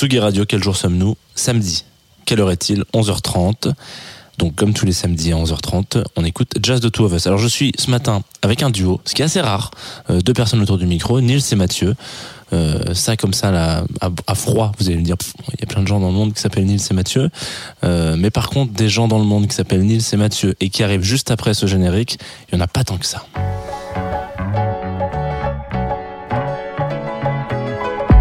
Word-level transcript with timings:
Tsugi 0.00 0.18
Radio, 0.18 0.46
quel 0.46 0.62
jour 0.62 0.74
sommes-nous 0.74 1.14
Samedi. 1.34 1.84
Quelle 2.24 2.40
heure 2.40 2.50
est-il 2.50 2.84
11h30. 2.94 3.74
Donc, 4.38 4.54
comme 4.54 4.72
tous 4.72 4.86
les 4.86 4.92
samedis 4.92 5.30
à 5.30 5.36
11h30, 5.36 6.04
on 6.16 6.24
écoute 6.24 6.54
Jazz 6.62 6.80
de 6.80 6.88
Two 6.88 7.04
of 7.04 7.12
Us. 7.12 7.26
Alors, 7.26 7.38
je 7.38 7.46
suis 7.46 7.72
ce 7.76 7.90
matin 7.90 8.22
avec 8.40 8.62
un 8.62 8.70
duo, 8.70 9.02
ce 9.04 9.14
qui 9.14 9.20
est 9.20 9.26
assez 9.26 9.42
rare. 9.42 9.72
Euh, 10.08 10.22
deux 10.22 10.32
personnes 10.32 10.62
autour 10.62 10.78
du 10.78 10.86
micro, 10.86 11.20
Nils 11.20 11.42
et 11.52 11.54
Mathieu. 11.54 11.96
Euh, 12.54 12.94
ça, 12.94 13.18
comme 13.18 13.34
ça, 13.34 13.50
là, 13.50 13.84
à, 14.26 14.34
froid, 14.34 14.72
vous 14.78 14.86
allez 14.86 14.96
me 14.96 15.02
dire, 15.02 15.16
il 15.52 15.60
y 15.60 15.64
a 15.64 15.66
plein 15.66 15.82
de 15.82 15.86
gens 15.86 16.00
dans 16.00 16.08
le 16.08 16.14
monde 16.14 16.32
qui 16.32 16.40
s'appellent 16.40 16.64
Nils 16.64 16.80
et 16.90 16.94
Mathieu. 16.94 17.28
Euh, 17.84 18.16
mais 18.16 18.30
par 18.30 18.48
contre, 18.48 18.72
des 18.72 18.88
gens 18.88 19.06
dans 19.06 19.18
le 19.18 19.26
monde 19.26 19.48
qui 19.48 19.54
s'appellent 19.54 19.84
Nils 19.84 20.00
et 20.14 20.16
Mathieu 20.16 20.54
et 20.60 20.70
qui 20.70 20.82
arrivent 20.82 21.02
juste 21.02 21.30
après 21.30 21.52
ce 21.52 21.66
générique, 21.66 22.18
il 22.50 22.56
n'y 22.56 22.62
en 22.62 22.64
a 22.64 22.68
pas 22.68 22.84
tant 22.84 22.96
que 22.96 23.04
ça. 23.04 23.26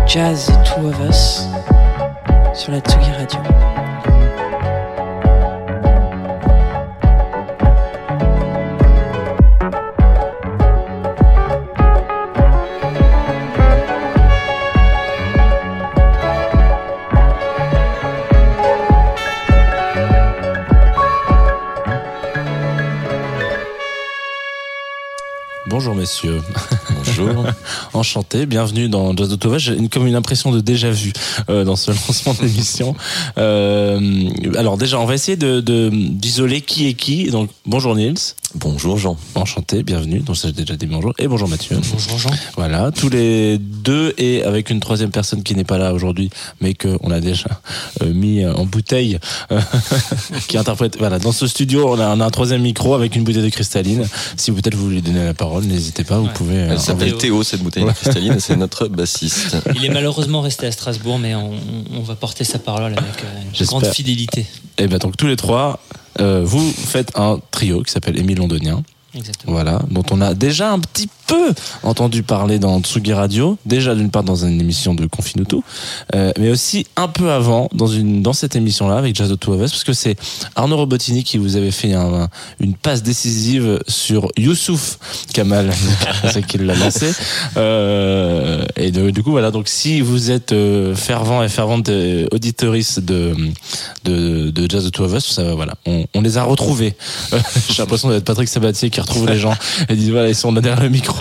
Jazz 0.06 0.52
Two 0.66 0.90
of 0.90 1.00
Us 1.08 1.44
sur 2.54 2.72
la 2.72 2.80
Tsugi 2.80 3.12
Radio. 3.12 3.89
Bonjour 25.80 25.96
messieurs. 25.96 26.42
Bonjour. 26.94 27.46
Enchanté, 27.94 28.46
bienvenue 28.46 28.90
dans 28.90 29.16
Jazz 29.16 29.34
Tova. 29.40 29.58
J'ai 29.58 29.76
une, 29.76 29.88
comme 29.88 30.08
une 30.08 30.16
impression 30.16 30.52
de 30.52 30.60
déjà 30.60 30.92
vu 30.92 31.14
euh, 31.50 31.64
dans 31.64 31.78
ce 31.78 31.92
lancement 32.08 32.34
d'émission. 32.34 32.98
Euh, 33.38 34.30
alors 34.58 34.78
déjà, 34.78 35.00
on 35.00 35.06
va 35.06 35.14
essayer 35.14 35.38
de 35.38 35.62
d'isoler 35.62 36.60
qui 36.60 36.90
est 36.90 36.96
qui. 36.96 37.32
Donc 37.32 37.50
bonjour 37.66 37.96
Nils. 37.96 38.36
Bonjour 38.56 38.98
Jean. 38.98 39.16
Enchanté, 39.36 39.84
bienvenue. 39.84 40.20
Donc 40.20 40.36
ça 40.36 40.48
j'ai 40.48 40.54
déjà 40.54 40.76
dit 40.76 40.88
bonjour. 40.88 41.14
Et 41.20 41.28
bonjour 41.28 41.48
Mathieu. 41.48 41.78
Bonjour 41.92 42.18
Jean. 42.18 42.32
Voilà, 42.56 42.92
tous 42.92 43.10
les 43.10 43.60
deux 43.60 44.14
et 44.18 44.44
avec 44.44 44.72
une 44.72 44.80
troisième 44.80 45.12
personne 45.12 45.44
qui 45.44 45.54
n'est 45.54 45.64
pas 45.64 45.78
là 45.78 45.94
aujourd'hui, 45.94 46.32
mais 46.60 46.74
qu'on 46.74 47.12
a 47.12 47.20
déjà 47.20 47.62
euh, 48.02 48.12
mis 48.12 48.44
en 48.46 48.66
bouteille, 48.66 49.20
euh, 49.52 49.62
qui 50.48 50.58
interprète. 50.58 50.98
Voilà, 50.98 51.20
dans 51.20 51.32
ce 51.32 51.46
studio, 51.46 51.94
on 51.94 52.00
a, 52.00 52.08
un 52.08 52.30
troisième 52.32 52.64
micro 52.64 52.96
avec 52.96 53.16
une 53.16 53.24
bouteille 53.24 53.44
de 53.44 53.50
cristalline. 53.50 54.08
Si 54.36 54.52
peut-être 54.52 54.76
vous 54.76 54.90
lui 54.90 55.04
donnez 55.04 55.26
la 55.26 55.36
parole, 55.36 55.66
n'hésitez 55.66 56.04
pas, 56.04 56.18
vous 56.18 56.30
pouvez. 56.34 56.56
Elle 56.56 56.80
s'appelle 56.80 57.18
Théo 57.18 57.44
cette 57.44 57.62
bouteille 57.62 57.86
de 57.86 57.92
cristalline, 57.92 58.40
c'est 58.40 58.56
notre 58.58 58.88
bassiste. 58.88 59.58
Il 59.76 59.86
est 59.86 59.90
malheureusement 59.90 60.42
resté 60.42 60.66
à 60.66 60.72
Strasbourg, 60.72 61.20
mais 61.20 61.36
on, 61.36 61.52
va 62.02 62.16
porter 62.16 62.44
sa 62.44 62.58
parole 62.58 62.94
avec 62.94 63.24
euh, 63.24 63.60
une 63.60 63.66
grande 63.68 63.86
fidélité. 63.88 64.42
Et 64.42 64.84
eh 64.84 64.88
bien 64.88 64.98
donc 64.98 65.18
tous 65.18 65.28
les 65.28 65.36
trois, 65.36 65.80
euh, 65.94 66.00
vous 66.20 66.72
faites 66.72 67.18
un 67.18 67.40
trio 67.52 67.84
qui 67.84 67.92
s'appelle 67.92 68.18
Émile 68.18 68.38
Londonien. 68.38 68.84
Exactement. 69.16 69.54
Voilà, 69.54 69.82
dont 69.90 70.04
on 70.12 70.22
a 70.22 70.34
déjà 70.34 70.72
un 70.72 70.80
petit 70.80 71.10
peu 71.30 71.54
entendu 71.84 72.24
parler 72.24 72.58
dans 72.58 72.82
Tsugi 72.82 73.14
Radio, 73.14 73.58
déjà 73.64 73.94
d'une 73.94 74.10
part 74.10 74.24
dans 74.24 74.46
une 74.46 74.60
émission 74.60 74.96
de 74.96 75.06
Confinutu, 75.06 75.58
euh, 76.16 76.32
mais 76.40 76.50
aussi 76.50 76.88
un 76.96 77.08
peu 77.08 77.32
avant 77.32 77.70
dans 77.72 77.86
une 77.86 78.24
dans 78.24 78.34
cette 78.34 78.56
émission-là 78.56 78.98
avec 78.98 79.16
Jazz 79.16 79.32
of 79.32 79.40
Us, 79.40 79.72
parce 79.72 79.84
que 79.84 79.94
c'est 79.94 80.18
Arnaud 80.56 80.78
Robotini 80.78 81.24
qui 81.24 81.38
vous 81.38 81.56
avait 81.56 81.70
fait 81.70 81.94
un, 81.94 82.30
une 82.60 82.74
passe 82.74 83.04
décisive 83.04 83.80
sur 83.88 84.30
Youssouf 84.38 84.98
Kamal, 85.32 85.72
c'est 86.34 86.44
qu'il 86.46 86.66
l'a 86.66 86.74
lancé. 86.74 87.12
Euh, 87.58 88.66
et 88.76 88.90
du 88.90 89.22
coup 89.22 89.32
voilà, 89.32 89.52
donc 89.52 89.68
si 89.68 90.02
vous 90.02 90.32
êtes 90.32 90.52
euh, 90.52 90.96
fervent 90.96 91.44
et 91.44 91.50
fervente 91.50 91.92
auditorice 92.32 92.98
de, 92.98 93.36
de 94.04 94.50
de 94.50 94.70
Jazz 94.70 94.90
of 94.98 95.14
Us, 95.14 95.26
ça 95.26 95.54
voilà, 95.54 95.76
on, 95.86 96.06
on 96.16 96.22
les 96.22 96.40
a 96.40 96.44
retrouvés. 96.44 96.96
J'ai 97.70 97.84
l'impression 97.84 98.10
d'être 98.10 98.26
Patrick 98.26 98.50
Sabatier 98.50 98.90
qui 98.90 99.00
retrouve 99.00 99.28
les 99.28 99.38
gens 99.38 99.54
et 99.90 99.96
disent 99.96 100.10
voilà 100.10 100.28
ils 100.30 100.36
sont 100.36 100.52
derrière 100.54 100.82
le 100.82 100.90
micro 100.90 101.19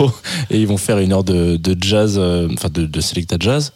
et 0.49 0.59
ils 0.59 0.67
vont 0.67 0.77
faire 0.77 0.99
une 0.99 1.13
heure 1.13 1.23
de, 1.23 1.59
jazz, 1.79 2.15
euh, 2.17 2.47
enfin 2.53 2.69
de, 2.69 2.85
de 2.85 3.01
Selecta 3.01 3.37
Jazz. 3.39 3.71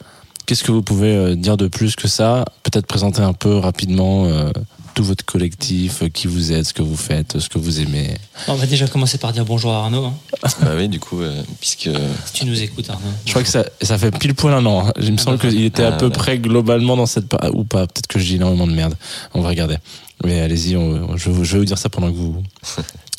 Qu'est-ce 0.45 0.63
que 0.63 0.71
vous 0.71 0.81
pouvez 0.81 1.15
euh, 1.15 1.35
dire 1.35 1.55
de 1.55 1.67
plus 1.67 1.95
que 1.95 2.07
ça? 2.07 2.45
Peut-être 2.63 2.85
présenter 2.85 3.21
un 3.21 3.33
peu 3.33 3.57
rapidement 3.57 4.25
euh, 4.25 4.51
tout 4.93 5.03
votre 5.03 5.23
collectif, 5.23 6.03
qui 6.11 6.27
vous 6.27 6.51
êtes, 6.51 6.65
ce 6.65 6.73
que 6.73 6.81
vous 6.81 6.97
faites, 6.97 7.39
ce 7.39 7.47
que 7.47 7.57
vous 7.57 7.79
aimez. 7.79 8.15
On 8.47 8.55
va 8.55 8.65
déjà 8.65 8.87
commencer 8.87 9.17
par 9.17 9.31
dire 9.31 9.45
bonjour 9.45 9.71
à 9.71 9.83
Arnaud. 9.85 10.05
Hein. 10.05 10.13
bah 10.61 10.71
oui, 10.75 10.89
du 10.89 10.99
coup, 10.99 11.21
puisque. 11.61 11.89
Si 12.25 12.33
tu 12.33 12.45
nous 12.45 12.61
écoutes, 12.61 12.89
Arnaud. 12.89 13.07
Je 13.25 13.31
crois 13.31 13.43
que 13.43 13.49
ça, 13.49 13.65
ça 13.81 13.97
fait 13.97 14.11
pile 14.11 14.35
poil 14.35 14.53
un 14.53 14.65
an. 14.65 14.87
Hein. 14.87 14.93
Il 15.01 15.13
me 15.13 15.17
semble 15.17 15.39
ah, 15.41 15.47
qu'il 15.47 15.63
était 15.63 15.83
à 15.83 15.95
ah, 15.95 15.97
peu 15.97 16.09
près 16.09 16.37
globalement 16.37 16.97
dans 16.97 17.05
cette. 17.05 17.33
Ou 17.53 17.63
pas, 17.63 17.87
peut-être 17.87 18.07
que 18.07 18.19
je 18.19 18.25
dis 18.25 18.35
énormément 18.35 18.67
de 18.67 18.73
merde. 18.73 18.95
On 19.33 19.41
va 19.41 19.49
regarder. 19.49 19.77
Mais 20.23 20.41
allez-y, 20.41 20.73
je, 20.73 21.17
je 21.17 21.29
vais 21.53 21.59
vous 21.59 21.65
dire 21.65 21.77
ça 21.77 21.89
pendant 21.89 22.09
que 22.11 22.15
vous, 22.15 22.43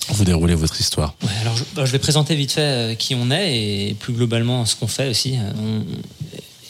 vous 0.08 0.24
déroulez 0.24 0.54
votre 0.54 0.78
histoire. 0.80 1.14
alors 1.40 1.54
bah, 1.74 1.84
je, 1.84 1.92
vais 1.92 1.98
présenter 1.98 2.34
vite 2.34 2.52
fait 2.52 2.60
euh, 2.60 2.94
qui 2.94 3.14
on 3.14 3.30
est 3.30 3.88
et 3.88 3.94
plus 3.94 4.12
globalement 4.12 4.64
ce 4.66 4.76
qu'on 4.76 4.86
fait 4.86 5.08
aussi. 5.08 5.36
Euh, 5.38 5.80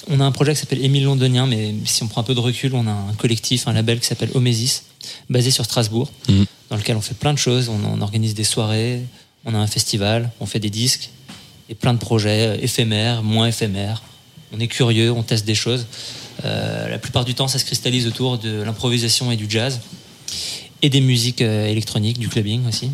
on, 0.08 0.20
a 0.20 0.24
un 0.24 0.32
projet 0.32 0.54
qui 0.54 0.60
s'appelle 0.60 0.84
Émile 0.84 1.04
Londonien, 1.04 1.46
mais 1.46 1.74
si 1.84 2.02
on 2.02 2.08
prend 2.08 2.20
un 2.20 2.24
peu 2.24 2.34
de 2.34 2.40
recul, 2.40 2.74
on 2.74 2.86
a 2.86 2.92
un 2.92 3.14
collectif, 3.14 3.66
un 3.66 3.72
label 3.72 4.00
qui 4.00 4.06
s'appelle 4.06 4.30
Omesis, 4.34 4.84
basé 5.30 5.50
sur 5.50 5.64
Strasbourg, 5.64 6.10
mhm. 6.28 6.46
dans 6.70 6.76
lequel 6.76 6.96
on 6.96 7.00
fait 7.00 7.14
plein 7.14 7.32
de 7.32 7.38
choses. 7.38 7.68
On, 7.68 8.00
organise 8.00 8.34
des 8.34 8.44
soirées, 8.44 9.02
on 9.44 9.54
a 9.54 9.58
un 9.58 9.66
festival, 9.66 10.30
on 10.40 10.46
fait 10.46 10.60
des 10.60 10.70
disques 10.70 11.10
et 11.68 11.74
plein 11.74 11.94
de 11.94 11.98
projets 11.98 12.46
euh, 12.46 12.56
éphémères, 12.60 13.22
moins 13.22 13.48
éphémères. 13.48 14.02
On 14.52 14.60
est 14.60 14.68
curieux, 14.68 15.10
on 15.10 15.22
teste 15.22 15.44
des 15.44 15.56
choses. 15.56 15.86
la 16.44 16.98
plupart 16.98 17.24
du 17.24 17.34
temps, 17.34 17.48
ça 17.48 17.58
se 17.58 17.64
cristallise 17.64 18.06
autour 18.06 18.38
de 18.38 18.62
l'improvisation 18.62 19.32
et 19.32 19.36
du 19.36 19.46
jazz 19.48 19.80
et 20.82 20.90
des 20.90 21.00
musiques 21.00 21.40
électroniques, 21.40 22.20
du 22.20 22.28
clubbing 22.28 22.64
aussi. 22.68 22.90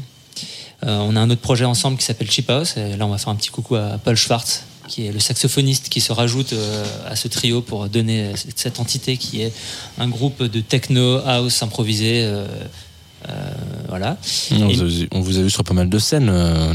Euh, 0.87 0.99
on 0.99 1.17
a 1.17 1.21
un 1.21 1.29
autre 1.31 1.41
projet 1.41 1.65
ensemble 1.65 1.99
qui 1.99 2.05
s'appelle 2.05 2.31
Chip 2.31 2.49
House. 2.51 2.77
Et 2.77 2.97
là, 2.97 3.07
on 3.07 3.11
va 3.11 3.19
faire 3.19 3.29
un 3.29 3.37
petit 3.37 3.51
coucou 3.51 3.77
à 3.77 3.99
Paul 4.03 4.17
Schwartz, 4.17 4.65
qui 4.89 5.07
est 5.07 5.13
le 5.13 5.21
saxophoniste 5.21 5.89
qui 5.89 6.01
se 6.01 6.13
rajoute 6.13 6.53
euh, 6.53 6.85
à 7.09 7.17
ce 7.17 7.29
trio 7.29 7.61
pour 7.61 7.89
donner 7.89 8.33
cette 8.57 8.81
entité 8.81 9.17
qui 9.17 9.43
est 9.43 9.53
un 9.99 10.09
groupe 10.09 10.43
de 10.43 10.61
techno 10.61 11.19
house 11.27 11.63
improvisé. 11.63 12.23
Euh, 12.25 12.47
voilà. 13.89 14.17
On, 14.53 15.21
vous 15.21 15.39
a 15.39 15.43
vu 15.43 15.51
sur 15.51 15.65
pas 15.65 15.75
mal 15.75 15.91
de 15.91 15.99
scènes, 15.99 16.33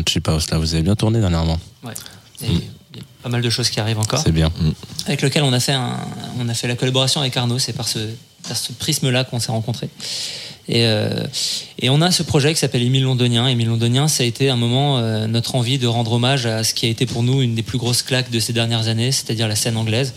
Chip 0.08 0.28
House. 0.28 0.50
Là, 0.52 0.60
vous 0.60 0.74
avez 0.74 0.84
bien 0.84 0.96
tourné 0.96 1.20
dernièrement. 1.20 1.58
Ouais. 1.84 1.94
Mm. 2.42 2.60
pas 3.24 3.30
mal 3.30 3.42
de 3.42 3.50
choses 3.50 3.70
qui 3.70 3.80
arrivent 3.80 4.00
encore. 4.00 4.20
C'est 4.20 4.32
bien. 4.32 4.50
Mm. 4.50 4.72
Avec 5.08 5.22
lequel 5.24 5.44
on 5.44 5.54
a 5.54 5.60
fait 5.60 5.76
on 6.40 6.48
a 6.48 6.54
fait 6.54 6.68
la 6.68 6.76
collaboration 6.76 7.22
avec 7.22 7.36
Arnaud. 7.36 7.58
C'est 7.58 7.74
par 7.74 7.88
ce, 7.88 8.00
par 8.48 8.56
ce 8.56 8.74
prisme-là 8.74 9.24
qu'on 9.24 9.40
s'est 9.40 9.52
rencontrés. 9.52 9.90
Et, 10.68 10.86
euh, 10.86 11.24
et, 11.80 11.90
on 11.90 12.02
a 12.02 12.10
ce 12.12 12.24
projet 12.24 12.54
qui 12.54 12.60
s'appelle 12.60 12.82
Émile 12.82 13.04
Londonien. 13.04 13.48
Émile 13.48 13.68
Londonien, 13.68 14.08
ça 14.08 14.24
a 14.24 14.26
été 14.26 14.50
un 14.50 14.56
moment 14.56 14.98
euh, 14.98 15.28
notre 15.28 15.56
envie 15.56 15.78
de 15.78 15.86
rendre 15.86 16.14
hommage 16.14 16.46
à 16.48 16.64
ce 16.64 16.74
qui 16.74 16.88
a 16.88 16.90
été 16.90 17.06
pour 17.06 17.22
nous 17.22 17.42
une 17.42 17.54
des 17.54 17.62
plus 17.62 17.78
grosses 17.78 18.02
claques 18.02 18.32
de 18.32 18.40
ces 18.40 18.54
dernières 18.54 18.88
années, 18.88 19.12
c'est-à-dire 19.12 19.48
la 19.48 19.56
scène 19.56 19.78
anglaise. 19.78 20.14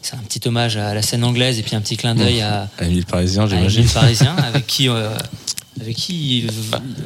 C'est 0.00 0.16
un 0.16 0.22
petit 0.28 0.40
hommage 0.48 0.76
à 0.76 0.94
la 0.94 1.02
scène 1.02 1.22
anglaise 1.22 1.60
et 1.60 1.62
puis 1.62 1.76
un 1.76 1.80
petit 1.80 1.96
clin 1.96 2.16
d'œil 2.16 2.40
à, 2.40 2.68
à 2.78 2.84
Émile 2.84 3.06
Parisien, 3.06 3.46
j'imagine. 3.46 3.86
Parisien, 3.86 4.34
avec 4.48 4.66
qui, 4.66 4.88
euh, 4.88 5.16
avec 5.80 5.94
qui 5.94 6.48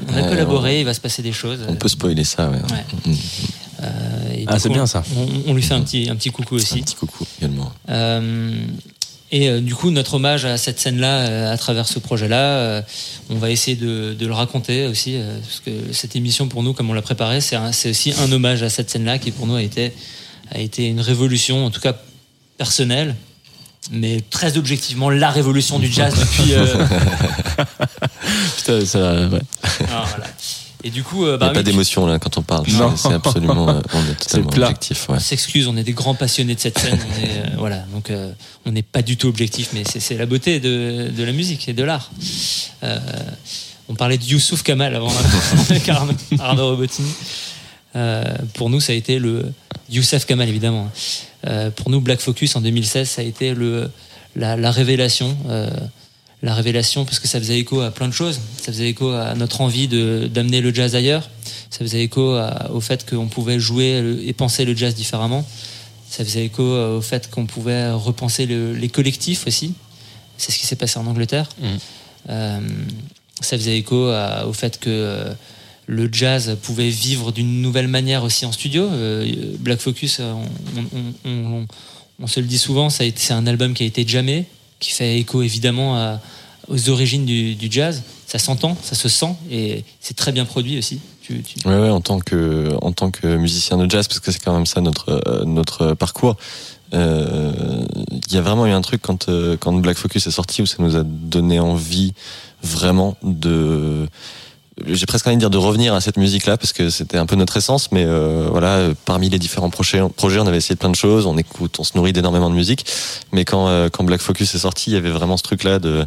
on 0.09 0.17
a 0.17 0.23
collaboré. 0.23 0.81
Il 0.81 0.87
va 0.87 0.95
se 0.95 1.01
passer 1.01 1.21
des 1.21 1.33
choses. 1.33 1.61
On 1.69 1.75
peut 1.75 1.89
spoiler 1.89 2.25
ça, 2.25 2.49
ouais. 2.51 2.59
Mm. 3.05 3.15
ah, 4.47 4.59
c'est 4.59 4.71
bien 4.71 4.87
ça. 4.87 5.03
On, 5.15 5.51
on, 5.51 5.55
lui 5.55 5.63
fait 5.63 5.75
un 5.75 5.83
petit, 5.83 6.09
un 6.09 6.17
petit 6.17 6.31
coucou 6.31 6.55
aussi. 6.55 6.79
Un 6.79 6.83
petit 6.83 6.95
coucou 6.95 7.27
également. 7.39 7.71
Et 9.33 9.49
euh, 9.49 9.61
du 9.61 9.75
coup, 9.75 9.91
notre 9.91 10.15
hommage 10.15 10.45
à 10.45 10.57
cette 10.57 10.79
scène-là, 10.79 11.19
euh, 11.19 11.53
à 11.53 11.57
travers 11.57 11.89
ce 11.89 11.99
projet-là, 11.99 12.59
euh, 12.59 12.83
on 13.29 13.37
va 13.37 13.51
essayer 13.51 13.77
de, 13.77 14.15
de, 14.15 14.27
le 14.27 14.33
raconter 14.33 14.87
aussi, 14.87 15.19
parce 15.43 15.61
que 15.61 15.93
cette 15.93 16.15
émission, 16.15 16.49
pour 16.49 16.63
nous, 16.63 16.73
comme 16.73 16.91
on 16.91 16.95
l'a 16.95 17.03
préparé, 17.03 17.41
c'est 17.41 17.91
aussi 17.91 18.15
un 18.19 18.31
hommage 18.31 18.63
à 18.63 18.71
cette 18.71 18.89
scène-là 18.89 19.19
qui, 19.19 19.33
pour 19.33 19.47
nous, 19.47 19.57
a 19.57 19.63
été, 19.63 19.93
a 20.53 20.59
été 20.59 20.87
une 20.87 21.01
révolution, 21.01 21.67
en 21.67 21.71
tout 21.71 21.81
cas 21.81 21.97
personnelle, 22.57 23.17
mais 23.91 24.23
très 24.31 24.57
objectivement 24.57 25.11
la 25.11 25.31
révolution 25.31 25.79
du 25.79 25.93
jazz 25.93 26.15
depuis. 26.15 26.55
Putain, 28.57 28.85
ça, 28.85 29.29
ouais. 29.29 29.41
Ah, 29.89 30.05
voilà. 30.09 30.27
Et 30.87 30.91
du 30.91 31.03
coup, 31.03 31.27
euh, 31.27 31.37
bah, 31.37 31.47
il 31.47 31.49
n'y 31.49 31.59
a 31.59 31.63
pas 31.63 31.63
d'émotion 31.65 32.07
là 32.07 32.21
quand 32.21 32.39
on 32.39 32.43
parle. 32.43 32.65
C'est 32.97 33.13
absolument, 33.13 33.69
euh, 33.69 33.81
on 33.93 34.03
est 34.09 34.15
totalement 34.21 34.47
objectif. 34.47 35.07
On 35.09 35.19
s'excuse, 35.19 35.67
on 35.67 35.77
est 35.77 35.83
des 35.83 35.95
grands 35.95 36.15
passionnés 36.15 36.55
de 36.55 36.61
cette 36.61 36.79
scène. 36.79 36.97
on 36.97 37.25
est, 37.25 37.29
euh, 37.29 37.57
voilà, 37.59 37.79
donc 37.93 38.13
on 38.65 38.71
n'est 38.71 38.85
pas 38.85 39.03
du 39.03 39.17
tout 39.17 39.27
objectif, 39.27 39.71
mais 39.75 39.83
c'est 39.85 40.17
la 40.17 40.27
beauté 40.27 40.61
de, 40.61 41.11
de, 41.11 41.25
la 41.25 41.33
musique 41.33 41.69
et 41.69 41.73
de 41.73 41.83
l'art. 41.83 42.13
on 43.89 43.97
parlait 43.97 44.17
de 44.17 44.23
Youssouf 44.23 44.63
Kamal 44.63 44.95
avant 44.95 45.13
avec 45.71 45.89
Arnaud 45.89 46.69
Robotini. 46.71 47.11
pour 48.55 48.71
nous, 48.71 48.79
ça 48.79 48.93
a 48.93 48.95
été 48.95 49.19
le 49.19 49.53
Youssef 49.91 50.25
Kamal 50.25 50.49
évidemment. 50.49 50.89
pour 51.75 51.91
nous, 51.91 52.01
Black 52.01 52.21
Focus 52.21 52.55
en 52.55 52.61
2016, 52.61 53.11
ça 53.11 53.23
a 53.23 53.25
été 53.25 53.55
le 53.55 53.91
la, 54.37 54.55
la 54.55 54.71
révélation 54.71 55.37
la 56.43 56.55
révélation 56.55 57.05
parce 57.05 57.19
que 57.19 57.29
ça 57.29 57.39
faisait 57.39 57.59
écho 57.59 57.81
à 57.81 57.91
plein 57.91 58.09
de 58.09 58.13
choses. 58.13 58.41
Ça 58.59 58.73
faisait 58.73 58.89
écho 58.89 59.11
à 59.11 59.35
notre 59.35 59.61
envie 59.61 59.89
d'amener 59.89 60.61
le 60.61 60.73
jazz 60.73 60.95
ailleurs. 60.95 61.29
Ça 61.71 61.79
faisait 61.79 62.03
écho 62.03 62.39
au 62.71 62.81
fait 62.81 63.09
qu'on 63.09 63.27
pouvait 63.27 63.59
jouer 63.59 64.21
et 64.25 64.33
penser 64.33 64.65
le 64.65 64.77
jazz 64.77 64.95
différemment. 64.95 65.47
Ça 66.09 66.25
faisait 66.25 66.45
écho 66.45 66.63
au 66.63 67.01
fait 67.01 67.31
qu'on 67.31 67.47
pouvait 67.47 67.91
repenser 67.91 68.47
les 68.47 68.89
collectifs 68.89 69.47
aussi. 69.47 69.75
C'est 70.39 70.53
ce 70.53 70.59
qui 70.59 70.67
s'est 70.67 70.77
passé 70.77 70.99
en 70.99 71.07
Angleterre. 71.07 71.49
Mm. 71.61 72.29
ça 73.41 73.59
faisait 73.59 73.79
écho 73.79 74.11
au 74.47 74.53
fait 74.53 74.79
que 74.79 75.27
le 75.87 76.09
jazz 76.13 76.57
pouvait 76.63 76.91
vivre 76.91 77.33
d'une 77.33 77.63
nouvelle 77.63 77.89
manière 77.89 78.25
aussi 78.25 78.45
en 78.45 78.53
studio. 78.53 78.89
Black 79.61 79.81
Focus, 79.81 80.21
on, 80.21 82.27
se 82.27 82.41
le 82.41 82.47
dit 82.47 82.59
souvent, 82.59 82.91
c'est 82.91 83.31
un 83.31 83.47
album 83.47 83.75
qui 83.75 83.85
a 83.85 83.87
été 83.87 84.07
jamais, 84.07 84.47
qui 84.79 84.93
fait 84.93 85.19
écho 85.19 85.43
évidemment 85.43 86.19
aux 86.69 86.91
origines 86.91 87.25
du, 87.25 87.57
jazz. 87.71 88.03
Ça 88.27 88.39
s'entend, 88.39 88.77
ça 88.83 88.95
se 88.95 89.09
sent 89.09 89.35
et 89.51 89.85
c'est 90.01 90.17
très 90.17 90.33
bien 90.33 90.45
produit 90.45 90.79
aussi. 90.79 91.01
Tu, 91.23 91.43
Ouais, 91.65 91.91
en 91.91 92.01
tant 92.01 92.21
que 92.21 92.73
en 92.83 92.93
tant 92.93 93.11
que 93.11 93.37
musicien 93.37 93.77
de 93.79 93.91
jazz, 93.91 94.07
parce 94.07 94.21
que 94.21 94.31
c'est 94.31 94.43
quand 94.43 94.55
même 94.55 94.67
ça 94.67 94.81
notre 94.81 95.21
euh, 95.27 95.45
notre 95.45 95.95
parcours. 95.95 96.37
Euh, 96.95 97.53
il 98.29 98.33
y 98.33 98.37
a 98.37 98.43
vraiment 98.43 98.67
eu 98.67 98.71
un 98.71 98.81
truc 98.81 99.03
quand 99.03 99.29
euh, 99.29 99.57
quand 99.59 99.73
Black 99.73 99.97
Focus 99.97 100.27
est 100.27 100.31
sorti 100.31 100.63
où 100.63 100.67
ça 100.67 100.77
nous 100.79 100.97
a 100.97 101.03
donné 101.03 101.59
envie 101.59 102.13
vraiment 102.63 103.17
de 103.23 104.07
j'ai 104.85 105.07
presque 105.07 105.27
envie 105.27 105.37
de 105.37 105.41
dire 105.41 105.51
de 105.51 105.57
revenir 105.57 105.95
à 105.95 106.01
cette 106.01 106.19
musique-là 106.19 106.59
parce 106.59 106.73
que 106.73 106.91
c'était 106.91 107.17
un 107.17 107.27
peu 107.27 107.37
notre 107.37 107.57
essence, 107.57 107.93
mais 107.93 108.05
euh, 108.05 108.49
voilà, 108.51 108.91
parmi 109.07 109.31
les 109.31 109.39
différents 109.39 109.71
projets, 109.71 110.01
on 110.01 110.47
avait 110.47 110.59
essayé 110.59 110.77
plein 110.77 110.91
de 110.91 110.97
choses, 110.97 111.27
on 111.27 111.39
écoute, 111.39 111.79
on 111.79 111.85
se 111.85 111.93
nourrit 111.97 112.13
d'énormément 112.13 112.51
de 112.51 112.55
musique, 112.55 112.85
mais 113.33 113.45
quand 113.45 113.69
euh, 113.69 113.89
quand 113.89 114.05
Black 114.05 114.21
Focus 114.21 114.55
est 114.55 114.59
sorti, 114.59 114.91
il 114.91 114.95
y 114.95 114.97
avait 114.97 115.11
vraiment 115.11 115.37
ce 115.37 115.43
truc-là 115.45 115.79
de 115.79 116.05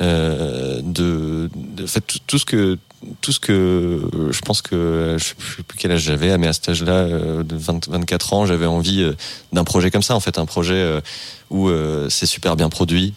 euh, 0.00 0.80
de, 0.82 1.50
de 1.54 1.86
fait 1.86 2.02
tout, 2.26 2.38
ce 2.38 2.46
que 2.46 2.78
tout 3.20 3.30
ce 3.30 3.38
que 3.38 4.00
je 4.30 4.40
pense 4.40 4.62
que 4.62 5.16
je 5.18 5.24
sais 5.24 5.34
plus 5.34 5.76
quel 5.76 5.92
âge 5.92 6.00
j'avais 6.00 6.36
mais 6.38 6.46
à 6.46 6.52
cet 6.52 6.70
âge-là 6.70 7.04
de 7.04 7.56
20, 7.56 7.88
24 7.88 8.32
ans 8.32 8.46
j'avais 8.46 8.66
envie 8.66 9.06
d'un 9.52 9.64
projet 9.64 9.90
comme 9.90 10.02
ça 10.02 10.16
en 10.16 10.20
fait 10.20 10.38
un 10.38 10.46
projet 10.46 11.00
où 11.50 11.70
c'est 12.08 12.26
super 12.26 12.56
bien 12.56 12.68
produit 12.68 13.14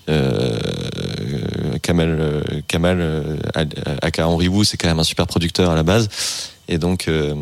Kamal, 1.85 2.17
euh, 2.19 2.41
Kamal 2.67 2.97
euh, 2.99 3.37
aka 4.01 4.27
Henri 4.27 4.47
Wu, 4.47 4.65
c'est 4.65 4.75
quand 4.75 4.87
même 4.87 4.97
un 4.97 5.03
super 5.03 5.27
producteur 5.27 5.69
à 5.69 5.75
la 5.75 5.83
base. 5.83 6.09
Et 6.67 6.79
donc, 6.79 7.07
euh, 7.07 7.35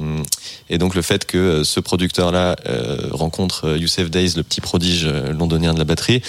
et 0.70 0.78
donc 0.78 0.96
le 0.96 1.02
fait 1.02 1.26
que 1.26 1.64
ce 1.64 1.80
producteur-là 1.80 2.58
rencontre 3.12 3.78
Youssef 3.78 4.12
Days, 4.12 4.34
le 4.36 4.44
petit 4.44 4.60
prodige 4.60 5.08
londonien 5.08 5.74
de 5.74 5.80
la 5.80 5.86
batterie, 5.86 6.22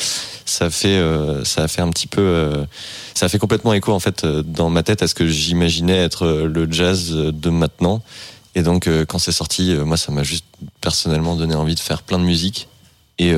ça 0.45 0.71
fait, 0.71 1.03
ça 1.43 1.65
a 1.65 1.69
fait 1.69 1.83
un 1.83 1.91
petit 1.91 2.07
peu, 2.07 2.53
ça 3.15 3.27
a 3.27 3.29
fait 3.29 3.41
complètement 3.41 3.73
écho 3.73 3.93
en 3.93 3.99
fait 3.99 4.25
dans 4.25 4.71
ma 4.71 4.85
tête 4.85 5.03
à 5.03 5.09
ce 5.09 5.17
que 5.17 5.27
j'imaginais 5.27 5.97
être 5.97 6.25
le 6.25 6.71
jazz 6.71 7.11
de 7.11 7.51
maintenant. 7.51 8.01
Et 8.55 8.63
donc, 8.63 8.89
quand 9.09 9.19
c'est 9.19 9.33
sorti, 9.33 9.75
moi, 9.85 9.97
ça 9.97 10.13
m'a 10.13 10.23
juste 10.23 10.45
personnellement 10.81 11.35
donné 11.35 11.57
envie 11.57 11.75
de 11.75 11.81
faire 11.81 12.03
plein 12.03 12.21
de 12.21 12.25
musique. 12.25 12.69
Et 13.19 13.35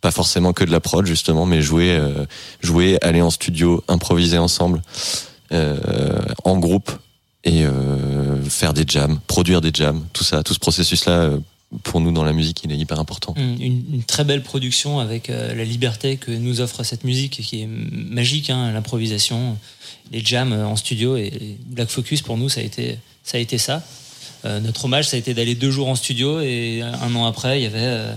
pas 0.00 0.10
forcément 0.10 0.52
que 0.52 0.64
de 0.64 0.70
la 0.70 0.80
prod 0.80 1.04
justement, 1.06 1.46
mais 1.46 1.62
jouer, 1.62 1.90
euh, 1.90 2.24
jouer, 2.62 2.98
aller 3.02 3.22
en 3.22 3.30
studio, 3.30 3.82
improviser 3.88 4.38
ensemble, 4.38 4.82
euh, 5.52 5.78
en 6.44 6.58
groupe 6.58 6.90
et 7.44 7.64
euh, 7.64 8.42
faire 8.44 8.74
des 8.74 8.84
jams, 8.86 9.18
produire 9.26 9.60
des 9.60 9.70
jams, 9.72 10.04
tout 10.12 10.24
ça, 10.24 10.42
tout 10.42 10.54
ce 10.54 10.58
processus-là. 10.58 11.30
pour 11.82 12.00
nous, 12.00 12.12
dans 12.12 12.24
la 12.24 12.32
musique, 12.32 12.62
il 12.64 12.72
est 12.72 12.76
hyper 12.76 13.00
important. 13.00 13.34
Une, 13.36 14.02
très 14.06 14.24
belle 14.24 14.42
production 14.42 15.00
avec 15.00 15.28
la 15.28 15.64
liberté 15.64 16.16
que 16.16 16.30
nous 16.30 16.60
offre 16.60 16.82
cette 16.82 17.04
musique, 17.04 17.42
qui 17.42 17.62
est 17.62 17.68
magique, 17.68 18.50
hein, 18.50 18.72
l'improvisation, 18.72 19.56
les 20.12 20.24
jams 20.24 20.52
en 20.52 20.76
studio 20.76 21.16
et 21.16 21.58
Black 21.66 21.88
Focus 21.88 22.22
pour 22.22 22.36
nous, 22.36 22.48
ça 22.48 22.60
a 22.60 22.64
été 22.64 22.98
ça. 23.24 23.36
A 23.36 23.40
été 23.40 23.58
ça. 23.58 23.82
notre 24.44 24.86
hommage, 24.86 25.08
ça 25.08 25.16
a 25.16 25.18
été 25.18 25.34
d'aller 25.34 25.54
deux 25.54 25.70
jours 25.70 25.88
en 25.88 25.94
studio 25.94 26.40
et 26.40 26.80
un 26.82 27.14
an 27.14 27.26
après, 27.26 27.60
il 27.60 27.64
y 27.64 27.66
avait 27.66 28.14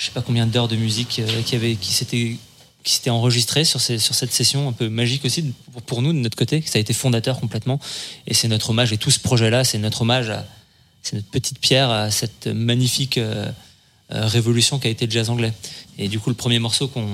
je 0.00 0.06
sais 0.06 0.12
pas 0.12 0.22
combien 0.22 0.46
d'heures 0.46 0.68
de 0.68 0.76
musique 0.76 1.20
euh, 1.20 1.42
qui 1.42 1.54
avait 1.54 1.74
qui 1.74 1.92
s'était 1.92 2.36
qui 2.82 2.94
s'était 2.94 3.10
enregistré 3.10 3.64
sur, 3.64 3.78
ces, 3.78 3.98
sur 3.98 4.14
cette 4.14 4.32
session 4.32 4.70
un 4.70 4.72
peu 4.72 4.88
magique 4.88 5.26
aussi 5.26 5.52
pour, 5.84 6.00
nous 6.00 6.14
de 6.14 6.18
notre 6.18 6.36
côté 6.36 6.62
ça 6.64 6.78
a 6.78 6.80
été 6.80 6.94
fondateur 6.94 7.38
complètement 7.38 7.78
et 8.26 8.32
c'est 8.32 8.48
notre 8.48 8.70
hommage 8.70 8.94
et 8.94 8.96
tout 8.96 9.10
ce 9.10 9.20
projet 9.20 9.50
là 9.50 9.62
c'est 9.62 9.76
notre 9.76 10.00
hommage 10.00 10.30
à 10.30 10.46
c'est 11.02 11.16
notre 11.16 11.28
petite 11.28 11.58
pierre 11.58 11.90
à 11.90 12.10
cette 12.10 12.46
magnifique 12.46 13.18
euh, 13.18 13.50
euh, 14.12 14.26
révolution 14.26 14.78
qui 14.78 14.88
a 14.88 14.90
été 14.90 15.04
le 15.04 15.12
jazz 15.12 15.28
anglais 15.28 15.52
et 15.98 16.08
du 16.08 16.18
coup 16.18 16.30
le 16.30 16.36
premier 16.36 16.58
morceau 16.58 16.88
qu'on 16.88 17.06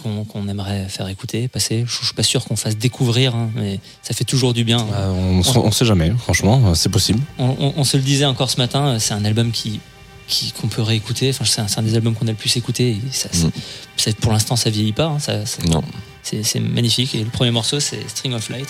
qu'on 0.00 0.46
aimerait 0.46 0.88
faire 0.88 1.08
écouter, 1.08 1.48
passer. 1.48 1.84
Je, 1.84 2.04
suis 2.04 2.14
pas 2.14 2.22
sûr 2.22 2.44
qu'on 2.44 2.54
fasse 2.54 2.76
découvrir, 2.76 3.34
hein, 3.34 3.50
mais 3.56 3.80
ça 4.00 4.14
fait 4.14 4.22
toujours 4.22 4.54
du 4.54 4.62
bien. 4.62 4.78
on, 4.78 5.42
on, 5.56 5.72
sait 5.72 5.84
jamais, 5.84 6.12
franchement, 6.16 6.72
c'est 6.76 6.88
possible. 6.88 7.18
On, 7.36 7.72
on, 7.76 7.82
se 7.82 7.96
le 7.96 8.04
disait 8.04 8.24
encore 8.24 8.48
ce 8.48 8.58
matin, 8.58 9.00
c'est 9.00 9.12
un 9.14 9.24
album 9.24 9.50
qui 9.50 9.80
qu'on 10.60 10.68
peut 10.68 10.82
réécouter. 10.82 11.30
Enfin, 11.30 11.44
c'est 11.44 11.78
un, 11.78 11.82
des 11.82 11.94
albums 11.94 12.14
qu'on 12.14 12.26
a 12.28 12.30
le 12.30 12.36
plus 12.36 12.56
écouté. 12.56 12.98
ça, 13.12 13.28
mm. 13.32 14.14
pour 14.14 14.32
l'instant, 14.32 14.56
ça 14.56 14.70
vieillit 14.70 14.92
pas. 14.92 15.06
Hein. 15.06 15.18
ça, 15.18 15.44
C'est 16.22 16.60
magnifique. 16.60 17.14
Et 17.14 17.24
le 17.24 17.30
premier 17.30 17.50
morceau, 17.50 17.80
c'est 17.80 18.08
String 18.08 18.34
of 18.34 18.48
Light. 18.50 18.68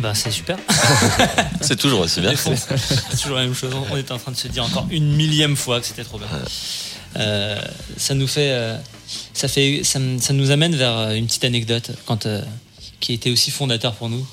Ben, 0.00 0.14
c'est 0.14 0.30
super. 0.30 0.56
C'est 1.60 1.76
toujours 1.76 2.00
aussi 2.00 2.20
bien. 2.20 2.32
C'est 2.36 3.16
toujours 3.22 3.36
la 3.36 3.44
même 3.44 3.54
chose. 3.54 3.72
On 3.90 3.96
était 3.96 4.12
en 4.12 4.18
train 4.18 4.32
de 4.32 4.36
se 4.36 4.48
dire 4.48 4.64
encore 4.64 4.86
une 4.90 5.14
millième 5.14 5.56
fois 5.56 5.80
que 5.80 5.86
c'était 5.86 6.04
trop 6.04 6.18
bien. 6.18 6.26
Euh, 7.16 7.60
ça 7.96 8.14
nous 8.14 8.26
fait, 8.26 8.50
euh, 8.52 8.76
ça 9.34 9.48
fait, 9.48 9.82
ça, 9.84 9.98
nous 9.98 10.50
amène 10.50 10.74
vers 10.76 10.96
euh, 10.96 11.14
une 11.14 11.26
petite 11.26 11.44
anecdote 11.44 11.90
quand, 12.06 12.26
euh, 12.26 12.40
qui 13.00 13.12
était 13.12 13.30
aussi 13.30 13.50
fondateur 13.50 13.94
pour 13.94 14.08
nous. 14.08 14.26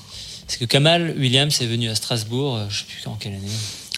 C'est 0.47 0.59
que 0.59 0.65
Kamal 0.65 1.15
Williams 1.17 1.59
est 1.61 1.65
venu 1.65 1.89
à 1.89 1.95
Strasbourg, 1.95 2.59
je 2.69 2.79
sais 2.79 2.85
plus 2.85 3.07
en 3.07 3.15
quelle 3.15 3.33
année, 3.33 3.47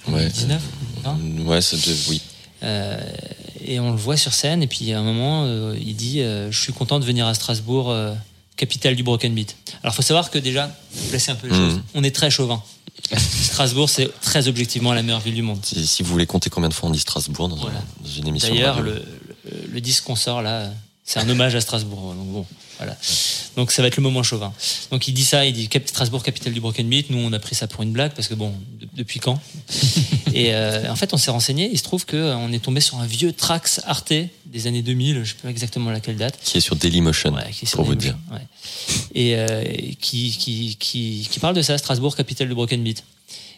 Ouais. 0.08 0.22
2019, 0.22 0.62
non 1.04 1.46
Ouais, 1.46 1.62
ça 1.62 1.76
devait- 1.78 2.10
oui. 2.10 2.22
Et 3.66 3.80
on 3.80 3.92
le 3.92 3.98
voit 3.98 4.18
sur 4.18 4.34
scène, 4.34 4.64
et 4.64 4.68
puis 4.68 4.92
à 4.94 5.00
un 5.00 5.04
moment, 5.04 5.46
il 5.80 5.96
dit 5.96 6.22
Je 6.50 6.58
suis 6.60 6.74
content 6.74 7.00
de 7.00 7.06
venir 7.06 7.28
à 7.28 7.34
Strasbourg, 7.36 7.94
capitale 8.60 8.96
du 8.96 9.04
broken 9.04 9.34
beat. 9.34 9.56
Alors, 9.84 9.96
faut 9.96 10.02
savoir 10.02 10.30
que 10.30 10.38
déjà, 10.38 10.70
placer 11.10 11.32
un 11.32 11.36
peu 11.36 11.48
les 11.48 11.54
Mhm. 11.58 11.70
choses, 11.72 11.82
on 11.94 12.04
est 12.04 12.12
très 12.16 12.30
chauvin. 12.30 12.62
Strasbourg, 13.18 13.90
c'est 13.90 14.10
très 14.22 14.48
objectivement 14.50 14.94
la 14.94 15.02
meilleure 15.02 15.22
ville 15.22 15.34
du 15.36 15.42
monde. 15.42 15.60
Si, 15.64 15.88
si 15.88 16.04
vous 16.04 16.12
voulez 16.12 16.26
compter 16.28 16.50
combien 16.50 16.68
de 16.70 16.74
fois 16.74 16.90
on 16.90 16.92
dit 16.92 17.00
Strasbourg 17.00 17.48
dans, 17.48 17.56
un- 17.56 17.62
Voilà. 17.62 17.82
dans 18.04 18.10
une 18.10 18.28
émission. 18.28 18.54
D'ailleurs, 18.54 18.82
le, 18.82 18.96
le, 19.46 19.68
le 19.72 19.82
disque 19.82 20.04
qu'on 20.04 20.18
sort 20.18 20.42
là, 20.42 20.70
c'est 21.06 21.20
un 21.20 21.30
hommage 21.30 21.56
à 21.56 21.62
Strasbourg. 21.62 22.14
Donc 22.14 22.28
bon, 22.28 22.46
voilà. 22.78 22.96
Donc 23.56 23.72
ça 23.72 23.82
va 23.82 23.88
être 23.88 23.96
le 23.98 24.04
moment 24.04 24.22
chauvin. 24.22 24.54
Donc 24.92 25.08
il 25.08 25.14
dit 25.14 25.24
ça, 25.26 25.46
il 25.46 25.54
dit 25.54 25.70
Strasbourg, 25.86 26.22
capitale 26.22 26.54
du 26.54 26.60
broken 26.60 26.88
beat. 26.88 27.10
Nous, 27.10 27.18
on 27.18 27.32
a 27.34 27.40
pris 27.40 27.56
ça 27.56 27.68
pour 27.68 27.82
une 27.84 27.94
blague 27.94 28.12
parce 28.14 28.28
que 28.28 28.36
bon, 28.36 28.54
de- 28.80 28.88
depuis 28.94 29.20
quand? 29.22 29.40
Et 30.34 30.54
euh, 30.54 30.92
en 30.92 30.96
fait, 30.96 31.14
on 31.14 31.18
s'est 31.18 31.32
renseigné. 31.32 31.70
Il 31.72 31.78
se 31.78 31.84
trouve 31.84 32.06
que 32.06 32.16
euh, 32.18 32.48
est 32.52 32.60
tombé 32.60 32.82
sur 32.82 32.98
un 33.00 33.06
vieux 33.06 33.32
Trax 33.34 33.82
Arte 33.86 34.14
des 34.46 34.68
années 34.68 34.82
2000. 34.82 35.24
Je 35.24 35.30
sais 35.30 35.36
pas 35.42 35.50
exactement 35.50 35.92
laquelle 35.92 36.16
date. 36.18 36.40
Qui 36.44 36.58
est 36.58 36.62
sur 36.62 36.76
Dailymotion, 36.76 37.34
Ouais, 37.34 37.52
qui 37.52 37.66
est 37.66 37.68
sur 37.68 37.78
pour 37.78 37.86
vous 37.86 37.96
dire. 37.96 38.18
ouais. 38.32 38.40
Et 39.16 39.36
euh, 39.36 39.64
qui, 40.00 40.32
qui, 40.38 40.76
qui, 40.80 41.28
qui 41.30 41.40
parle 41.40 41.56
de 41.56 41.62
ça, 41.62 41.78
Strasbourg, 41.78 42.16
capitale 42.16 42.48
du 42.48 42.54
broken 42.56 42.82
beat. 42.84 43.04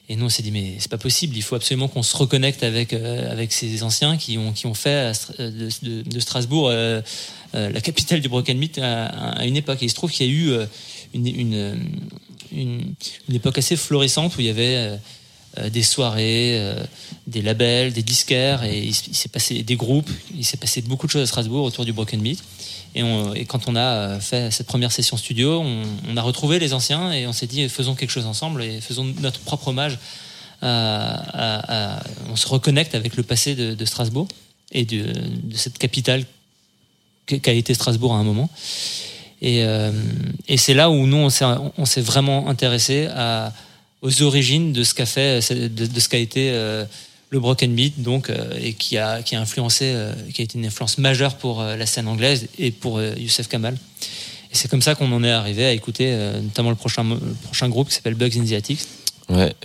Et 0.10 0.16
nous, 0.18 0.26
on 0.26 0.30
s'est 0.30 0.44
dit, 0.44 0.52
mais 0.52 0.76
c'est 0.80 0.92
pas 0.92 0.98
possible, 0.98 1.38
il 1.38 1.42
faut 1.44 1.56
absolument 1.56 1.88
qu'on 1.88 2.04
se 2.04 2.18
reconnecte 2.18 2.64
avec, 2.64 2.92
euh, 2.92 3.32
avec 3.32 3.54
ces 3.54 3.82
anciens 3.84 4.18
qui 4.18 4.38
ont, 4.38 4.52
qui 4.52 4.66
ont 4.66 4.74
fait 4.74 5.14
de, 5.40 5.70
de- 5.84 6.02
de 6.02 6.20
Strasbourg 6.20 6.68
euh, 6.70 7.02
euh, 7.56 7.70
la 7.70 7.80
capitale 7.80 8.20
du 8.20 8.28
broken 8.28 8.60
beat 8.60 8.78
à, 8.80 9.06
à 9.06 9.46
une 9.46 9.56
époque. 9.56 9.82
Et 9.82 9.86
il 9.86 9.90
se 9.90 9.96
trouve 9.96 10.12
qu'il 10.12 10.26
y 10.26 10.30
a 10.30 10.34
eu 10.34 10.66
une, 11.14 11.28
une, 11.28 11.80
une, 12.52 12.94
une 13.30 13.36
époque 13.36 13.58
assez 13.58 13.78
florissante 13.78 14.36
où 14.38 14.42
il 14.42 14.48
y 14.48 14.50
avait 14.50 14.98
des 15.58 15.84
soirées, 15.84 16.58
euh, 16.60 16.82
des 17.28 17.42
labels, 17.42 17.92
des 17.92 18.04
disquaires, 18.04 18.64
et 18.64 18.80
il, 18.80 18.94
s'est 18.94 19.28
passé 19.28 19.64
des 19.64 19.76
groupes, 19.76 20.10
il 20.38 20.46
s'est 20.46 20.58
passé 20.58 20.82
beaucoup 20.82 21.08
de 21.08 21.12
choses 21.12 21.24
à 21.24 21.28
Strasbourg 21.28 21.66
autour 21.66 21.84
du 21.84 21.92
broken 21.92 22.22
beat. 22.22 22.42
Et, 22.96 23.04
quand 23.46 23.68
on 23.68 23.76
a 23.76 23.80
euh, 23.80 24.20
fait 24.20 24.52
cette 24.52 24.68
première 24.68 24.92
session 24.92 25.18
studio, 25.18 25.62
on, 25.62 26.18
a 26.18 26.22
retrouvé 26.22 26.60
les 26.60 26.74
anciens 26.74 27.12
et 27.12 27.28
on 27.28 27.34
s'est 27.34 27.48
dit 27.48 27.68
faisons 27.68 27.96
quelque 27.96 28.12
chose 28.12 28.26
ensemble 28.26 28.64
et 28.64 28.80
faisons 28.82 29.04
notre 29.22 29.40
propre 29.42 29.70
hommage. 29.70 30.00
à- 30.62 32.02
on 32.30 32.36
se 32.36 32.48
reconnecte 32.48 32.96
avec 32.96 33.18
le 33.18 33.24
passé 33.24 33.56
de, 33.56 33.86
Strasbourg 33.86 34.28
et 34.72 34.86
de, 34.86 35.12
cette 35.56 35.78
capitale 35.78 36.24
qu'a 37.26 37.52
été 37.54 37.74
Strasbourg 37.74 38.14
à 38.14 38.18
un 38.18 38.24
moment. 38.24 38.50
Et, 39.42 39.64
euh, 39.64 39.92
et 40.48 40.58
c'est 40.58 40.76
là 40.76 40.90
où 40.90 41.08
nous, 41.08 41.18
on 41.18 41.86
s'est 41.86 42.02
vraiment 42.02 42.48
intéressé 42.48 43.08
à, 43.08 43.52
aux 44.02 44.22
origines 44.24 44.74
de 44.74 44.84
ce 44.84 44.94
qu'a 44.94 45.06
fait, 45.06 45.54
de, 45.54 46.00
ce 46.00 46.10
qu'a 46.10 46.18
été 46.18 46.50
euh, 46.52 46.86
le 47.30 47.40
broken 47.40 47.74
beat, 47.74 48.02
donc, 48.02 48.30
euh, 48.30 48.60
et 48.62 48.74
qui 48.74 48.98
a, 48.98 49.22
qui 49.22 49.36
a 49.36 49.42
influencé, 49.42 49.92
euh, 49.94 50.14
qui 50.34 50.42
a 50.42 50.44
été 50.44 50.58
une 50.58 50.66
influence 50.66 50.98
majeure 50.98 51.36
pour 51.36 51.64
la 51.64 51.86
scène 51.86 52.08
anglaise 52.08 52.48
et 52.58 52.72
pour 52.72 53.02
Youssef 53.02 53.48
Kamal. 53.48 53.76
Et 54.52 54.56
c'est 54.56 54.68
comme 54.68 54.82
ça 54.82 54.96
qu'on 54.96 55.12
en 55.14 55.24
est 55.24 55.32
arrivé 55.32 55.66
à 55.66 55.72
écouter 55.72 56.14
notamment 56.42 56.72
le 56.72 56.76
prochain, 56.76 57.06
groupe 57.70 57.88
qui 57.88 57.96
s'appelle 57.96 58.16
Bugs 58.16 58.38
in 58.38 58.44
the. 58.44 58.78
Ouais, 59.30 59.56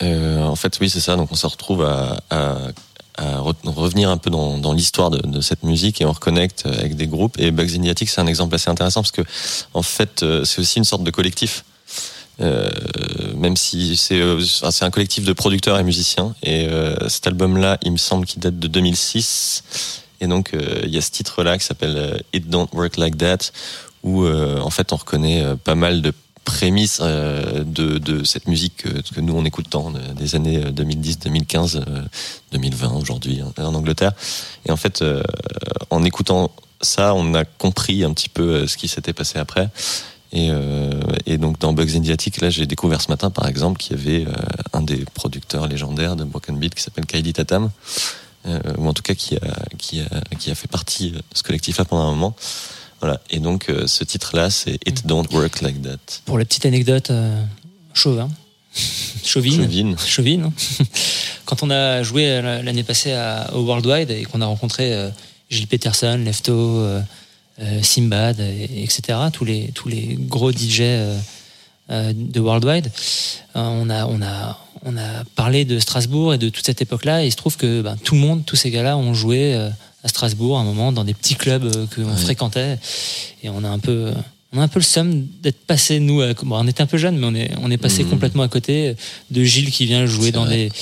en 0.41 0.55
fait, 0.55 0.79
oui, 0.81 0.89
c'est 0.89 1.01
ça. 1.01 1.17
Donc, 1.17 1.33
on 1.33 1.35
se 1.35 1.47
retrouve 1.47 1.83
à, 1.83 2.23
à, 2.31 2.57
à 3.17 3.39
re- 3.39 3.55
revenir 3.65 4.11
un 4.11 4.17
peu 4.17 4.31
dans, 4.31 4.73
l'histoire 4.73 5.11
de, 5.11 5.41
cette 5.41 5.65
musique 5.65 6.01
et 6.01 6.05
on 6.05 6.13
reconnecte 6.13 6.67
avec 6.67 6.95
des 6.95 7.09
groupes. 7.09 7.37
Et 7.41 7.51
Bugs 7.51 7.75
in 7.77 7.83
the 7.83 7.89
Attic, 7.89 8.09
c'est 8.09 8.21
un 8.21 8.29
exemple 8.29 8.55
assez 8.55 8.71
intéressant 8.71 9.03
parce 9.03 9.11
que, 9.11 9.23
en 9.75 9.83
fait, 9.83 10.25
c'est 10.45 10.61
aussi 10.61 10.79
une 10.79 10.85
sorte 10.85 11.03
de 11.03 11.11
collectif. 11.11 11.65
Euh, 12.41 12.69
même 13.35 13.57
si 13.57 13.97
c'est 13.97 14.21
euh, 14.21 14.41
c'est 14.43 14.85
un 14.85 14.91
collectif 14.91 15.25
de 15.25 15.33
producteurs 15.33 15.79
et 15.79 15.83
musiciens. 15.85 16.35
Et 16.43 16.67
euh, 16.69 17.09
cet 17.09 17.27
album-là, 17.27 17.79
il 17.83 17.93
me 17.93 17.97
semble 17.97 18.27
qu'il 18.27 18.41
date 18.41 18.59
de 18.59 18.69
2006. 18.69 20.03
Et 20.21 20.27
donc, 20.27 20.55
euh, 20.55 20.81
il 20.85 20.91
y 20.95 20.99
a 20.99 21.01
ce 21.01 21.11
titre-là 21.11 21.59
qui 21.59 21.65
s'appelle 21.65 21.97
euh, 21.97 22.19
It 22.33 22.49
Don't 22.49 22.69
Work 22.73 22.97
Like 22.97 23.19
That, 23.19 23.39
où 24.03 24.27
en 24.27 24.71
fait, 24.71 24.93
on 24.93 24.97
reconnaît 24.97 25.45
pas 25.65 25.75
mal 25.75 26.01
de 26.01 26.13
prémices 26.47 27.01
euh, 27.03 27.65
de, 27.65 27.99
de 27.99 28.25
cette 28.25 28.47
musique 28.49 28.77
que, 28.77 29.21
nous 29.21 29.35
on 29.37 29.45
écoute 29.45 29.67
tant 29.69 29.91
de- 29.91 29.99
des 30.15 30.35
années 30.37 30.61
2010, 30.61 31.19
2015, 31.19 31.77
euh, 31.87 32.03
2020 32.53 32.95
aujourd'hui 32.95 33.41
hein, 33.43 33.53
en 33.63 33.75
Angleterre. 33.75 34.13
Et 34.65 34.71
en 34.71 34.77
fait, 34.77 35.03
euh, 35.03 35.23
en 35.91 36.05
écoutant 36.05 36.53
ça, 36.81 37.15
on 37.15 37.35
a 37.35 37.45
compris 37.45 38.05
un 38.05 38.13
petit 38.15 38.29
peu 38.29 38.67
ce 38.67 38.77
qui 38.77 38.87
s'était 38.89 39.13
passé 39.13 39.39
après. 39.39 39.69
Et, 40.33 40.49
euh, 40.51 40.91
et 41.25 41.39
donc 41.39 41.59
dans 41.61 41.73
Bugs 41.73 41.97
in 41.97 42.03
the 42.03 42.11
Attic, 42.11 42.41
là 42.41 42.51
j'ai 42.51 42.67
découvert 42.67 43.01
ce 43.01 43.09
matin 43.09 43.31
par 43.31 43.47
exemple 43.47 43.79
qu'il 43.79 43.97
y 43.97 44.01
avait 44.01 44.27
euh, 44.27 44.33
un 44.73 44.83
des 44.83 45.05
producteurs 45.15 45.67
légendaires 45.69 46.17
de 46.17 46.25
Broken 46.25 46.59
Beat 46.59 46.75
qui 46.75 46.83
s'appelle 46.83 47.07
Kylie 47.07 47.33
Tatam, 47.33 47.71
euh, 48.47 48.59
ou 48.79 48.89
en 48.89 48.93
tout 48.93 49.03
cas 49.03 49.15
qui 49.15 49.37
a, 49.37 49.41
qui 49.79 50.01
a, 50.01 50.07
qui 50.39 50.51
a 50.51 50.55
fait 50.55 50.69
partie 50.69 51.13
de 51.13 51.23
ce 51.33 51.43
collectif-là 51.43 51.85
pendant 51.85 52.03
un 52.09 52.11
moment. 52.11 52.35
Voilà. 53.01 53.21
Et 53.31 53.39
donc 53.39 53.71
ce 53.87 54.05
titre-là, 54.05 54.51
c'est 54.51 54.79
It 54.87 55.07
Don't 55.07 55.27
Work 55.31 55.61
Like 55.61 55.81
That. 55.83 55.99
Pour 56.25 56.39
la 56.39 56.45
petite 56.45 56.67
anecdote, 56.67 57.13
chauvin, 57.95 58.29
chauvine, 59.25 59.63
Chauvine. 59.63 59.97
chauvine. 59.99 60.43
hein. 60.45 60.85
Quand 61.45 61.63
on 61.63 61.71
a 61.71 62.03
joué 62.03 62.41
l'année 62.43 62.83
passée 62.83 63.13
à, 63.13 63.51
au 63.55 63.63
Worldwide 63.65 64.11
et 64.11 64.25
qu'on 64.25 64.41
a 64.41 64.47
rencontré 64.47 64.93
Gilles 65.51 65.69
Peterson, 65.69 66.21
Lefto, 66.25 66.83
Simbad, 67.83 68.39
et- 68.41 68.83
etc., 68.83 69.19
tous 69.33 69.45
les, 69.45 69.71
tous 69.75 69.89
les 69.89 70.17
gros 70.19 70.53
DJ 70.53 70.81
euh, 70.83 71.19
euh, 71.91 72.13
de 72.15 72.41
Worldwide, 72.41 72.91
euh, 73.57 73.61
on, 73.61 73.89
a, 73.91 74.07
on, 74.07 74.21
a, 74.23 74.59
on 74.85 74.97
a 74.97 75.25
parlé 75.37 75.65
de 75.65 75.79
Strasbourg 75.79 76.35
et 76.35 76.39
de 76.39 76.49
toute 76.49 76.67
cette 76.67 76.83
époque-là. 76.83 77.23
Et 77.23 77.27
il 77.29 77.31
se 77.31 77.37
trouve 77.37 77.57
que 77.57 77.81
ben, 77.83 77.97
tout 78.03 78.15
le 78.15 78.21
monde, 78.21 78.45
tous 78.45 78.57
ces 78.57 78.71
gars-là, 78.71 78.97
ont 78.97 79.15
joué 79.15 79.55
euh, 79.55 79.69
à 80.05 80.09
Strasbourg 80.09 80.59
à 80.59 80.61
un 80.61 80.65
moment 80.65 80.93
dans 80.93 81.05
des 81.05 81.15
petits 81.15 81.37
clubs 81.37 81.65
euh, 81.65 81.87
qu'on 81.95 82.05
Ouais. 82.11 82.17
fréquentait. 82.17 82.79
Et 83.43 83.49
on 83.49 83.63
a 83.65 83.69
un 83.69 83.79
peu. 83.79 84.13
On 84.53 84.61
a 84.61 84.63
un 84.63 84.69
peu 84.69 84.79
le 84.79 84.85
somme 84.85 85.27
d'être 85.43 85.59
passé, 85.67 85.99
nous, 85.99 86.21
à- 86.23 86.33
bon, 86.35 86.57
on 86.59 86.67
était 86.69 86.81
un 86.81 86.87
peu 86.87 86.97
jeunes, 86.99 87.19
mais 87.19 87.27
on 87.27 87.35
est, 87.35 87.51
on 87.63 87.71
est 87.71 87.77
passé 87.77 88.05
Mhm. 88.05 88.11
complètement 88.11 88.43
à 88.45 88.49
côté 88.49 88.95
de 89.31 89.43
Gilles 89.45 89.71
qui 89.73 89.87
vient 89.87 90.07
jouer 90.07 90.31
dans 90.31 90.45
vrai. 90.45 90.57
des, 90.57 90.73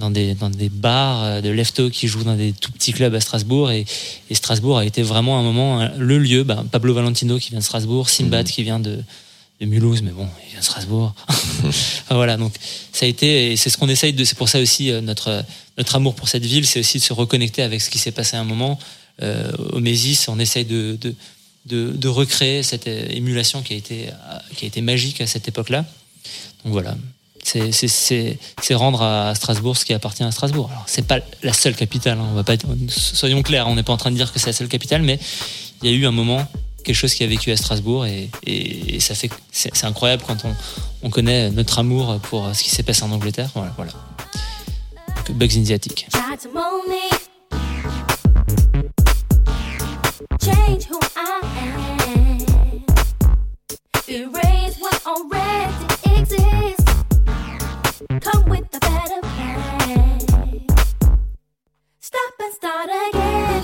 dans, 0.00 0.10
des, 0.10 0.34
dans 0.34 0.50
des 0.50 0.68
bars, 0.68 1.22
euh, 1.22 1.40
de 1.40 1.48
Lefto 1.50 1.88
qui 1.90 2.08
joue 2.08 2.24
dans 2.24 2.34
des 2.34 2.52
tout 2.52 2.72
petits 2.72 2.92
clubs 2.92 3.14
à 3.14 3.20
Strasbourg. 3.20 3.70
Et, 3.70 3.84
et 4.30 4.34
Strasbourg 4.34 4.78
a 4.78 4.84
été 4.84 5.02
vraiment 5.02 5.38
un 5.38 5.42
moment, 5.42 5.78
un- 5.80 5.96
le 5.96 6.18
lieu. 6.18 6.42
Ben, 6.42 6.64
Pablo 6.70 6.92
Valentino 6.94 7.38
qui 7.38 7.50
vient 7.50 7.60
de 7.60 7.64
Strasbourg, 7.64 8.08
Sinbad 8.10 8.46
Mhm. 8.46 8.52
qui 8.52 8.62
vient 8.64 8.80
de, 8.80 8.98
de 9.60 9.66
Mulhouse, 9.66 10.02
mais 10.02 10.10
bon, 10.10 10.26
il 10.46 10.50
vient 10.50 10.60
de 10.60 10.64
Strasbourg. 10.64 11.14
Enfin, 11.28 11.70
voilà, 12.16 12.36
donc 12.36 12.52
ça 12.92 13.04
a 13.06 13.08
été, 13.08 13.52
et 13.52 13.56
c'est 13.56 13.70
ce 13.70 13.78
qu'on 13.78 13.88
essaye 13.88 14.12
de, 14.12 14.24
c'est 14.24 14.36
pour 14.36 14.48
ça 14.48 14.58
aussi 14.58 14.90
euh, 14.90 15.00
notre, 15.00 15.44
notre 15.78 15.94
amour 15.96 16.14
pour 16.14 16.28
cette 16.28 16.44
ville, 16.44 16.66
c'est 16.66 16.80
aussi 16.80 16.98
de 16.98 17.02
se 17.04 17.12
reconnecter 17.12 17.62
avec 17.62 17.80
ce 17.80 17.90
qui 17.90 17.98
s'est 17.98 18.10
passé 18.12 18.36
à 18.36 18.40
un 18.40 18.44
moment. 18.44 18.78
Euh, 19.22 19.52
au 19.72 19.80
Mésis, 19.80 20.28
on 20.28 20.38
essaye 20.38 20.64
de, 20.64 20.96
de, 21.00 21.14
de, 21.66 21.90
de 21.94 22.08
recréer 22.08 22.62
cette 22.62 22.86
euh, 22.88 23.06
émulation 23.10 23.60
qui 23.62 23.74
a 23.74 23.76
été, 23.76 24.08
euh, 24.08 24.38
qui 24.56 24.64
a 24.64 24.68
été 24.68 24.80
magique 24.80 25.20
à 25.20 25.26
cette 25.26 25.46
époque-là. 25.46 25.84
Donc 26.64 26.72
voilà. 26.72 26.96
C'est- 27.42 28.74
rendre 28.74 29.02
à 29.02 29.34
Strasbourg 29.34 29.76
ce 29.76 29.84
qui 29.84 29.92
appartient 29.92 30.22
à 30.22 30.30
Strasbourg. 30.30 30.68
Alors, 30.70 30.84
c'est 30.86 31.06
pas 31.06 31.18
la 31.42 31.52
seule 31.52 31.74
capitale, 31.74 32.18
hein, 32.18 32.26
on 32.30 32.34
va 32.34 32.44
pas, 32.44 32.54
soyons 32.88 33.42
clairs, 33.42 33.66
on 33.68 33.74
n'est 33.74 33.82
pas 33.82 33.92
en 33.92 33.96
train 33.96 34.10
de 34.10 34.16
dire 34.16 34.32
que 34.32 34.38
c'est 34.38 34.46
la 34.46 34.52
seule 34.52 34.68
capitale, 34.68 35.02
mais 35.02 35.18
il 35.82 35.90
y 35.90 35.92
a 35.92 35.96
eu 35.96 36.06
un 36.06 36.12
moment, 36.12 36.46
quelque 36.84 36.96
chose 36.96 37.14
qui 37.14 37.24
a 37.24 37.26
vécu 37.26 37.50
à 37.50 37.56
Strasbourg, 37.56 38.06
et, 38.06 38.30
ça 39.00 39.14
fait, 39.14 39.30
c'est 39.50 39.84
incroyable 39.84 40.22
quand 40.26 40.44
on, 40.44 40.54
on 41.02 41.10
connaît 41.10 41.50
notre 41.50 41.78
amour 41.78 42.20
pour 42.20 42.54
ce 42.54 42.62
qui 42.62 42.70
s'est 42.70 42.82
passé 42.82 43.02
en 43.02 43.12
Angleterre. 43.12 43.50
Voilà. 43.54 43.72
voilà. 43.76 43.92
Donc, 45.26 45.36
Bugs 45.36 45.56
in 45.56 45.64
already 55.10 55.89
and 62.42 62.54
start 62.54 62.88
again, 62.88 63.62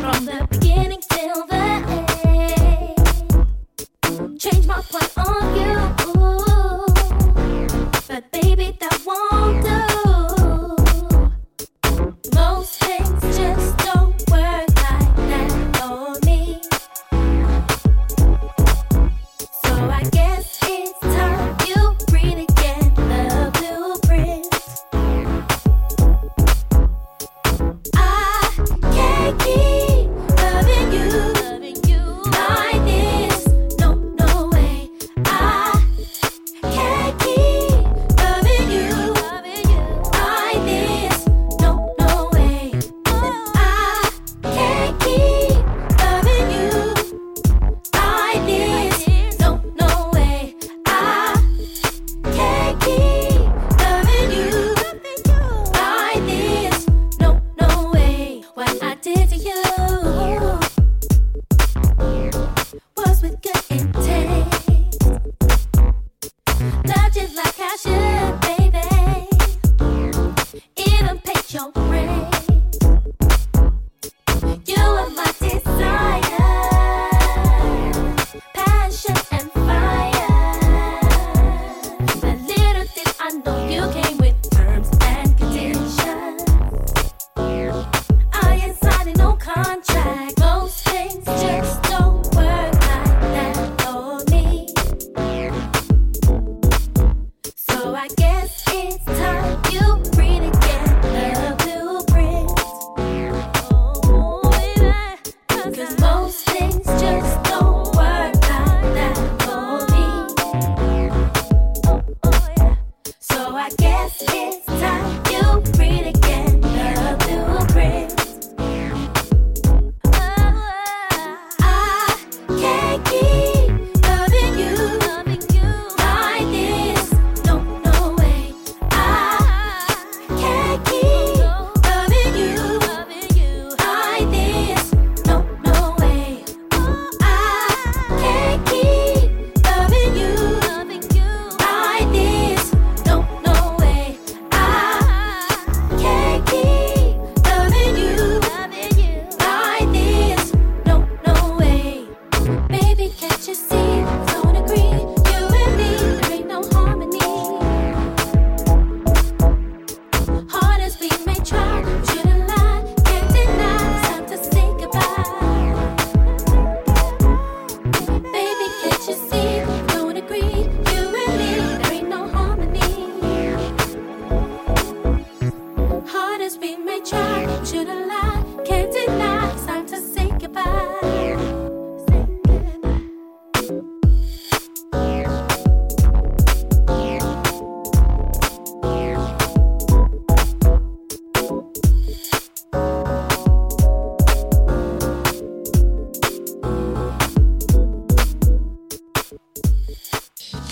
from 0.00 0.24
the 0.24 0.46
beginning 0.50 1.00
till 1.10 1.46
the 1.46 1.54
end. 4.14 4.40
Change 4.40 4.66
my 4.66 4.80
point 4.82 5.18
of 5.18 5.42
view. 5.54 6.07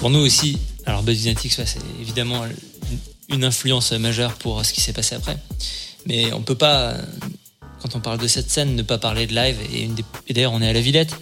Pour 0.07 0.13
nous 0.13 0.21
aussi, 0.25 0.57
alors 0.85 1.03
Buzz 1.03 1.19
Dynatics, 1.23 1.59
ouais, 1.59 1.67
c'est 1.67 1.81
évidemment 2.01 2.45
une 3.29 3.43
influence 3.43 3.91
majeure 3.91 4.35
pour 4.35 4.65
ce 4.65 4.73
qui 4.73 4.81
s'est 4.81 4.93
passé 4.93 5.17
après. 5.17 5.37
Mais 6.07 6.33
on 6.33 6.43
peut 6.43 6.55
pas, 6.55 6.95
quand 7.83 7.97
on 7.97 7.99
parle 8.01 8.19
de 8.19 8.29
cette 8.29 8.49
scène, 8.49 8.77
ne 8.77 8.83
pas 8.83 8.99
parler 8.99 9.27
de 9.27 9.35
live. 9.35 9.57
Et, 9.73 9.83
une 9.83 9.97
des- 9.97 10.05
et 10.29 10.33
d'ailleurs, 10.33 10.53
on 10.53 10.63
est 10.63 10.69
à 10.69 10.73
la 10.73 10.81
Villette. 10.81 11.13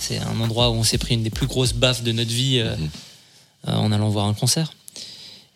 C'est 0.00 0.16
un 0.16 0.40
endroit 0.40 0.70
où 0.70 0.72
on 0.76 0.84
s'est 0.84 0.96
pris 0.96 1.16
une 1.16 1.22
des 1.22 1.28
plus 1.28 1.46
grosses 1.46 1.74
baffes 1.74 2.02
de 2.02 2.12
notre 2.12 2.30
vie 2.30 2.60
euh, 2.60 2.74
euh, 3.68 3.74
en 3.74 3.92
allant 3.92 4.08
voir 4.08 4.24
un 4.24 4.32
concert. 4.32 4.72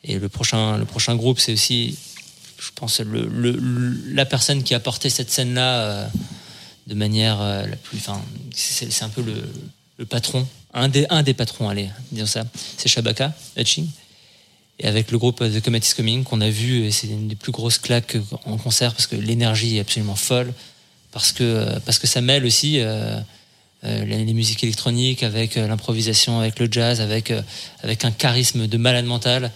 Et 0.03 0.19
le 0.19 0.29
prochain, 0.29 0.77
le 0.77 0.85
prochain 0.85 1.17
groupe, 1.17 1.39
c'est 1.41 1.55
aussi, 1.55 1.97
je 2.61 2.69
pense, 2.75 3.01
le, 3.01 3.27
le- 3.27 3.53
le- 3.53 4.13
la 4.13 4.27
personne 4.27 4.63
qui 4.63 4.75
a 4.75 4.79
porté 4.81 5.09
cette 5.09 5.31
scène-là 5.31 5.75
euh, 5.81 6.07
de 6.89 6.95
manière 6.95 7.41
la 7.41 7.77
plus. 7.77 7.97
Enfin, 7.97 8.21
c'est 8.55 8.93
c'est 8.93 9.05
un 9.05 9.09
peu 9.09 9.23
le, 9.23 9.43
le 9.97 10.05
patron, 10.05 10.47
un 10.75 10.89
des, 10.89 11.07
un 11.11 11.23
des 11.23 11.35
patrons, 11.35 11.69
allez, 11.69 11.89
disons 12.13 12.27
ça. 12.27 12.45
C'est 12.77 12.89
Shabaka 12.89 13.33
Hutching. 13.57 13.89
Et 14.81 14.89
avec 14.89 15.13
le 15.13 15.19
groupe 15.19 15.39
The 15.39 15.61
Comet 15.61 15.79
is 15.79 15.95
Coming, 15.97 16.25
qu'on 16.25 16.41
a 16.41 16.51
vu, 16.51 16.85
et 16.85 16.91
c'est 16.91 17.07
une 17.07 17.29
des 17.29 17.37
plus 17.37 17.53
grosses 17.53 17.79
claques 17.79 18.17
en 18.45 18.57
concert 18.59 18.93
parce 18.93 19.07
que 19.07 19.15
l'énergie 19.15 19.77
est 19.77 19.81
absolument 19.81 20.17
folle, 20.17 20.53
parce 21.13 21.31
que, 21.31 21.79
parce 21.87 22.01
que 22.01 22.09
ça 22.09 22.21
mêle 22.21 22.45
aussi 22.45 22.81
euh, 22.81 23.21
euh, 23.85 24.05
les, 24.05 24.25
les 24.25 24.33
musiques 24.35 24.65
électroniques 24.65 25.23
avec 25.23 25.57
euh, 25.57 25.69
l'improvisation, 25.69 26.41
avec 26.41 26.59
le 26.59 26.67
jazz, 26.71 27.01
avec, 27.01 27.33
avec 27.85 28.05
un 28.05 28.11
charisme 28.11 28.67
de 28.67 28.77
malade 28.77 29.05
mental, 29.05 29.53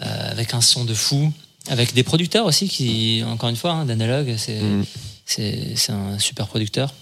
euh, 0.00 0.30
avec 0.30 0.54
un 0.54 0.62
son 0.62 0.86
de 0.86 0.94
fou, 0.94 1.30
avec 1.68 1.92
des 1.92 2.02
producteurs 2.02 2.46
aussi 2.46 2.68
qui, 2.68 3.22
encore 3.26 3.50
une 3.50 3.56
fois, 3.56 3.72
hein, 3.72 3.84
d'analogue, 3.84 4.34
c'est 4.38 4.60
Mm. 4.62 4.84
c'est 5.26 5.76
c'est 5.76 5.92
un 5.92 6.18
super 6.18 6.48
producteur. 6.48 6.94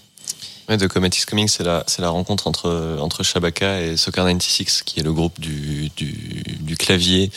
Ouais, 0.71 0.77
The 0.77 0.87
Comet 0.87 1.09
is 1.09 1.25
Coming, 1.25 1.49
c'est 1.49 1.65
la, 1.65 1.85
la 1.99 2.09
rencontre 2.09 2.47
entre, 2.47 2.97
entre 3.01 3.23
Shabaka 3.23 3.81
et 3.81 3.97
Soccer 3.97 4.23
96, 4.23 4.83
qui 4.83 5.01
est 5.01 5.03
le 5.03 5.11
groupe 5.11 5.37
du, 5.37 5.91
du, 5.97 6.77
clavier 6.77 7.29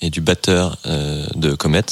et 0.00 0.08
du 0.08 0.22
batteur 0.22 0.78
euh, 0.86 1.26
de 1.34 1.54
Comet, 1.54 1.84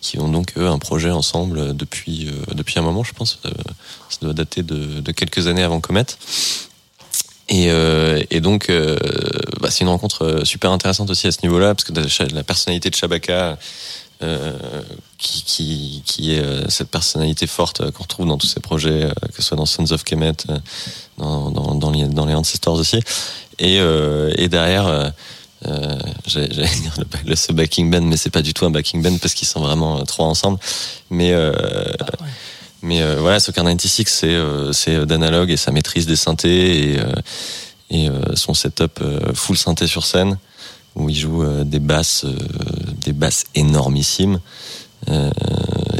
qui 0.00 0.18
ont 0.18 0.28
donc 0.28 0.54
eux 0.56 0.66
un 0.66 0.78
projet 0.78 1.10
ensemble 1.10 1.76
depuis, 1.76 2.28
euh, 2.28 2.54
depuis 2.54 2.78
un 2.78 2.82
moment, 2.82 3.04
je 3.04 3.12
pense. 3.12 3.38
Euh, 3.44 3.50
ça 4.08 4.16
doit 4.22 4.32
dater 4.32 4.62
de, 4.62 5.02
de 5.02 5.12
quelques 5.12 5.46
années 5.46 5.62
avant 5.62 5.82
Comet. 5.82 6.06
Et, 7.50 7.66
euh, 7.68 8.22
et 8.30 8.40
donc, 8.40 8.70
euh, 8.70 8.96
bah, 9.60 9.70
c'est 9.70 9.80
une 9.80 9.88
rencontre 9.88 10.24
euh, 10.24 10.44
super 10.44 10.70
intéressante 10.70 11.10
aussi 11.10 11.26
à 11.26 11.32
ce 11.32 11.42
niveau-là, 11.42 11.74
parce 11.74 11.84
que 11.84 11.92
la 12.32 12.44
personnalité 12.44 12.90
de 12.90 12.94
Shabaka, 12.94 13.58
euh, 14.22 14.52
qui, 15.18 15.42
qui, 15.44 16.02
qui 16.04 16.34
est 16.34 16.40
euh, 16.40 16.68
cette 16.68 16.90
personnalité 16.90 17.46
forte 17.46 17.80
euh, 17.80 17.90
qu'on 17.90 18.02
retrouve 18.02 18.26
dans 18.26 18.36
tous 18.38 18.46
ces 18.46 18.60
projets, 18.60 19.08
que 19.34 19.36
ce 19.36 19.42
soit 19.42 19.56
dans 19.56 19.66
Sons 19.66 19.90
of 19.92 20.04
Kemet, 20.04 20.32
euh, 20.50 20.58
dans, 21.18 21.50
dans, 21.50 21.74
dans, 21.74 21.90
les, 21.90 22.04
dans 22.06 22.26
les 22.26 22.34
Ancestors 22.34 22.74
aussi. 22.78 23.00
Et, 23.58 23.78
euh, 23.80 24.32
et 24.36 24.48
derrière, 24.48 24.86
euh, 24.86 25.10
j'allais 26.26 26.48
dire 26.48 26.94
le, 26.98 27.30
le- 27.30 27.36
ce 27.36 27.52
backing 27.52 27.90
band, 27.90 28.02
mais 28.02 28.16
c'est 28.16 28.30
pas 28.30 28.42
du 28.42 28.54
tout 28.54 28.64
un 28.66 28.70
backing 28.70 29.02
band 29.02 29.16
parce 29.18 29.34
qu'ils 29.34 29.48
sont 29.48 29.60
vraiment 29.60 30.02
trois 30.04 30.26
ensemble. 30.26 30.58
Mais 31.10 31.32
euh, 31.32 31.52
mais 32.82 33.02
euh, 33.02 33.16
voilà, 33.20 33.40
Soccer 33.40 33.62
96, 33.64 34.06
c'est 34.08 34.26
euh, 34.28 34.72
c'est 34.72 35.04
d'analogue 35.06 35.50
et 35.50 35.56
sa 35.58 35.70
maîtrise 35.70 36.06
des 36.06 36.16
synthés 36.16 36.92
et, 36.94 36.98
euh, 36.98 37.12
et 37.90 38.08
euh, 38.08 38.34
son 38.36 38.54
setup 38.54 39.00
euh, 39.02 39.34
full 39.34 39.58
synthé 39.58 39.86
sur 39.86 40.06
scène 40.06 40.38
où 40.96 41.08
il 41.08 41.16
joue 41.16 41.42
euh, 41.42 41.64
des 41.64 41.78
basses, 41.78 42.24
euh, 42.24 42.36
des 43.04 43.12
basses 43.12 43.44
énormissimes. 43.54 44.40
Euh, 45.08 45.30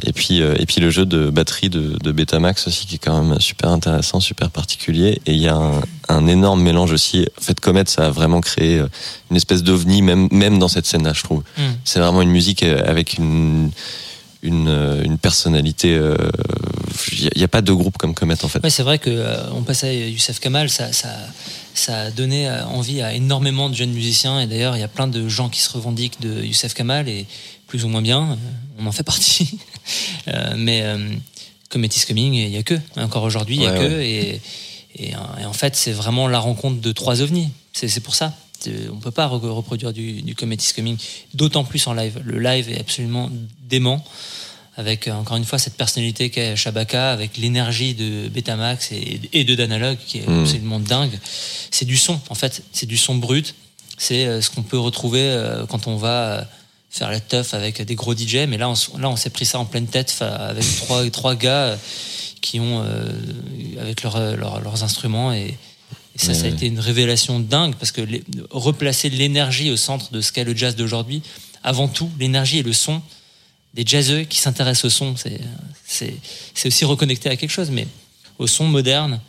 et 0.05 0.13
puis 0.13 0.43
euh, 0.43 0.55
et 0.59 0.67
puis 0.67 0.81
le 0.81 0.91
jeu 0.91 1.07
de 1.07 1.31
batterie 1.31 1.71
de, 1.71 1.97
de 2.03 2.13
Betamax 2.13 2.67
aussi 2.67 2.87
qui 2.87 2.97
est 2.97 2.99
quand 2.99 3.23
même 3.23 3.41
super 3.41 3.71
intéressant, 3.71 4.21
super 4.21 4.51
particulier. 4.51 5.23
Et 5.27 5.33
il 5.33 5.41
y 5.41 5.49
a 5.49 5.57
un, 5.57 5.81
un 6.09 6.27
énorme 6.27 6.63
mélange 6.63 6.93
aussi. 6.93 7.27
En 7.39 7.41
fait, 7.41 7.59
Comet, 7.61 7.85
ça 7.87 8.07
a 8.07 8.11
vraiment 8.11 8.41
créé 8.41 8.83
une 9.31 9.37
espèce 9.37 9.63
d'ovni 9.63 10.03
même 10.03 10.29
même 10.33 10.59
dans 10.59 10.69
cette 10.69 10.87
scène-là, 10.87 11.13
je 11.15 11.23
trouve. 11.23 11.43
Mm. 11.57 11.63
C'est 11.85 12.01
vraiment 12.01 12.23
une 12.23 12.31
musique 12.31 12.63
avec 12.63 13.17
une 13.17 13.71
une, 14.43 14.69
euh, 14.69 15.03
une 15.05 15.19
personnalité. 15.19 15.95
euh, 15.95 16.17
Il 17.13 17.31
n'y 17.37 17.45
a, 17.45 17.49
pas 17.49 17.63
de 17.63 17.73
groupe 17.73 17.99
comme 17.99 18.15
Comet 18.15 18.43
en 18.45 18.49
fait. 18.49 18.63
Ouais, 18.63 18.71
c'est 18.71 18.83
vrai 18.83 18.99
que 18.99 19.11
euh, 19.11 19.51
on 19.53 19.63
passait 19.63 19.89
à 19.89 19.93
Youssef 20.09 20.41
Kamal, 20.41 20.69
ça, 20.71 20.93
ça, 20.93 21.09
ça 21.75 22.01
a 22.03 22.11
donné 22.11 22.49
euh, 22.49 22.65
envie 22.67 23.01
à 23.03 23.13
énormément 23.15 23.69
de 23.71 23.75
jeunes 23.75 23.93
musiciens. 23.93 24.41
Et 24.41 24.47
d'ailleurs, 24.47 24.77
il 24.77 24.81
y 24.81 24.85
a 24.85 24.89
plein 24.89 25.07
de 25.09 25.29
gens 25.29 25.49
qui 25.49 25.61
se 25.61 25.71
revendiquent 25.71 26.21
de 26.21 26.43
Youssef 26.43 26.75
Kamal 26.75 27.09
et 27.09 27.27
plus 27.67 27.85
ou 27.85 27.89
moins 27.89 28.03
bien. 28.03 28.33
euh, 28.33 28.35
On 28.79 28.87
en 28.87 28.93
fait 28.93 29.03
partie. 29.05 29.59
Euh, 30.29 30.53
mais 30.57 30.83
euh, 30.83 30.99
Comet 31.71 31.89
is 31.89 32.05
Coming, 32.07 32.35
il 32.35 32.51
n'y 32.51 32.57
a 32.59 32.63
que. 32.63 32.79
Encore 32.97 33.25
aujourd'hui, 33.25 33.57
il 33.57 33.61
n'y 33.61 33.67
a 33.67 33.73
Ouais, 33.73 33.79
que. 33.79 34.01
Et, 34.01 34.41
et, 34.97 35.15
euh, 35.15 35.19
et 35.41 35.45
en 35.47 35.53
fait, 35.55 35.75
c'est 35.75 35.91
vraiment 35.91 36.29
la 36.29 36.39
rencontre 36.39 36.81
de 36.81 36.93
trois 36.93 37.23
ovnis. 37.23 37.49
C'est 37.73 37.99
pour 38.01 38.15
ça. 38.15 38.35
C'est- 38.61 38.89
On 38.93 38.97
peut 38.99 39.11
pas 39.11 39.27
re- 39.27 39.41
reproduire 39.49 39.93
du, 39.93 40.23
du 40.23 40.35
Coming, 40.35 40.97
d'autant 41.35 41.65
plus 41.65 41.87
en 41.87 41.95
live. 41.95 42.21
Le 42.25 42.39
live 42.39 42.69
est 42.71 42.79
absolument 42.81 43.31
dément 43.69 44.05
avec 44.77 45.09
euh, 45.09 45.13
encore 45.13 45.37
une 45.37 45.45
fois 45.45 45.59
cette 45.59 45.75
personnalité 45.77 46.31
qu'est 46.31 46.57
Shabaka, 46.57 47.11
avec 47.11 47.37
l'énergie 47.37 47.95
de 47.95 48.29
Betamax 48.29 48.93
et, 48.93 49.21
et 49.33 49.45
de 49.45 49.55
Danalog 49.55 49.99
qui 50.07 50.19
est 50.19 50.27
Mm. 50.29 50.41
absolument 50.43 50.81
dingue. 50.81 51.19
C'est 51.71 51.85
du 51.85 51.97
son, 51.97 52.21
en 52.29 52.35
fait, 52.35 52.63
c'est 52.73 52.87
du 52.87 52.97
son 52.97 53.15
brut. 53.17 53.55
C'est 53.99 54.27
euh, 54.27 54.41
ce 54.41 54.49
qu'on 54.51 54.63
peut 54.63 54.79
retrouver 54.79 55.21
euh, 55.23 55.67
quand 55.67 55.87
on 55.87 55.97
va 55.97 56.33
euh, 56.39 56.43
faire 56.91 57.11
la 57.11 57.21
teuf 57.21 57.53
avec 57.55 57.83
des 57.83 57.95
gros 57.95 58.15
DJ. 58.15 58.47
Mais 58.49 58.57
là, 58.59 58.71
on, 58.71 58.99
là, 58.99 59.11
on 59.11 59.17
s'est 59.17 59.31
pris 59.31 59.45
ça 59.45 59.59
en 59.59 59.65
pleine 59.67 59.87
tête 59.87 60.17
avec 60.23 60.65
trois, 60.79 61.09
trois 61.11 61.35
gars 61.35 61.65
euh, 61.65 61.77
qui 62.41 62.59
ont 62.61 62.83
euh, 62.83 63.05
avec 63.81 64.03
leur- 64.03 64.37
leur- 64.37 64.61
leurs 64.61 64.83
instruments 64.83 65.33
et, 65.33 65.57
et 66.15 66.19
ça, 66.19 66.29
Ouais, 66.29 66.35
ça 66.35 66.41
a 66.41 66.49
ouais. 66.49 66.55
été 66.55 66.67
une 66.67 66.81
révélation 66.81 67.41
dingue 67.41 67.75
parce 67.77 67.93
que 67.93 68.01
les- 68.01 68.25
replacer 68.51 69.11
l'énergie 69.11 69.71
au 69.71 69.77
centre 69.77 70.11
de 70.13 70.21
ce 70.21 70.33
qu'est 70.33 70.45
le 70.45 70.57
jazz 70.57 70.75
d'aujourd'hui, 70.77 71.23
avant 71.63 71.89
tout, 71.89 72.11
l'énergie 72.19 72.59
et 72.59 72.63
le 72.63 72.73
son 72.73 73.01
des 73.75 73.85
jazzeux 73.87 74.23
qui 74.25 74.39
s'intéressent 74.41 74.87
au 74.87 74.91
son, 74.91 75.15
c'est, 75.87 76.15
aussi 76.67 76.85
reconnecté 76.85 77.29
à 77.29 77.37
quelque 77.37 77.51
chose, 77.51 77.71
mais 77.71 77.87
au 78.39 78.47
son 78.47 78.65
moderne, 78.67 79.21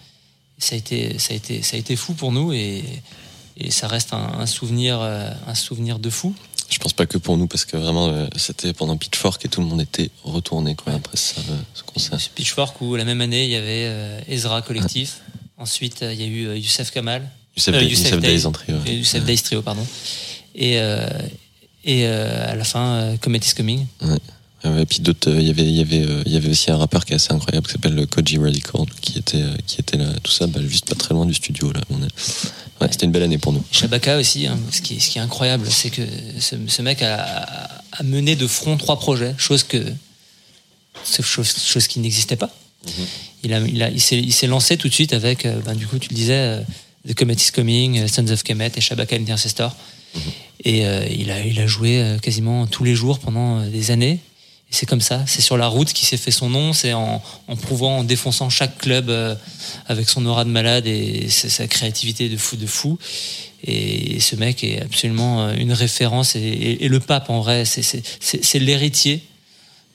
ça 0.57 0.75
a 0.75 0.77
été, 0.77 1.19
ça 1.19 1.33
a 1.33 1.37
été, 1.37 1.61
ça 1.61 1.75
a 1.75 1.79
été 1.79 1.95
fou 1.95 2.13
pour 2.13 2.31
nous 2.31 2.51
et, 2.53 2.83
et 3.57 3.69
ça 3.71 3.87
reste 3.87 4.13
un, 4.13 4.39
un 4.39 4.45
souvenir, 4.45 4.99
euh, 5.01 5.29
un 5.47 5.55
souvenir 5.55 5.99
de 5.99 6.09
fou. 6.09 6.33
Je 6.69 6.77
pense 6.79 6.93
pas 6.93 7.05
que 7.05 7.17
pour 7.17 7.37
nous 7.37 7.47
parce 7.47 7.65
que 7.65 7.75
vraiment 7.77 8.07
euh, 8.07 8.27
c'était 8.37 8.71
pendant 8.73 8.95
Pitchfork 8.95 9.43
et 9.45 9.49
tout 9.49 9.59
le 9.61 9.67
monde 9.67 9.81
était 9.81 10.09
retourné 10.23 10.73
quoi, 10.75 10.93
après 10.93 11.17
ça, 11.17 11.41
euh, 11.49 11.57
ce 11.73 11.83
concert. 11.83 12.19
Ce 12.19 12.29
Pitchfork 12.29 12.79
où 12.81 12.95
la 12.95 13.03
même 13.05 13.19
année 13.21 13.43
il 13.43 13.49
y 13.51 13.55
avait 13.57 13.85
euh, 13.87 14.21
Ezra 14.27 14.61
Collectif, 14.61 15.17
ensuite 15.61 16.01
euh, 16.01 16.13
il 16.13 16.19
y 16.19 16.23
a 16.23 16.27
eu 16.27 16.47
euh, 16.47 16.57
Youssef 16.57 16.91
Kamal, 16.91 17.21
Youssef, 17.55 17.73
Euh, 17.75 17.81
Youssef 17.83 18.05
Youssef. 18.11 18.19
Days 18.19 18.45
en 18.45 18.51
trio. 18.51 18.77
Youssef 18.85 19.23
Days 19.23 19.41
Trio, 19.43 19.61
pardon, 19.61 19.85
et, 20.55 20.79
euh, 20.79 21.07
et 21.85 22.05
à 22.05 22.55
la 22.55 22.63
fin 22.63 23.15
Comet 23.21 23.39
is 23.39 23.53
Coming. 23.55 23.85
Et 24.63 24.85
puis 24.85 24.99
d'autres, 24.99 25.31
il 25.31 25.47
y 25.47 25.49
avait, 25.49 25.63
il 25.63 25.75
y 25.75 25.81
avait, 25.81 26.05
il 26.27 26.31
y 26.31 26.37
avait 26.37 26.49
aussi 26.49 26.69
un 26.69 26.77
rappeur 26.77 27.03
qui 27.03 27.13
est 27.13 27.15
assez 27.15 27.33
incroyable 27.33 27.65
qui 27.65 27.73
s'appelle 27.73 27.95
le 27.95 28.05
Koji 28.05 28.37
Radical 28.37 28.81
qui 29.01 29.17
était, 29.17 29.43
qui 29.65 29.79
était 29.81 29.97
là, 29.97 30.05
tout 30.21 30.31
ça, 30.31 30.45
bah, 30.45 30.59
juste 30.67 30.85
pas 30.87 30.93
très 30.93 31.15
loin 31.15 31.25
du 31.25 31.33
studio 31.33 31.71
là. 31.71 31.81
On 31.89 31.97
est... 32.03 32.11
Ouais, 32.79 32.87
c'était 32.91 33.07
une 33.07 33.11
belle 33.11 33.23
année 33.23 33.39
pour 33.39 33.53
nous. 33.53 33.63
Shabaka 33.71 34.17
aussi, 34.19 34.45
hein, 34.45 34.59
ce, 34.71 34.81
qui 34.81 34.97
est, 34.97 34.99
ce 34.99 35.09
qui 35.09 35.17
est 35.17 35.21
incroyable, 35.21 35.65
c'est 35.69 35.89
que 35.89 36.03
ce, 36.39 36.55
ce 36.67 36.81
mec 36.83 37.01
a, 37.01 37.23
a 37.91 38.03
mené 38.03 38.35
de 38.35 38.45
front 38.45 38.77
trois 38.77 38.99
projets, 38.99 39.33
chose 39.39 39.63
que 39.63 39.83
chose, 41.03 41.51
chose 41.65 41.87
qui 41.87 41.99
n'existait 41.99 42.35
pas. 42.35 42.51
Il, 43.43 43.53
a, 43.53 43.59
il, 43.59 43.81
a, 43.83 43.89
il, 43.89 44.01
s'est, 44.01 44.19
il 44.19 44.33
s'est 44.33 44.47
lancé 44.47 44.77
tout 44.77 44.87
de 44.87 44.93
suite 44.93 45.13
avec, 45.13 45.45
euh, 45.45 45.59
ben, 45.65 45.73
du 45.75 45.87
coup, 45.87 45.97
tu 45.99 46.09
le 46.09 46.15
disais, 46.15 46.33
euh, 46.37 46.61
The 47.07 47.13
Comet 47.15 47.33
is 47.33 47.51
Coming, 47.51 47.99
euh, 47.99 48.07
Sons 48.07 48.29
of 48.29 48.43
Kemet 48.43 48.71
et 48.75 48.81
Shabaka 48.81 49.15
and 49.15 49.23
the 49.25 49.31
Ancestor. 49.31 49.75
Et 50.63 50.85
euh, 50.85 51.05
il, 51.09 51.31
a, 51.31 51.39
il 51.45 51.59
a 51.59 51.65
joué 51.67 52.17
quasiment 52.21 52.67
tous 52.67 52.83
les 52.83 52.93
jours 52.95 53.19
pendant 53.19 53.65
des 53.65 53.91
années. 53.91 54.19
Et 54.69 54.73
c'est 54.73 54.85
comme 54.85 55.01
ça, 55.01 55.23
c'est 55.27 55.41
sur 55.41 55.57
la 55.57 55.67
route 55.67 55.91
qu'il 55.91 56.07
s'est 56.07 56.17
fait 56.17 56.31
son 56.31 56.49
nom, 56.49 56.71
c'est 56.73 56.93
en, 56.93 57.21
en 57.47 57.55
prouvant, 57.55 57.97
en 57.99 58.03
défonçant 58.03 58.49
chaque 58.49 58.77
club 58.77 59.09
euh, 59.09 59.35
avec 59.87 60.07
son 60.07 60.25
aura 60.25 60.45
de 60.45 60.49
malade 60.49 60.85
et 60.87 61.27
sa, 61.29 61.67
créativité 61.67 62.29
de 62.29 62.37
fou 62.37 62.55
de 62.57 62.65
fou. 62.67 62.97
Et 63.63 64.19
ce 64.19 64.35
mec 64.35 64.63
est 64.63 64.81
absolument 64.81 65.51
une 65.51 65.73
référence 65.73 66.35
et, 66.35 66.39
et- 66.39 66.85
et 66.85 66.87
le 66.87 66.99
pape 66.99 67.29
en 67.29 67.41
vrai, 67.41 67.65
c'est- 67.65 67.83
c'est 67.83 68.01
c'est- 68.19 68.43
c'est 68.43 68.59
l'héritier 68.59 69.21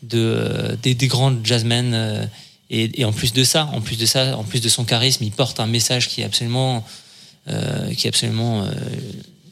de, 0.02 0.76
des, 0.82 0.94
des 0.94 1.06
grands 1.08 1.34
jazzmen. 1.44 1.92
euh, 1.94 2.26
et, 2.70 3.00
et 3.00 3.04
en 3.04 3.12
plus 3.12 3.32
de 3.32 3.44
ça, 3.44 3.66
en 3.72 3.80
plus 3.80 3.96
de 3.98 4.06
ça, 4.06 4.36
en 4.36 4.44
plus 4.44 4.60
de 4.60 4.68
son 4.68 4.84
charisme, 4.84 5.22
il 5.24 5.30
porte 5.32 5.60
un 5.60 5.66
message 5.66 6.08
qui 6.08 6.20
est 6.20 6.24
absolument, 6.24 6.84
euh, 7.48 7.92
qui 7.94 8.06
est 8.06 8.08
absolument 8.08 8.64
euh, 8.64 8.70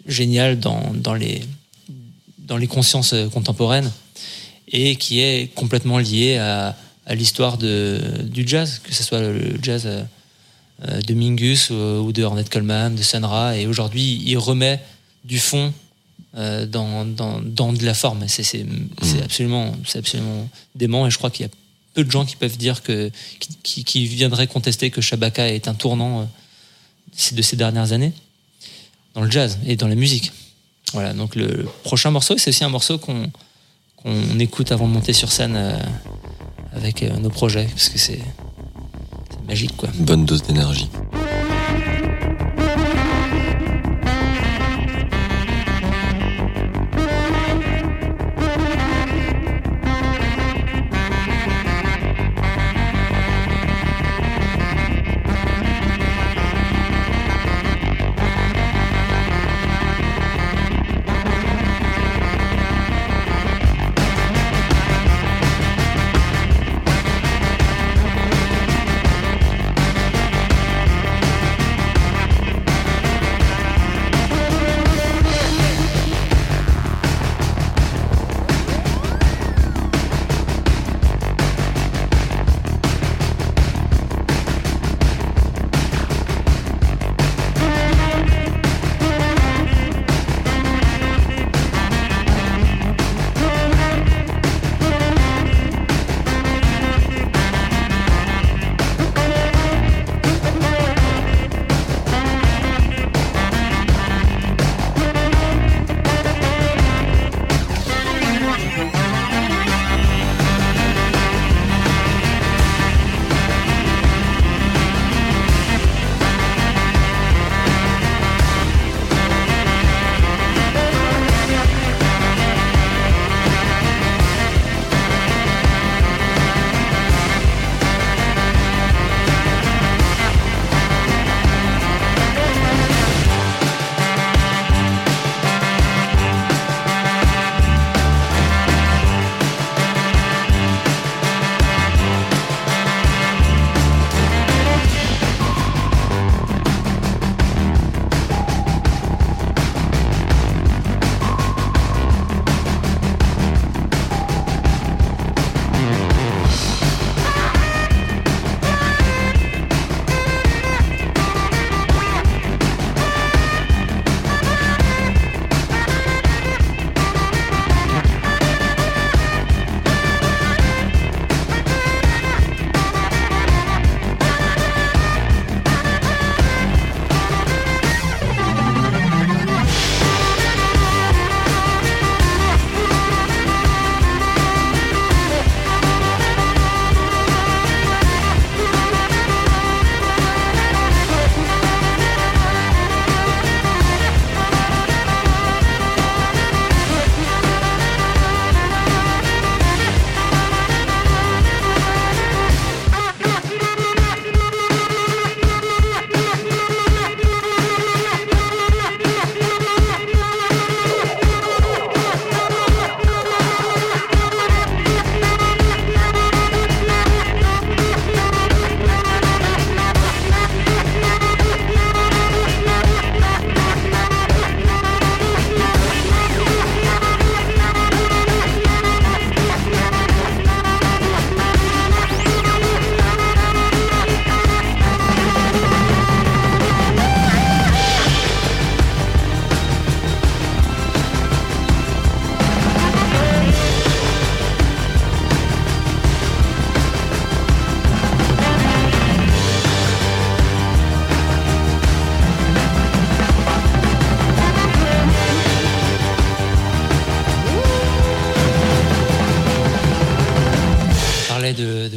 génial 0.06 0.58
dans, 0.58 0.92
dans 0.94 1.14
les 1.14 1.42
dans 2.38 2.56
les 2.58 2.66
consciences 2.66 3.14
euh, 3.14 3.28
contemporaines 3.28 3.90
et 4.68 4.96
qui 4.96 5.20
est 5.20 5.54
complètement 5.54 5.98
lié 5.98 6.36
à, 6.36 6.76
à 7.06 7.14
l'histoire 7.14 7.56
du 7.58 8.46
jazz, 8.46 8.80
que 8.82 8.92
ce 8.94 9.02
soit 9.02 9.20
le 9.20 9.56
jazz 9.62 9.84
euh, 9.86 10.02
euh, 10.88 11.00
de 11.00 11.14
Mingus 11.14 11.70
ou, 11.70 11.74
ou 11.74 12.12
de 12.12 12.22
Ornette 12.22 12.50
Coleman, 12.50 12.94
de 12.94 13.02
Sun 13.02 13.24
Ra. 13.24 13.56
Et 13.56 13.66
aujourd'hui, 13.66 14.22
il 14.26 14.36
remet 14.36 14.80
du 15.24 15.38
fond 15.38 15.72
euh, 16.36 16.66
dans, 16.66 17.04
dans, 17.06 17.40
dans 17.40 17.72
de 17.72 17.84
la 17.84 17.94
forme. 17.94 18.24
C'est 18.28 18.42
c'est- 18.42 18.66
c'est 19.02 19.22
absolument, 19.22 19.72
c'est 19.86 19.98
absolument 20.00 20.48
dément. 20.74 21.06
Et 21.06 21.10
je 21.10 21.16
crois 21.16 21.30
qu'il 21.30 21.46
y 21.46 21.48
a 21.48 21.52
peu 21.94 22.04
de 22.04 22.10
gens 22.10 22.24
qui 22.24 22.36
peuvent 22.36 22.56
dire 22.56 22.82
que, 22.82 23.10
qui, 23.62 24.06
viendraient 24.06 24.46
contester 24.46 24.90
que 24.90 25.00
Shabaka 25.00 25.48
est 25.48 25.68
un 25.68 25.74
tournant 25.74 26.20
euh, 26.20 26.24
de 27.32 27.42
ces 27.42 27.56
dernières 27.56 27.92
années. 27.92 28.12
dans 29.14 29.22
le 29.22 29.30
jazz 29.30 29.58
et 29.66 29.76
dans 29.76 29.88
la 29.88 29.94
musique. 29.94 30.32
Voilà, 30.92 31.14
donc 31.14 31.34
le 31.34 31.66
prochain 31.84 32.10
morceau, 32.10 32.36
c'est 32.36 32.50
aussi 32.50 32.64
un 32.64 32.68
morceau 32.68 32.98
qu'on 32.98 33.30
écoute 34.38 34.72
avant 34.72 34.86
de 34.86 34.92
monter 34.92 35.12
sur 35.12 35.32
scène 35.32 35.54
euh, 35.56 35.78
avec 36.72 37.02
euh, 37.02 37.16
nos 37.16 37.30
projets, 37.30 37.66
parce 37.66 37.88
que 37.88 37.98
c'est 37.98 38.20
magique, 39.46 39.76
quoi. 39.76 39.88
Bonne 39.94 40.24
dose 40.24 40.42
d'énergie. 40.42 40.88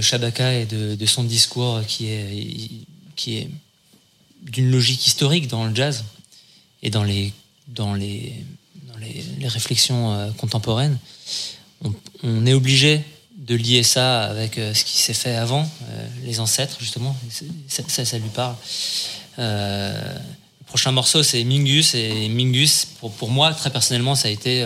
Shabaka 0.07 0.53
et 0.53 0.65
de, 0.65 1.05
son 1.05 1.23
discours 1.23 1.81
qui 1.85 2.07
est, 2.07 2.85
qui 3.15 3.37
est 3.37 3.49
d'une 4.41 4.71
logique 4.71 5.05
historique 5.05 5.47
dans 5.47 5.65
le 5.65 5.75
jazz 5.75 6.05
et 6.81 6.89
dans 6.89 7.03
les, 7.03 7.33
dans 7.67 7.93
les, 7.93 8.33
dans 8.87 8.97
les, 8.97 9.47
réflexions 9.47 10.13
euh, 10.13 10.31
contemporaines. 10.31 10.97
On, 12.23 12.45
est 12.45 12.53
obligé 12.53 13.01
de 13.37 13.55
lier 13.55 13.83
ça 13.83 14.23
avec 14.23 14.57
euh, 14.57 14.73
ce 14.73 14.85
qui 14.85 14.97
s'est 14.97 15.13
fait 15.13 15.35
avant, 15.35 15.69
euh, 15.89 16.07
les 16.23 16.39
ancêtres 16.39 16.77
justement. 16.79 17.15
Ça, 17.67 18.05
ça, 18.05 18.17
lui 18.17 18.29
parle. 18.29 18.55
Le 19.37 20.65
prochain 20.67 20.91
morceau, 20.91 21.21
c'est 21.21 21.43
Mingus. 21.43 21.95
Et 21.95 22.29
Mingus, 22.29 22.85
pour, 22.99 23.11
pour 23.11 23.29
moi, 23.29 23.53
très 23.53 23.71
personnellement, 23.71 24.15
ça 24.15 24.29
a 24.29 24.31
été 24.31 24.65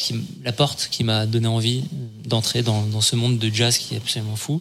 qui, 0.00 0.14
la 0.44 0.52
porte 0.52 0.88
qui 0.90 1.04
m'a 1.04 1.26
donné 1.26 1.46
envie 1.48 1.84
d'entrer 2.24 2.62
dans, 2.62 2.82
dans 2.82 3.00
ce 3.00 3.16
monde 3.16 3.38
de 3.38 3.50
jazz 3.52 3.78
qui 3.78 3.94
est 3.94 3.98
absolument 3.98 4.36
fou. 4.36 4.60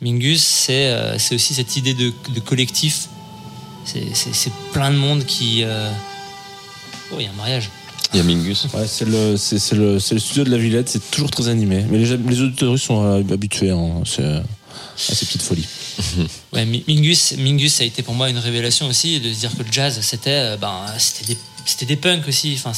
Mingus, 0.00 0.42
c'est 0.42 0.88
euh, 0.88 1.16
aussi 1.16 1.54
cette 1.54 1.76
idée 1.76 1.94
de, 1.94 2.12
de 2.34 2.40
collectif. 2.40 3.08
C'est- 3.84 4.52
plein 4.72 4.90
de 4.90 4.96
monde 4.96 5.24
qui. 5.24 5.62
euh, 5.62 5.90
Oh, 7.12 7.16
il 7.18 7.24
y 7.24 7.26
a 7.26 7.30
un 7.30 7.34
mariage. 7.34 7.68
Il 8.12 8.16
y 8.18 8.20
a 8.20 8.22
Mingus. 8.24 8.66
Ouais, 8.74 8.86
c'est 8.86 9.04
le, 9.04 9.36
studio 9.36 10.44
de 10.44 10.50
la 10.50 10.56
Villette, 10.58 10.88
c'est 10.88 11.10
toujours 11.10 11.30
très 11.30 11.48
animé. 11.48 11.84
Mais 11.90 11.98
les, 11.98 12.16
les 12.16 12.40
auditeurs 12.40 12.78
sont 12.78 13.04
euh, 13.04 13.22
habitués 13.32 13.70
hein, 13.70 14.02
euh, 14.20 14.40
à 14.40 15.14
ces 15.14 15.26
petites 15.26 15.42
folies. 15.42 15.66
Ouais, 16.52 16.64
Mingus, 16.64 17.34
Mingus, 17.38 17.74
ça 17.74 17.82
a 17.82 17.86
été 17.86 18.02
pour 18.02 18.14
moi 18.14 18.30
une 18.30 18.38
révélation 18.38 18.86
aussi 18.88 19.20
de 19.20 19.32
se 19.32 19.40
dire 19.40 19.52
que 19.56 19.62
le 19.62 19.70
jazz, 19.70 19.98
c'était 20.00 20.30
euh, 20.30 20.56
ben, 20.56 20.80
c'était 20.98 21.34
des, 21.34 21.38
c'était 21.64 21.86
des 21.86 21.96
punks 21.96 22.26
aussi. 22.28 22.60
Enfin, 22.62 22.72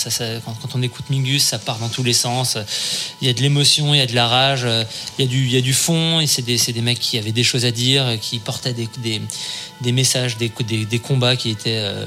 quand, 0.44 0.74
on 0.74 0.82
écoute 0.82 1.10
Mingus, 1.10 1.42
ça 1.42 1.58
part 1.58 1.78
dans 1.78 1.88
tous 1.88 2.02
les 2.02 2.12
sens. 2.12 2.56
Il 3.20 3.26
y 3.26 3.30
a 3.30 3.32
de 3.32 3.40
l'émotion, 3.40 3.94
il 3.94 3.98
y 3.98 4.00
a 4.00 4.06
de 4.06 4.14
la 4.14 4.28
rage, 4.28 4.66
il 5.18 5.24
y 5.24 5.26
a 5.26 5.30
du, 5.30 5.44
il 5.44 5.52
y 5.52 5.56
a 5.56 5.60
du 5.60 5.72
fond. 5.72 6.20
Et 6.20 6.26
c'est 6.26 6.42
des, 6.42 6.56
des 6.56 6.80
mecs 6.80 7.00
qui 7.00 7.18
avaient 7.18 7.32
des 7.32 7.44
choses 7.44 7.64
à 7.64 7.70
dire, 7.70 8.18
qui 8.20 8.38
portaient 8.38 8.72
des, 8.72 8.88
des, 8.98 9.20
des 9.80 9.92
messages, 9.92 10.36
des, 10.36 10.50
des, 10.50 10.98
combats 10.98 11.36
qui 11.36 11.50
étaient 11.50 11.78
euh, 11.78 12.06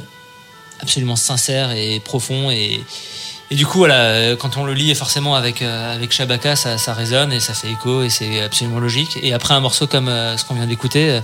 absolument 0.80 1.16
sincère 1.16 1.72
et 1.72 2.00
profond 2.00 2.52
et 2.52 2.82
et 3.52 3.56
du 3.56 3.66
coup, 3.66 3.80
voilà, 3.80 4.36
quand 4.36 4.58
on 4.58 4.64
le 4.64 4.76
lit 4.76 4.94
forcément 4.94 5.34
avec 5.34 5.64
euh, 5.64 5.96
avec 5.96 6.12
Shabaka, 6.12 6.56
ça, 6.56 6.78
ça 6.78 6.94
résonne 6.94 7.34
et 7.34 7.40
ça 7.40 7.56
fait 7.56 7.72
écho 7.72 8.04
et 8.04 8.10
c'est 8.12 8.44
absolument 8.44 8.80
logique. 8.80 9.18
Et 9.24 9.34
après 9.34 9.56
un 9.56 9.60
morceau 9.60 9.88
comme 9.88 10.08
euh, 10.08 10.38
ce 10.38 10.46
qu'on 10.46 10.54
vient 10.54 10.68
d'écouter, 10.68 11.20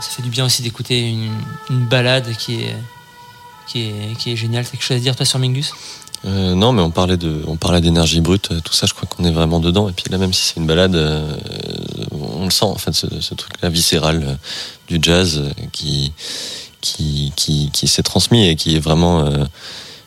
ça 0.00 0.08
fait 0.08 0.22
du 0.22 0.30
bien 0.30 0.46
aussi 0.46 0.62
d'écouter 0.62 1.06
une, 1.06 1.30
une 1.68 1.84
balade 1.84 2.34
qui 2.38 2.62
est 2.62 2.76
qui 3.74 3.80
est 3.88 4.16
qui 4.18 4.30
est 4.32 4.36
géniale. 4.36 4.64
T'as 4.64 4.70
quelque 4.70 4.84
chose 4.84 4.96
à 4.96 5.00
dire 5.00 5.16
toi 5.16 5.26
sur 5.26 5.40
Mingus? 5.40 5.72
Euh, 6.24 6.54
non, 6.54 6.72
mais 6.72 6.80
on 6.80 6.90
parlait 6.90 7.16
de, 7.18 7.42
on 7.46 7.56
parlait 7.56 7.80
d'énergie 7.82 8.20
brute, 8.22 8.48
euh, 8.52 8.60
tout 8.60 8.72
ça. 8.72 8.86
Je 8.86 8.94
crois 8.94 9.06
qu'on 9.08 9.24
est 9.24 9.32
vraiment 9.32 9.58
dedans. 9.60 9.88
Et 9.88 9.92
puis 9.92 10.04
là, 10.10 10.16
même 10.16 10.32
si 10.32 10.42
c'est 10.46 10.56
une 10.60 10.66
balade, 10.66 10.94
euh, 10.94 11.36
on 12.12 12.44
le 12.44 12.50
sent 12.50 12.64
en 12.64 12.76
fait, 12.78 12.92
ce, 12.94 13.06
ce 13.20 13.34
truc-là 13.34 13.68
viscéral 13.68 14.22
euh, 14.24 14.34
du 14.88 14.98
jazz 15.02 15.42
qui, 15.72 16.12
qui, 16.80 17.32
qui, 17.36 17.70
qui 17.72 17.88
s'est 17.88 18.02
transmis 18.04 18.48
et 18.48 18.54
qui 18.56 18.76
est 18.76 18.78
vraiment, 18.78 19.28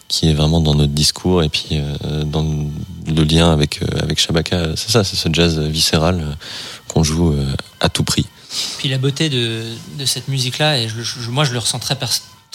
qui 0.08 0.30
est 0.30 0.34
vraiment 0.34 0.62
dans 0.62 0.74
notre 0.76 0.94
discours 0.94 1.44
et 1.44 1.50
puis 1.50 1.80
dans 2.26 2.46
le 3.08 3.24
lien 3.24 3.52
avec 3.52 3.82
avec 4.02 4.20
Shabaka. 4.20 4.76
C'est 4.76 4.92
ça, 4.92 5.04
c'est 5.04 5.16
ce 5.18 5.28
jazz 5.32 5.60
viscéral 5.60 6.38
qu'on 6.88 7.04
joue 7.04 7.36
à 7.80 7.90
tout 7.90 8.04
prix. 8.04 8.26
Puis 8.78 8.90
la 8.90 8.98
beauté 9.00 9.30
de, 9.30 9.64
de 10.00 10.06
cette 10.06 10.28
musique-là, 10.30 10.80
et 10.80 10.88
je, 10.88 11.02
je- 11.02 11.30
moi 11.30 11.44
je 11.44 11.52
le 11.54 11.60
ressens 11.60 11.80
très, 11.80 11.96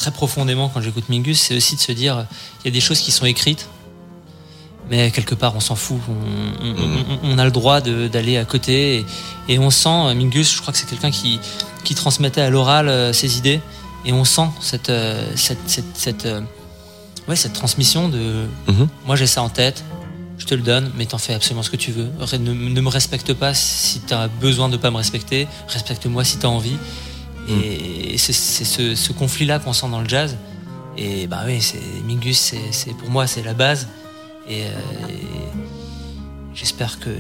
très 0.03 0.11
profondément 0.11 0.69
quand 0.69 0.81
j'écoute 0.81 1.09
Mingus, 1.09 1.41
c'est 1.41 1.57
aussi 1.57 1.77
de 1.77 1.81
se 1.81 1.93
dire 1.93 2.27
il 2.62 2.67
y 2.67 2.69
a 2.69 2.73
des 2.73 2.81
choses 2.81 3.01
qui 3.01 3.12
sont 3.12 3.25
écrites, 3.25 3.69
mais 4.91 5.11
quelque 5.12 5.35
part 5.37 5.55
on 5.57 5.61
s'en 5.61 5.77
fout. 5.77 6.01
On, 6.09 6.67
on- 6.67 6.73
Mhm. 6.73 7.05
on- 7.23 7.31
on 7.35 7.38
a 7.38 7.45
le 7.45 7.51
droit 7.51 7.81
d'aller 7.81 8.37
à 8.37 8.45
côté 8.45 8.77
et, 8.99 9.07
et 9.49 9.59
on 9.59 9.71
sent, 9.71 9.88
euh, 9.88 10.15
Mingus, 10.15 10.55
je 10.57 10.61
crois 10.61 10.73
que 10.73 10.79
c'est 10.79 10.88
quelqu'un 10.88 11.11
qui, 11.12 11.38
qui 11.85 11.95
transmettait 11.95 12.41
à 12.41 12.51
l'oral 12.51 12.88
euh, 12.88 13.12
ses 13.12 13.38
idées, 13.38 13.61
et 14.05 14.12
on 14.12 14.25
sent 14.25 14.49
cette, 14.61 14.91
euh, 14.91 15.25
cette, 15.37 15.59
cette, 15.67 15.97
cette, 15.97 16.27
ouais, 17.29 17.37
cette 17.37 17.53
transmission 17.53 18.09
de 18.09 18.47
Mhm. 18.69 18.88
moi 19.07 19.15
j'ai 19.17 19.27
ça 19.29 19.43
en 19.43 19.49
tête. 19.49 19.85
Je 20.38 20.47
te 20.47 20.55
le 20.57 20.62
donne, 20.62 20.91
mais 20.97 21.07
t'en 21.07 21.19
fais 21.19 21.35
absolument 21.35 21.62
ce 21.62 21.71
que 21.71 21.77
tu 21.77 21.93
veux. 21.93 22.09
Ne, 22.33 22.53
ne 22.53 22.81
me 22.81 22.88
respecte 22.88 23.33
pas 23.33 23.55
si 23.55 24.01
t'as 24.01 24.27
besoin 24.27 24.69
de 24.69 24.77
pas 24.77 24.91
me 24.91 24.97
respecter. 24.97 25.47
Respecte-moi 25.69 26.25
si 26.25 26.38
t'as 26.38 26.49
envie. 26.49 26.77
Et 27.48 28.16
c'est 28.18 28.33
c'est 28.33 28.64
ce, 28.64 28.94
ce 28.94 29.12
conflit-là 29.12 29.59
qu'on 29.59 29.72
sent 29.72 29.88
dans 29.90 30.00
le 30.00 30.09
jazz. 30.09 30.37
Et 30.96 31.26
bah 31.26 31.40
oui, 31.46 31.61
c'est 31.61 31.81
Mingus, 32.07 32.55
c'est 32.70 32.94
pour 32.96 33.11
moi 33.11 33.26
c'est 33.26 33.42
la 33.42 33.55
base. 33.55 33.88
Et, 34.48 34.62
euh, 34.64 34.68
et 35.09 35.14
j'espère 36.55 36.98
que 37.00 37.11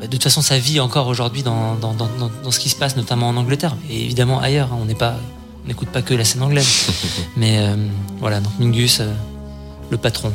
bah, 0.00 0.06
de 0.06 0.10
toute 0.12 0.22
façon 0.22 0.40
ça 0.42 0.58
vit 0.58 0.80
encore 0.80 1.06
aujourd'hui 1.08 1.42
dans, 1.42 1.74
dans, 1.74 1.92
dans, 1.94 2.08
dans- 2.18 2.30
dans 2.42 2.50
ce 2.50 2.58
qui 2.60 2.68
se 2.68 2.76
passe, 2.76 2.96
notamment 2.96 3.28
en 3.28 3.36
Angleterre 3.36 3.76
et 3.90 4.02
évidemment 4.04 4.40
ailleurs. 4.40 4.72
hein. 4.72 4.78
on 4.80 4.84
n'est 4.86 4.94
pas, 4.94 5.16
on 5.64 5.68
n'écoute 5.68 5.88
pas 5.88 6.02
que 6.02 6.14
la 6.14 6.24
scène 6.24 6.42
anglaise. 6.42 6.86
Mais 7.36 7.58
euh, 7.58 7.76
voilà, 8.20 8.40
donc 8.40 8.52
Mingus, 8.58 9.00
euh, 9.00 9.12
le 9.90 9.98
patron. 9.98 10.32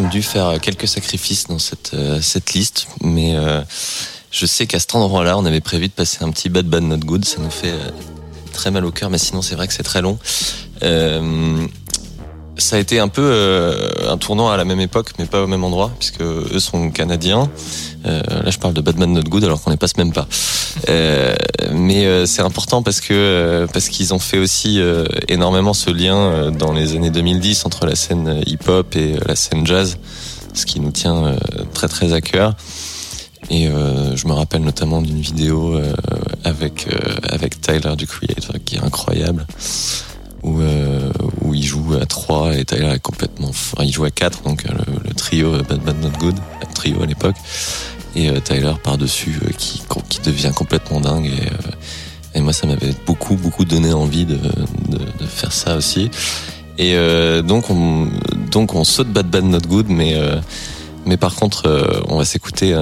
Dû 0.00 0.22
faire 0.22 0.60
quelques 0.60 0.88
sacrifices 0.88 1.46
dans 1.46 1.58
cette, 1.58 1.92
euh, 1.94 2.20
cette 2.20 2.52
liste, 2.54 2.88
mais 3.02 3.36
euh, 3.36 3.60
je 4.30 4.46
sais 4.46 4.66
qu'à 4.66 4.78
cet 4.78 4.94
endroit-là, 4.94 5.36
on 5.38 5.44
avait 5.44 5.60
prévu 5.60 5.88
de 5.88 5.92
passer 5.92 6.18
un 6.22 6.30
petit 6.30 6.48
Bad 6.48 6.66
Bad 6.66 6.82
Not 6.82 6.98
Good. 6.98 7.24
Ça 7.24 7.40
nous 7.40 7.50
fait 7.50 7.72
euh, 7.72 7.90
très 8.52 8.70
mal 8.70 8.84
au 8.84 8.90
cœur, 8.90 9.10
mais 9.10 9.18
sinon, 9.18 9.42
c'est 9.42 9.54
vrai 9.54 9.66
que 9.66 9.74
c'est 9.74 9.82
très 9.82 10.02
long. 10.02 10.18
Ça 12.58 12.76
a 12.76 12.78
été 12.78 12.98
un 12.98 13.08
peu 13.08 13.92
un 14.08 14.16
tournant 14.16 14.48
à 14.48 14.56
la 14.56 14.64
même 14.64 14.80
époque, 14.80 15.10
mais 15.18 15.26
pas 15.26 15.42
au 15.42 15.46
même 15.46 15.62
endroit, 15.62 15.92
puisque 15.98 16.22
eux 16.22 16.58
sont 16.58 16.90
canadiens. 16.90 17.50
Là, 18.04 18.48
je 18.48 18.58
parle 18.58 18.72
de 18.72 18.80
Batman 18.80 19.12
Not 19.12 19.24
Good, 19.24 19.44
alors 19.44 19.62
qu'on 19.62 19.70
ne 19.70 19.76
passe 19.76 19.98
même 19.98 20.14
pas. 20.14 20.26
Mais 21.76 22.06
euh, 22.06 22.26
c'est 22.26 22.42
important 22.42 22.82
parce 22.82 23.00
que 23.00 23.12
euh, 23.12 23.66
parce 23.66 23.88
qu'ils 23.88 24.14
ont 24.14 24.18
fait 24.18 24.38
aussi 24.38 24.80
euh, 24.80 25.04
énormément 25.28 25.74
ce 25.74 25.90
lien 25.90 26.50
dans 26.50 26.72
les 26.72 26.94
années 26.96 27.10
2010 27.10 27.66
entre 27.66 27.86
la 27.86 27.94
scène 27.94 28.42
hip-hop 28.46 28.96
et 28.96 29.16
la 29.26 29.36
scène 29.36 29.66
jazz, 29.66 29.98
ce 30.54 30.66
qui 30.66 30.80
nous 30.80 30.90
tient 30.90 31.36
très 31.74 31.88
très 31.88 32.12
à 32.12 32.20
cœur. 32.20 32.54
Et 33.50 33.68
euh, 33.68 34.16
je 34.16 34.26
me 34.26 34.32
rappelle 34.32 34.62
notamment 34.62 35.00
d'une 35.02 35.20
vidéo 35.20 35.74
euh, 35.74 35.92
avec 36.44 36.88
euh, 36.88 37.16
avec 37.28 37.60
Tyler 37.60 37.94
du 37.96 38.06
Creator 38.06 38.56
qui 38.64 38.76
est 38.76 38.82
incroyable 38.82 39.46
où, 40.42 40.60
où 41.42 41.54
il 41.54 41.62
joue 41.62 41.94
à 42.00 42.06
3 42.06 42.56
et 42.56 42.64
Tyler 42.64 42.92
est 42.94 43.00
complètement 43.00 43.48
enfin, 43.48 43.82
il 43.84 43.92
joue 43.92 44.04
à 44.04 44.10
4 44.10 44.42
donc 44.42 44.62
le, 44.64 44.78
le 45.04 45.14
trio 45.14 45.50
Bad 45.62 45.80
Bad 45.80 46.00
Not 46.00 46.10
Good 46.18 46.36
trio 46.74 47.02
à 47.02 47.06
l'époque 47.06 47.36
et 48.16 48.30
euh, 48.30 48.40
Tyler 48.40 48.72
par 48.82 48.98
dessus 48.98 49.38
qui 49.56 49.82
qui 50.08 50.20
devient 50.20 50.52
complètement 50.54 51.00
dingue 51.00 51.26
et 51.26 51.46
euh, 51.46 52.34
et 52.34 52.40
moi 52.40 52.52
ça 52.52 52.66
m'avait 52.66 52.94
beaucoup 53.06 53.36
beaucoup 53.36 53.64
donné 53.64 53.92
envie 53.92 54.26
de, 54.26 54.38
faire 55.28 55.52
ça 55.52 55.76
aussi. 55.76 56.10
Et 56.78 56.94
euh, 56.94 57.42
donc 57.42 57.70
on 57.70 58.08
donc 58.50 58.74
on 58.74 58.84
saute 58.84 59.08
Bad 59.08 59.28
Bad 59.28 59.44
Not 59.44 59.60
Good 59.60 59.88
mais 59.88 60.14
euh, 60.16 60.40
mais 61.04 61.16
par 61.16 61.34
contre 61.34 61.66
euh, 61.66 62.00
on 62.08 62.18
va 62.18 62.24
s'écouter 62.24 62.76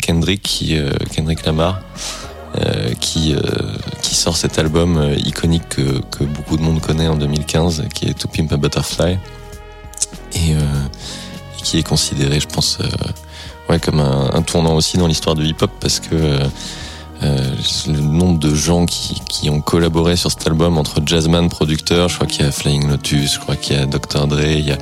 Kendrick 0.00 0.42
qui 0.42 0.76
euh, 0.78 0.90
Kendrick 1.14 1.44
Lamar 1.44 1.80
euh, 2.58 2.94
qui 3.00 3.34
euh, 3.34 3.40
sort 4.16 4.36
cet 4.36 4.58
album 4.58 4.96
euh, 4.96 5.14
iconique 5.24 5.68
que, 5.68 6.00
que 6.10 6.24
beaucoup 6.24 6.56
de 6.56 6.62
monde 6.62 6.80
connaît 6.80 7.06
en 7.06 7.16
2015, 7.16 7.84
qui 7.94 8.06
est 8.06 8.14
To 8.14 8.28
Pimp 8.28 8.52
a 8.52 8.56
Butterfly, 8.56 9.18
et, 10.32 10.54
euh, 10.54 10.58
qui 11.62 11.78
est 11.78 11.82
considéré, 11.82 12.40
je 12.40 12.48
pense, 12.48 12.78
euh, 12.80 12.88
ouais, 13.68 13.78
comme 13.78 14.00
un, 14.00 14.30
un 14.32 14.42
tournant 14.42 14.74
aussi 14.74 14.96
dans 14.98 15.06
l'histoire 15.06 15.34
du 15.34 15.44
hip-hop 15.46 15.70
parce 15.80 16.00
que 16.00 16.14
euh, 17.22 17.50
le 17.86 18.00
nombre 18.00 18.38
de 18.38 18.54
gens 18.54 18.84
qui, 18.84 19.20
qui 19.28 19.48
ont 19.48 19.60
collaboré 19.62 20.16
sur 20.16 20.30
cet 20.30 20.46
album 20.46 20.76
entre 20.76 21.00
jazzman, 21.04 21.48
producteurs, 21.48 22.08
je 22.10 22.16
crois 22.16 22.26
qu'il 22.26 22.44
y 22.44 22.48
a 22.48 22.52
Flying 22.52 22.88
Lotus, 22.88 23.34
je 23.34 23.38
crois 23.40 23.56
qu'il 23.56 23.74
y 23.76 23.78
a 23.80 23.86
Dr. 23.86 24.26
Dre, 24.26 24.40
il 24.44 24.68
y 24.68 24.72
a 24.72 24.78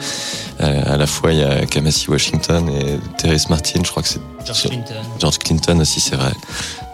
euh, 0.61 0.95
à 0.95 0.97
la 0.97 1.07
fois 1.07 1.32
il 1.32 1.39
y 1.39 1.43
a 1.45 1.64
Kamasi 1.66 2.11
Washington 2.11 2.68
et 2.70 2.99
Terrence 3.18 3.49
Martin, 3.51 3.80
je 3.85 3.91
crois 3.91 4.03
que 4.03 4.09
c'est 4.09 4.20
George 4.45 4.62
Clinton, 4.62 4.95
George 5.20 5.39
Clinton 5.39 5.78
aussi, 5.80 6.01
c'est 6.01 6.16
vrai. 6.16 6.32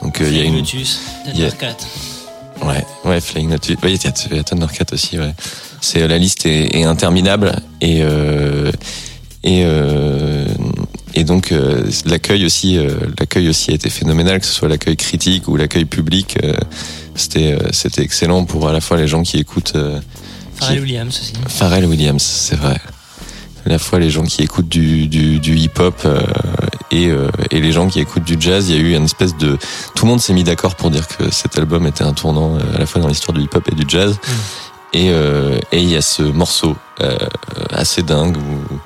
Donc 0.03 0.21
euh, 0.21 0.29
il 0.29 0.37
y 0.37 0.41
a 0.41 0.43
Flying 0.43 0.53
une 0.55 0.61
Lotus, 0.61 1.01
y 1.35 1.43
a- 1.45 1.51
Thundercat. 1.51 1.77
Ouais, 2.63 2.85
ouais, 3.07 3.21
Flying 3.23 3.51
Lotus. 3.51 3.77
Oui, 3.83 3.99
il 4.05 4.33
y 4.33 4.37
y 4.37 4.39
a 4.39 4.43
Thundercat 4.45 4.85
aussi, 4.93 5.19
ouais. 5.19 5.33
C'est, 5.81 6.07
la 6.07 6.19
liste 6.19 6.45
est, 6.45 6.77
est 6.77 6.85
interminable 6.85 7.57
et, 7.81 8.01
et, 9.45 9.65
et 11.15 11.25
donc, 11.25 11.53
euh, 11.53 11.83
l'accueil 12.07 12.45
aussi, 12.45 12.79
euh, 12.79 12.91
l'accueil 13.19 13.49
aussi 13.49 13.71
a 13.71 13.75
été 13.75 13.91
phénoménal, 13.91 14.41
que 14.41 14.47
ce 14.47 14.53
soit 14.53 14.69
l'accueil 14.69 14.97
critique 14.97 15.49
ou 15.49 15.57
l'accueil 15.57 15.85
public. 15.85 16.37
euh, 16.45 16.55
c'était, 17.15 17.53
euh, 17.53 17.69
c'était 17.73 18.03
excellent 18.03 18.45
pour 18.45 18.69
à 18.69 18.73
la 18.73 18.81
fois 18.81 18.97
les 18.97 19.09
gens 19.09 19.23
qui 19.23 19.39
écoutent, 19.39 19.73
euh, 19.77 20.01
Pharrell 20.57 20.77
qui- 20.77 20.83
Williams 20.83 21.19
aussi. 21.21 21.33
Pharrell 21.49 21.85
Williams, 21.87 22.23
c'est 22.23 22.57
vrai. 22.57 22.81
À 23.67 23.69
la 23.69 23.79
fois 23.79 23.99
les 23.99 24.09
gens 24.11 24.23
qui 24.25 24.41
écoutent 24.43 24.69
du, 24.71 25.07
du, 25.07 25.39
du 25.39 25.55
hip-hop 25.57 25.95
euh, 26.07 26.21
et, 26.91 27.09
euh, 27.09 27.29
et 27.51 27.61
les 27.61 27.73
gens 27.73 27.89
qui 27.89 28.01
écoutent 28.01 28.25
du 28.25 28.37
jazz, 28.41 28.71
il 28.71 28.75
y 28.77 28.79
a 28.79 28.81
eu 28.81 28.95
une 28.97 29.05
espèce 29.05 29.37
de... 29.37 29.59
Tout 29.95 30.07
le 30.07 30.11
monde 30.11 30.21
s'est 30.21 30.33
mis 30.33 30.45
d'accord 30.45 30.77
pour 30.77 30.91
dire 30.91 31.07
que 31.09 31.31
cet 31.31 31.59
album 31.59 31.87
était 31.87 32.05
un 32.05 32.15
tournant 32.15 32.57
euh, 32.57 32.61
à 32.75 32.79
la 32.79 32.87
fois 32.87 33.03
dans 33.03 33.09
l'histoire 33.09 33.37
du 33.37 33.45
hip-hop 33.45 33.69
et 33.71 33.75
du 33.75 33.85
jazz. 33.87 34.17
Et, 34.95 35.11
euh, 35.11 35.59
et 35.73 35.79
il 35.83 35.91
y 35.91 35.97
a 35.97 36.01
ce 36.01 36.23
morceau 36.23 36.75
euh, 37.03 37.17
assez 37.71 38.03
dingue 38.03 38.37
où, 38.39 38.79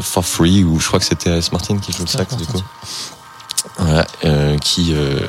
For 0.00 0.24
Free, 0.24 0.64
où 0.64 0.78
je 0.80 0.86
crois 0.86 0.98
que 0.98 1.04
c'était 1.04 1.30
Alice 1.30 1.52
Martin 1.52 1.78
qui 1.78 1.92
joue 1.92 2.02
le 2.02 2.08
sax 2.08 2.36
du 2.36 2.46
coup. 2.46 2.60
Voilà, 3.78 4.06
euh, 4.24 4.58
qui, 4.58 4.92
euh, 4.92 5.20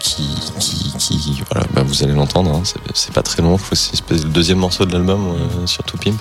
qui, 0.00 0.26
qui, 0.58 0.92
qui, 0.98 1.42
voilà, 1.50 1.66
bah, 1.74 1.82
vous 1.84 2.02
allez 2.02 2.12
l'entendre. 2.14 2.54
Hein, 2.54 2.62
c'est- 2.94 3.12
pas 3.12 3.22
très 3.22 3.42
long. 3.42 3.58
C'est 3.72 4.10
le 4.10 4.18
deuxième 4.30 4.58
morceau 4.58 4.84
de 4.86 4.92
l'album 4.92 5.28
euh, 5.28 5.66
sur 5.66 5.84
To 5.84 5.98
Pimp. 5.98 6.18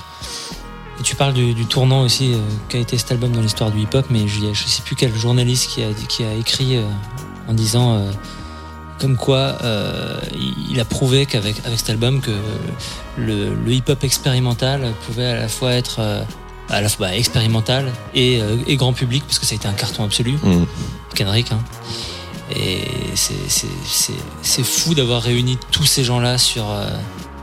Et 0.99 1.03
tu 1.03 1.15
parles 1.15 1.33
du, 1.33 1.53
du 1.53 1.65
tournant 1.65 2.01
aussi 2.01 2.33
euh, 2.33 2.37
qu'a 2.69 2.77
été 2.79 2.97
cet 2.97 3.11
album 3.13 3.31
dans 3.31 3.41
l'histoire 3.41 3.71
du 3.71 3.79
hip-hop, 3.79 4.05
mais 4.09 4.27
je, 4.27 4.39
je 4.53 4.63
sais 4.67 4.81
plus 4.83 4.95
quel 4.95 5.15
journaliste 5.15 5.69
qui 5.71 5.83
a, 5.83 5.87
qui 6.07 6.23
a 6.23 6.33
écrit 6.33 6.77
euh, 6.77 6.83
en 7.47 7.53
disant 7.53 7.95
euh, 7.95 8.11
comme 8.99 9.17
quoi 9.17 9.57
euh, 9.63 10.19
il, 10.69 10.79
a 10.79 10.85
prouvé 10.85 11.25
qu'avec 11.25 11.65
avec 11.65 11.79
cet 11.79 11.89
album 11.89 12.21
que 12.21 12.31
le, 13.17 13.55
le 13.55 13.71
hip-hop 13.71 14.03
expérimental 14.03 14.93
pouvait 15.07 15.25
à 15.27 15.35
la 15.35 15.47
fois 15.47 15.71
être 15.71 15.95
euh, 15.99 16.23
à 16.77 16.81
la 16.81 16.89
fois 16.89 17.07
bah, 17.07 17.15
expérimental 17.17 17.91
et, 18.15 18.39
euh, 18.41 18.57
et 18.67 18.75
grand 18.75 18.93
public 18.93 19.23
parce 19.25 19.39
que 19.39 19.45
ça 19.45 19.53
a 19.53 19.55
été 19.55 19.67
un 19.67 19.73
carton 19.73 20.03
absolu. 20.03 20.33
Mm. 20.43 20.65
Kendrick. 21.15 21.51
Hein. 21.51 21.59
Et 22.55 22.81
c'est- 23.15 24.63
fou 24.63 24.93
d'avoir 24.93 25.21
réuni 25.21 25.57
tous 25.71 25.85
ces 25.85 26.03
gens-là 26.03 26.37
sur, 26.37 26.69
euh, 26.69 26.87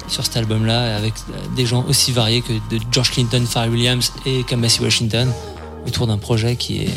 sur 0.08 0.24
cet 0.24 0.36
album-là, 0.36 0.96
avec 0.96 1.14
euh, 1.30 1.38
des 1.56 1.66
gens 1.66 1.84
aussi 1.88 2.12
variés 2.12 2.42
que 2.42 2.52
de 2.52 2.80
George 2.92 3.10
Clinton, 3.10 3.44
Pharrell 3.48 3.70
Williams 3.70 4.12
et 4.26 4.44
Kamasi 4.44 4.80
Washington, 4.82 5.32
autour 5.86 6.06
d'un 6.06 6.18
projet 6.18 6.56
qui 6.56 6.82
est, 6.82 6.90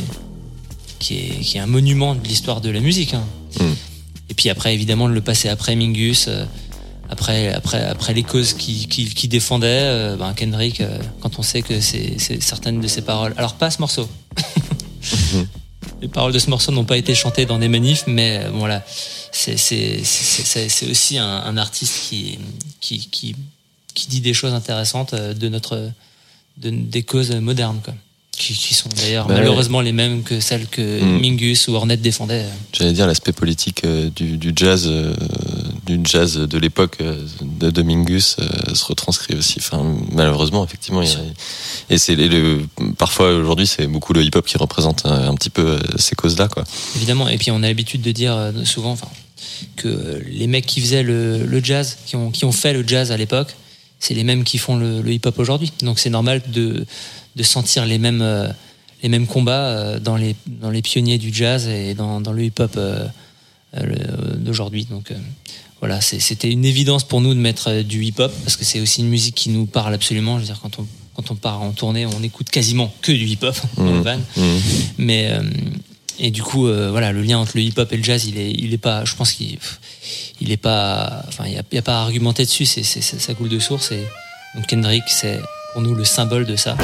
qui, 1.00 1.16
est, 1.18 1.40
qui 1.42 1.58
est 1.58 1.62
un 1.62 1.68
monument 1.68 2.14
de 2.16 2.24
l'histoire 2.24 2.62
de 2.62 2.70
la 2.70 2.80
musique. 2.82 3.14
hein. 3.14 3.24
Mm. 3.60 3.64
Et 4.30 4.34
puis 4.36 4.50
après, 4.50 4.74
évidemment, 4.74 5.08
de 5.08 5.14
le 5.14 5.22
passer 5.22 5.50
après 5.50 5.76
Mingus, 5.76 6.26
euh, 6.28 6.46
après, 7.14 7.54
après, 7.54 7.82
après 7.84 8.14
les 8.14 8.24
causes 8.24 8.54
qu'il 8.54 8.88
qui, 8.88 9.06
qui 9.06 9.28
défendait, 9.28 9.68
euh, 9.84 10.16
ben 10.18 10.34
Kendrick, 10.34 10.82
euh, 10.82 10.98
quand 11.22 11.38
on 11.40 11.44
sait 11.44 11.62
que 11.62 11.80
c'est 11.80 12.18
certaines 12.42 12.82
de 12.82 12.88
ses 12.88 13.02
paroles. 13.04 13.34
Alors, 13.38 13.54
pas 13.54 13.70
ce 13.72 13.80
morceau. 13.80 14.10
Les 16.02 16.08
paroles 16.10 16.34
de 16.34 16.40
ce 16.40 16.50
morceau 16.50 16.72
n'ont 16.72 16.84
pas 16.86 16.98
été 16.98 17.16
chantées 17.16 17.46
dans 17.46 17.60
des 17.60 17.70
manifs, 17.70 18.04
mais 18.08 18.42
euh, 18.44 18.50
bon, 18.52 18.60
voilà, 18.60 18.84
c'est 19.32 20.90
aussi 20.90 21.18
un, 21.18 21.26
un 21.50 21.58
artiste 21.58 21.96
qui, 22.10 22.40
qui, 22.82 23.08
qui, 23.10 23.36
qui 23.94 24.08
dit 24.08 24.20
des 24.22 24.34
choses 24.34 24.54
intéressantes 24.54 25.14
de 25.16 25.50
notre, 25.50 25.90
de, 26.58 26.70
des 26.72 27.04
causes 27.04 27.32
modernes, 27.32 27.80
quoi. 27.84 27.94
Qui, 28.36 28.74
sont 28.74 28.90
d'ailleurs 28.98 29.28
Bah 29.28 29.36
ouais. 29.36 29.40
malheureusement 29.42 29.80
les 29.80 29.92
mêmes 29.92 30.24
que 30.24 30.40
celles 30.40 30.66
que 30.68 30.82
Mm. 31.04 31.20
Mingus 31.22 31.68
ou 31.68 31.76
Hornet 31.76 31.98
défendaient. 31.98 32.48
J'allais 32.74 32.92
dire 32.92 33.06
l'aspect 33.06 33.32
politique 33.32 33.84
euh, 33.86 34.10
du, 34.10 34.38
du 34.38 34.52
jazz, 34.56 34.88
euh, 34.88 35.14
du 35.86 36.00
jazz 36.04 36.38
de 36.38 36.58
l'époque 36.58 36.98
euh, 37.02 37.26
de, 37.42 37.70
de 37.70 37.82
Mingus 37.82 38.38
euh, 38.40 38.74
se 38.74 38.86
retranscrit 38.86 39.36
aussi. 39.36 39.56
Enfin, 39.60 39.84
malheureusement, 40.12 40.64
effectivement, 40.64 41.02
il 41.02 41.10
y 41.10 41.14
a- 41.14 41.20
et 41.90 41.98
c'est 41.98 42.16
le, 42.16 42.62
parfois 42.98 43.34
aujourd'hui 43.34 43.68
c'est 43.68 43.88
beaucoup 43.88 44.14
le 44.14 44.24
hip-hop 44.24 44.46
qui 44.46 44.58
représente 44.58 45.06
un, 45.06 45.30
un 45.30 45.36
petit 45.36 45.50
peu 45.50 45.66
euh, 45.66 45.80
ces 45.98 46.16
causes-là, 46.16 46.48
quoi. 46.48 46.64
Évidemment, 46.96 47.28
et 47.28 47.38
puis 47.38 47.52
on 47.52 47.58
a 47.64 47.68
l'habitude 47.68 48.02
de 48.02 48.12
dire 48.12 48.54
souvent 48.64 48.92
enfin, 48.92 49.08
que 49.76 50.24
les 50.30 50.48
mecs 50.48 50.66
qui 50.66 50.80
faisaient 50.82 51.04
le, 51.04 51.46
le 51.46 51.64
jazz, 51.64 51.98
qui 52.06 52.16
ont, 52.16 52.32
qui 52.32 52.46
ont 52.46 52.52
fait 52.52 52.74
le 52.74 52.88
jazz 52.88 53.12
à 53.12 53.18
l'époque, 53.18 53.56
c'est 54.00 54.14
les 54.14 54.24
mêmes 54.24 54.44
qui 54.44 54.58
font 54.58 54.78
le, 54.78 55.02
le 55.02 55.12
hip-hop 55.14 55.38
aujourd'hui. 55.40 55.72
Donc 55.82 56.00
c'est 56.00 56.10
normal 56.10 56.42
de, 56.48 56.86
de 57.36 57.44
sentir 57.44 57.86
les 57.86 57.98
mêmes, 58.00 58.22
euh, 58.22 58.48
les 59.02 59.10
mêmes 59.10 59.28
combats 59.28 59.68
euh, 59.68 60.00
dans, 60.00 60.16
les, 60.18 60.36
dans 60.48 60.70
les 60.70 60.82
pionniers 60.82 61.18
du 61.18 61.34
jazz 61.34 61.68
et 61.68 61.94
dans, 61.94 62.22
dans 62.22 62.32
le 62.32 62.44
hip-hop 62.44 62.72
euh, 62.78 63.06
d'aujourd'hui. 64.38 64.86
Donc 64.86 65.12
voilà, 65.84 66.00
c'était 66.00 66.50
une 66.50 66.64
évidence 66.64 67.04
pour 67.04 67.20
nous 67.20 67.34
de 67.34 67.40
mettre 67.40 67.70
euh, 67.70 67.84
du 67.84 68.04
hip-hop 68.06 68.32
parce 68.46 68.56
que 68.56 68.64
c'est 68.64 68.80
aussi 68.80 69.02
une 69.02 69.10
musique 69.10 69.36
qui 69.36 69.50
nous 69.50 69.66
parle 69.66 69.94
absolument. 69.94 70.36
Je 70.38 70.42
veux 70.44 70.48
dire, 70.48 70.60
quand 70.62 70.80
on, 70.80 70.88
quand 71.14 71.30
on 71.30 71.36
part 71.36 71.62
en 71.62 71.72
tournée, 71.72 72.06
on 72.06 72.24
écoute 72.24 72.50
quasiment 72.50 72.94
que 73.02 73.12
du 73.12 73.26
hip-hop 73.28 73.56
dans 73.78 73.84
le 73.86 73.92
Mhm. 73.92 74.02
van. 74.04 74.18
Mhm. 74.38 74.62
Mais 74.98 75.28
euh, 75.32 75.44
et 76.20 76.32
du 76.32 76.42
coup, 76.44 76.68
euh, 76.68 76.90
voilà, 76.92 77.12
le 77.12 77.22
lien 77.22 77.38
entre 77.40 77.52
le 77.56 77.64
hip-hop 77.64 77.92
et 77.92 77.98
le 77.98 78.04
jazz, 78.04 78.26
il 78.26 78.38
est, 78.38 78.52
il 78.52 78.74
est 78.74 78.78
pas. 78.78 79.04
Je 79.04 79.16
pense 79.16 79.32
qu'il, 79.34 79.58
il 80.40 80.52
est 80.52 80.58
pas. 80.58 81.24
Enfin, 81.28 81.46
il 81.48 81.54
y 81.54 81.78
a, 81.78 81.82
pas 81.82 81.98
à 82.00 82.02
argumenter 82.04 82.46
dessus. 82.46 82.66
C'est- 82.66 82.84
ça 82.84 83.34
coule 83.34 83.50
de 83.50 83.60
source. 83.60 83.92
Et 83.92 84.04
donc 84.56 84.68
Kendrick, 84.68 85.04
c'est 85.08 85.40
pour 85.74 85.82
nous 85.82 85.96
le 85.96 86.06
symbole 86.06 86.46
de 86.46 86.56
ça. 86.56 86.78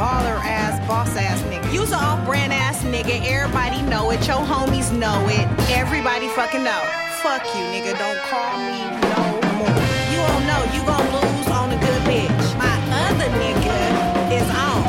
Baller 0.00 0.40
ass, 0.48 0.80
boss 0.88 1.14
ass 1.14 1.42
nigga. 1.42 1.70
You's 1.74 1.92
an 1.92 2.00
off 2.00 2.24
brand 2.24 2.54
ass 2.54 2.82
nigga. 2.84 3.20
Everybody 3.22 3.82
know 3.82 4.10
it. 4.10 4.26
Your 4.26 4.40
homies 4.40 4.88
know 4.96 5.20
it. 5.28 5.44
Everybody 5.68 6.26
fucking 6.28 6.64
know. 6.64 6.82
Fuck 7.20 7.44
you, 7.52 7.64
nigga. 7.68 7.92
Don't 8.00 8.20
call 8.32 8.56
me 8.64 8.80
no 9.12 9.24
more. 9.60 9.80
You 10.08 10.20
don't 10.24 10.44
know. 10.48 10.62
You 10.72 10.80
gon' 10.88 11.04
lose 11.20 11.48
on 11.52 11.68
a 11.76 11.78
good 11.84 12.00
bitch. 12.08 12.48
My 12.56 12.76
other 13.04 13.28
nigga 13.44 13.76
is 14.32 14.48
on. 14.56 14.80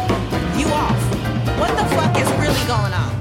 You 0.58 0.68
off. 0.72 1.02
What 1.60 1.72
the 1.76 1.86
fuck 1.94 2.16
is 2.18 2.30
really 2.40 2.66
going 2.66 2.94
on? 2.94 3.21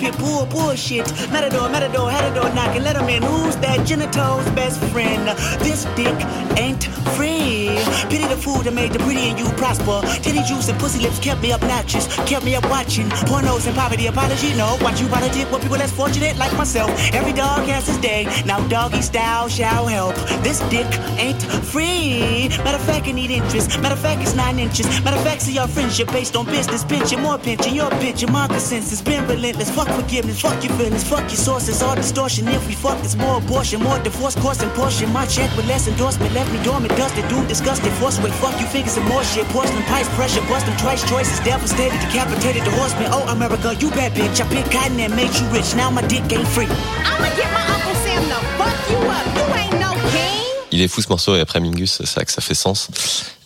pit 0.01 0.17
bull. 0.17 0.45
Bullshit. 0.47 1.05
Matador, 1.31 1.69
matador, 1.69 2.09
door 2.33 2.49
knocking. 2.55 2.83
Let 2.83 2.97
him 2.97 3.07
in. 3.07 3.21
Who's 3.21 3.55
that? 3.57 3.85
Genitals 3.85 4.49
best 4.51 4.79
friend. 4.91 5.27
This 5.61 5.85
dick 5.95 6.17
ain't 6.57 6.83
free. 7.15 7.77
Pity 8.09 8.25
the 8.25 8.35
fool 8.35 8.61
that 8.65 8.73
made 8.73 8.91
the 8.93 8.99
pretty 8.99 9.29
and 9.29 9.37
you 9.39 9.47
prosper. 9.61 10.01
Titty 10.23 10.41
juice 10.43 10.67
and 10.69 10.79
pussy 10.79 10.99
lips 10.99 11.19
kept 11.19 11.41
me 11.41 11.53
obnoxious. 11.53 12.07
Kept 12.25 12.43
me 12.43 12.55
up 12.55 12.67
watching 12.69 13.07
pornos 13.29 13.67
and 13.67 13.75
poverty. 13.75 14.07
Apology, 14.07 14.53
no. 14.55 14.77
Watch 14.81 14.99
you 14.99 15.07
politic 15.07 15.49
with 15.51 15.61
people 15.61 15.77
less 15.77 15.91
fortunate 15.91 16.35
like 16.37 16.53
myself. 16.57 16.89
Every 17.13 17.33
dog 17.33 17.67
has 17.67 17.85
his 17.87 17.97
day. 17.97 18.23
Now 18.45 18.59
doggy 18.67 19.03
style 19.03 19.47
shall 19.49 19.85
help. 19.85 20.15
This 20.41 20.59
dick 20.73 20.89
ain't 21.19 21.41
free. 21.71 22.49
Matter 22.65 22.77
of 22.77 22.85
fact, 22.89 23.07
I 23.07 23.11
need 23.11 23.29
interest. 23.29 23.79
Matter 23.79 23.95
of 23.95 24.01
fact, 24.01 24.21
it's 24.21 24.35
nine 24.35 24.57
inches. 24.57 24.87
Matter 25.03 25.17
of 25.17 25.23
fact, 25.23 25.43
see 25.43 25.53
your 25.53 25.67
friendship 25.67 26.07
based 26.07 26.35
on 26.35 26.45
business. 26.45 26.83
Pinching 26.83 27.21
more 27.21 27.37
pinching. 27.37 27.75
Your 27.75 27.91
pinching. 28.01 28.31
My 28.31 28.47
consensus 28.47 29.01
been 29.01 29.27
relentless. 29.27 29.69
Fuck 29.69 29.90
forgiveness. 29.91 30.41
Fuck 30.41 30.63
your 30.63 30.73
feelings. 30.77 31.03
Fuck 31.03 31.25
your 31.31 31.41
sources. 31.49 31.81
All 31.81 31.95
distortion. 31.95 32.47
If 32.47 32.67
we 32.67 32.73
fuck, 32.73 32.97
it's 33.03 33.15
more 33.15 33.37
abortion. 33.37 33.81
More 33.81 33.99
divorce, 33.99 34.35
course 34.35 34.61
and 34.61 34.71
portion. 34.73 35.11
My 35.11 35.25
check 35.25 35.49
with 35.55 35.67
less 35.67 35.87
endorsement. 35.87 36.33
Left 36.33 36.51
me 36.51 36.63
dormant. 36.63 36.95
Dusted. 36.97 37.27
Doom 37.29 37.47
disgusted. 37.47 37.91
Force 37.93 38.19
weight. 38.21 38.33
Fuck 38.35 38.59
you 38.59 38.67
fingers 38.67 38.97
and 38.97 39.07
more 39.07 39.23
shit. 39.23 39.45
Porcelain 39.49 39.83
pipes. 39.83 40.09
Pressure. 40.15 40.41
Bust 40.49 40.65
them 40.65 40.77
twice. 40.77 41.07
Choices. 41.09 41.39
Devastated. 41.41 41.99
Decapitated. 41.99 42.63
The 42.63 42.71
horseman. 42.71 43.07
Oh, 43.11 43.25
America. 43.29 43.75
You 43.79 43.89
bad 43.91 44.13
bitch. 44.13 44.41
I 44.41 44.47
picked 44.53 44.71
cotton 44.71 44.99
and 44.99 45.15
made 45.15 45.33
you 45.39 45.45
rich. 45.49 45.75
Now 45.75 45.89
my 45.89 46.01
dick 46.07 46.23
ain't 46.31 46.47
free. 46.47 46.67
I'ma 47.05 47.29
get 47.35 47.49
my 47.53 47.63
Uncle 47.75 47.95
Sam 48.03 48.21
to 48.31 48.39
fuck 48.57 48.77
you 48.91 48.99
up. 49.09 49.25
You 49.37 49.45
ain't 49.55 49.79
no 49.79 49.91
king. 50.11 50.41
Il 50.71 50.81
est 50.81 50.87
fou 50.87 51.01
ce 51.01 51.09
morceau 51.09 51.35
et 51.35 51.41
après 51.41 51.59
Mingus, 51.59 52.01
c'est 52.03 52.15
vrai 52.15 52.25
que 52.25 52.31
ça 52.31 52.41
fait 52.41 52.53
sens. 52.55 52.89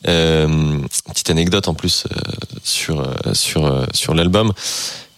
Euh, 0.07 0.79
petite 1.07 1.31
anecdote 1.31 1.67
en 1.67 1.73
plus 1.73 2.05
euh, 2.05 2.15
sur 2.63 2.99
euh, 2.99 3.33
sur 3.33 3.65
euh, 3.65 3.85
sur 3.93 4.13
l'album. 4.13 4.53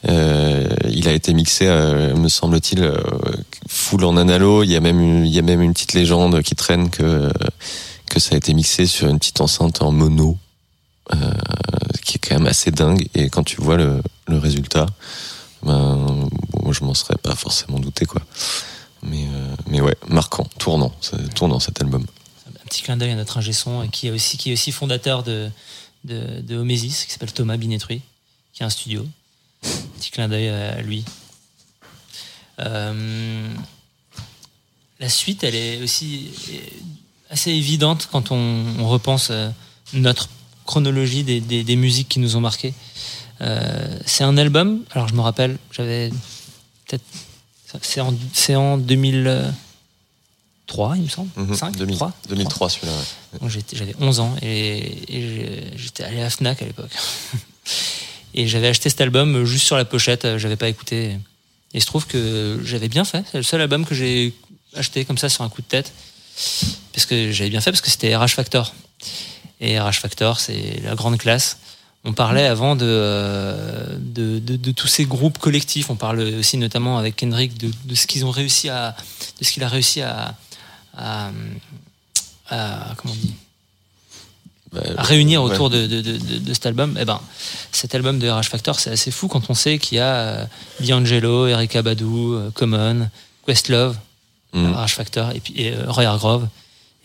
Euh, 0.07 0.67
il 0.89 1.07
a 1.07 1.11
été 1.11 1.33
mixé, 1.33 1.67
euh, 1.67 2.15
me 2.15 2.29
semble-t-il, 2.29 2.83
euh, 2.83 2.97
full 3.67 4.05
en 4.05 4.15
analo. 4.17 4.63
Il 4.63 4.71
y 4.71 4.75
a 4.75 4.79
même 4.79 4.99
une, 4.99 5.73
petite 5.73 5.93
légende 5.93 6.41
qui 6.41 6.55
traîne 6.55 6.89
que 6.89 7.29
ça 8.17 8.33
a 8.33 8.37
été 8.37 8.53
mixé 8.53 8.87
sur 8.87 9.07
une 9.09 9.19
petite 9.19 9.41
enceinte 9.41 9.81
en 9.81 9.91
mono, 9.91 10.37
qui 12.03 12.15
est 12.15 12.19
quand 12.19 12.35
même 12.35 12.47
assez 12.47 12.71
dingue. 12.71 13.07
Et 13.13 13.29
quand 13.29 13.43
tu 13.43 13.61
vois 13.61 13.77
le, 13.77 14.01
résultat, 14.27 14.87
ben 15.63 16.27
bon, 16.51 16.71
je 16.71 16.83
m'en 16.83 16.93
serais 16.93 17.17
pas 17.21 17.35
forcément 17.35 17.79
douté 17.79 18.05
quoi. 18.05 18.21
Mais 19.03 19.25
mais 19.69 19.81
ouais, 19.81 19.95
marquant, 20.07 20.47
tournant, 20.57 20.91
tournant 21.35 21.59
cet 21.59 21.81
album. 21.81 22.05
Un 22.47 22.65
petit 22.65 22.81
clin 22.81 22.97
d'œil 22.97 23.11
à 23.11 23.15
notre 23.15 23.37
ingé 23.37 23.53
son 23.53 23.87
qui 23.87 24.07
est 24.07 24.11
aussi, 24.11 24.71
fondateur 24.71 25.23
de, 25.23 25.49
de, 26.03 26.57
Omesis, 26.57 27.05
qui 27.05 27.11
s'appelle 27.11 27.33
Thomas 27.33 27.57
Binetruy, 27.57 28.01
qui 28.53 28.63
a 28.63 28.65
un 28.65 28.69
studio. 28.69 29.05
Petit 29.97 30.11
clin 30.11 30.27
d'œil 30.27 30.49
à 30.49 30.81
lui. 30.81 31.03
Euh, 32.59 33.47
la 34.99 35.09
suite, 35.09 35.43
elle 35.43 35.55
est 35.55 35.81
aussi 35.81 36.29
assez 37.29 37.51
évidente 37.51 38.07
quand 38.11 38.31
on, 38.31 38.65
on 38.79 38.87
repense 38.87 39.27
euh, 39.31 39.49
notre 39.93 40.29
chronologie 40.65 41.23
des, 41.23 41.39
des- 41.39 41.63
des 41.63 41.75
musiques 41.75 42.09
qui 42.09 42.19
nous 42.19 42.35
ont 42.35 42.41
marqués. 42.41 42.73
Euh, 43.41 43.99
c'est 44.05 44.23
un 44.23 44.37
album, 44.37 44.83
alors 44.91 45.07
je 45.07 45.13
me 45.13 45.21
rappelle, 45.21 45.57
j'avais 45.71 46.09
peut-être. 46.87 47.03
C'est 47.83 48.01
en, 48.01 48.13
c'est 48.33 48.55
en 48.55 48.77
2003, 48.77 50.95
il 50.97 51.03
me 51.03 51.07
semble. 51.09 51.29
Mhm, 51.35 51.53
5, 51.55 51.75
2000 51.77 51.95
3, 51.97 52.13
2003 52.29 52.69
celui-là. 52.69 52.93
ouais. 53.41 53.49
J'avais 53.73 53.95
11 53.99 54.19
ans 54.21 54.35
et, 54.41 55.67
j'étais 55.75 56.03
allé 56.05 56.21
à 56.21 56.29
Fnac 56.31 56.61
à 56.61 56.65
l'époque. 56.65 56.91
Et 58.39 58.47
j'avais 58.47 58.67
acheté 58.67 58.89
cet 58.89 59.01
album 59.01 59.45
juste 59.45 59.65
sur 59.65 59.75
la 59.77 59.83
pochette, 59.85 60.25
euh, 60.25 60.37
j'avais 60.37 60.55
pas 60.57 60.69
écouté. 60.69 61.05
Et 61.05 61.19
il 61.73 61.81
se 61.81 61.87
trouve 61.87 62.05
que 62.05 62.59
j'avais 62.63 62.87
bien 62.87 63.03
fait. 63.03 63.23
C'est 63.31 63.37
le 63.37 63.43
seul 63.43 63.59
album 63.61 63.83
que 63.83 63.95
j'ai 63.95 64.33
acheté 64.75 65.05
comme 65.05 65.17
ça 65.17 65.27
sur 65.27 65.43
un 65.43 65.49
coup 65.49 65.61
de 65.63 65.67
tête. 65.67 65.91
Parce 66.93 67.07
que 67.07 67.31
j'avais 67.31 67.49
bien 67.49 67.61
fait 67.61 67.71
parce 67.71 67.81
que 67.81 67.89
c'était 67.89 68.15
RH 68.15 68.29
Factor. 68.35 68.73
Et 69.59 69.79
RH 69.79 69.93
Factor, 69.93 70.39
c'est 70.39 70.79
la 70.83 70.93
grande 70.93 71.17
classe. 71.17 71.57
On 72.03 72.13
parlait 72.13 72.45
avant 72.45 72.75
de, 72.75 72.85
euh, 72.87 73.97
de- 73.97 74.37
de 74.39 74.71
tous 74.71 74.85
ces 74.87 75.05
groupes 75.05 75.39
collectifs. 75.39 75.89
On 75.89 75.95
parle 75.95 76.19
aussi 76.19 76.57
notamment 76.57 76.99
avec 76.99 77.15
Kendrick 77.15 77.57
de, 77.57 77.71
de 77.85 77.95
ce 77.95 78.05
qu'ils 78.05 78.23
ont 78.23 78.29
réussi 78.31 78.69
à, 78.69 78.95
de 79.39 79.43
ce 79.43 79.51
qu'il 79.51 79.63
a 79.63 79.67
réussi 79.67 80.01
à, 80.03 80.35
à, 80.95 81.31
à- 82.49 82.93
comment 82.97 83.13
on 83.13 83.17
dit, 83.17 83.33
Bah, 84.73 84.81
à 84.97 85.03
réunir 85.03 85.41
ouais. 85.43 85.51
autour 85.53 85.69
de, 85.69 85.87
de, 85.87 86.01
de, 86.01 86.17
de- 86.17 86.53
cet 86.53 86.65
album. 86.65 86.97
Eh 86.99 87.05
ben, 87.05 87.21
cet 87.71 87.95
album 87.95 88.19
de 88.19 88.29
RH 88.29 88.43
Factor, 88.49 88.79
c'est 88.79 88.89
assez 88.91 89.11
fou 89.11 89.27
quand 89.29 89.49
on 89.49 89.53
sait 89.53 89.77
qu'il 89.79 89.97
y 89.97 90.01
a 90.01 90.13
euh, 90.15 90.45
D'Angelo, 90.81 91.47
Erika 91.47 91.81
Badu, 91.81 92.03
euh, 92.05 92.51
Common, 92.51 93.09
Questlove, 93.45 93.97
Mhm. 94.53 94.73
RH 94.75 94.87
Factor, 94.89 95.31
et 95.35 95.39
puis 95.41 95.53
et, 95.57 95.73
euh, 95.73 95.85
Roy 95.91 96.03
Hargrove, 96.05 96.47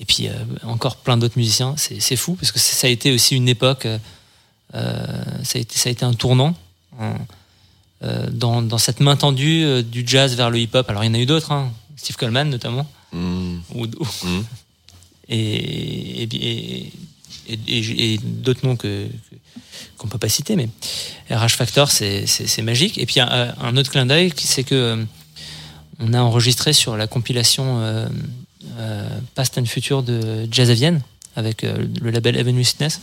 et 0.00 0.04
puis 0.04 0.28
euh, 0.28 0.32
encore 0.64 0.96
plein 0.96 1.16
d'autres 1.16 1.36
musiciens. 1.36 1.74
C'est 1.76 2.00
c'est 2.00 2.16
fou 2.16 2.34
parce 2.34 2.52
que 2.52 2.58
ça 2.60 2.86
a 2.86 2.90
été 2.90 3.12
aussi 3.12 3.34
une 3.36 3.48
époque, 3.48 3.84
euh, 3.86 3.98
euh, 4.74 5.04
ça, 5.42 5.58
a 5.58 5.60
été, 5.62 5.76
ça 5.76 5.88
a 5.88 5.92
été 5.92 6.04
un 6.04 6.14
tournant. 6.14 6.54
hein, 7.00 7.14
euh, 8.04 8.26
dans, 8.30 8.62
dans 8.62 8.78
cette 8.78 8.98
main 9.00 9.14
tendue 9.16 9.62
euh, 9.64 9.82
du 9.82 10.02
jazz 10.06 10.34
vers 10.34 10.50
le 10.50 10.58
hip-hop. 10.58 10.88
Alors 10.90 11.04
il 11.04 11.08
y 11.08 11.10
en 11.10 11.14
a 11.14 11.18
eu 11.18 11.26
d'autres, 11.26 11.52
hein, 11.52 11.70
Steve 11.96 12.16
Coleman 12.16 12.48
notamment, 12.50 12.86
Mhm. 13.12 13.62
ou, 13.74 13.84
ou- 13.84 14.06
Mhm. 14.24 14.44
et, 15.28 16.22
et, 16.22 16.28
et, 16.86 16.92
et- 17.68 17.78
et- 17.78 18.14
et 18.14 18.18
d'autres 18.18 18.66
noms 18.66 18.76
que 18.76 19.06
qu'on 19.98 20.08
peut 20.08 20.18
pas 20.18 20.28
citer, 20.28 20.56
mais 20.56 20.68
RH 21.30 21.50
Factor, 21.56 21.90
c'est 21.90 22.62
magique. 22.62 22.98
Et 22.98 23.06
puis 23.06 23.20
un, 23.20 23.54
un 23.60 23.76
autre 23.76 23.90
clin 23.90 24.06
d'œil, 24.06 24.32
c'est 24.36 24.64
que 24.64 24.74
euh, 24.74 25.04
on 26.00 26.12
a 26.14 26.20
enregistré 26.20 26.72
sur 26.72 26.96
la 26.96 27.06
compilation 27.06 27.78
euh, 27.80 28.06
euh, 28.78 29.08
Past 29.34 29.58
and 29.58 29.66
Future 29.66 30.02
de 30.02 30.46
Jazz 30.50 30.70
à 30.70 30.74
Vienne 30.74 31.00
avec 31.36 31.62
le 31.62 32.10
label 32.10 32.36
Heaven 32.36 32.56
Witness. 32.56 33.00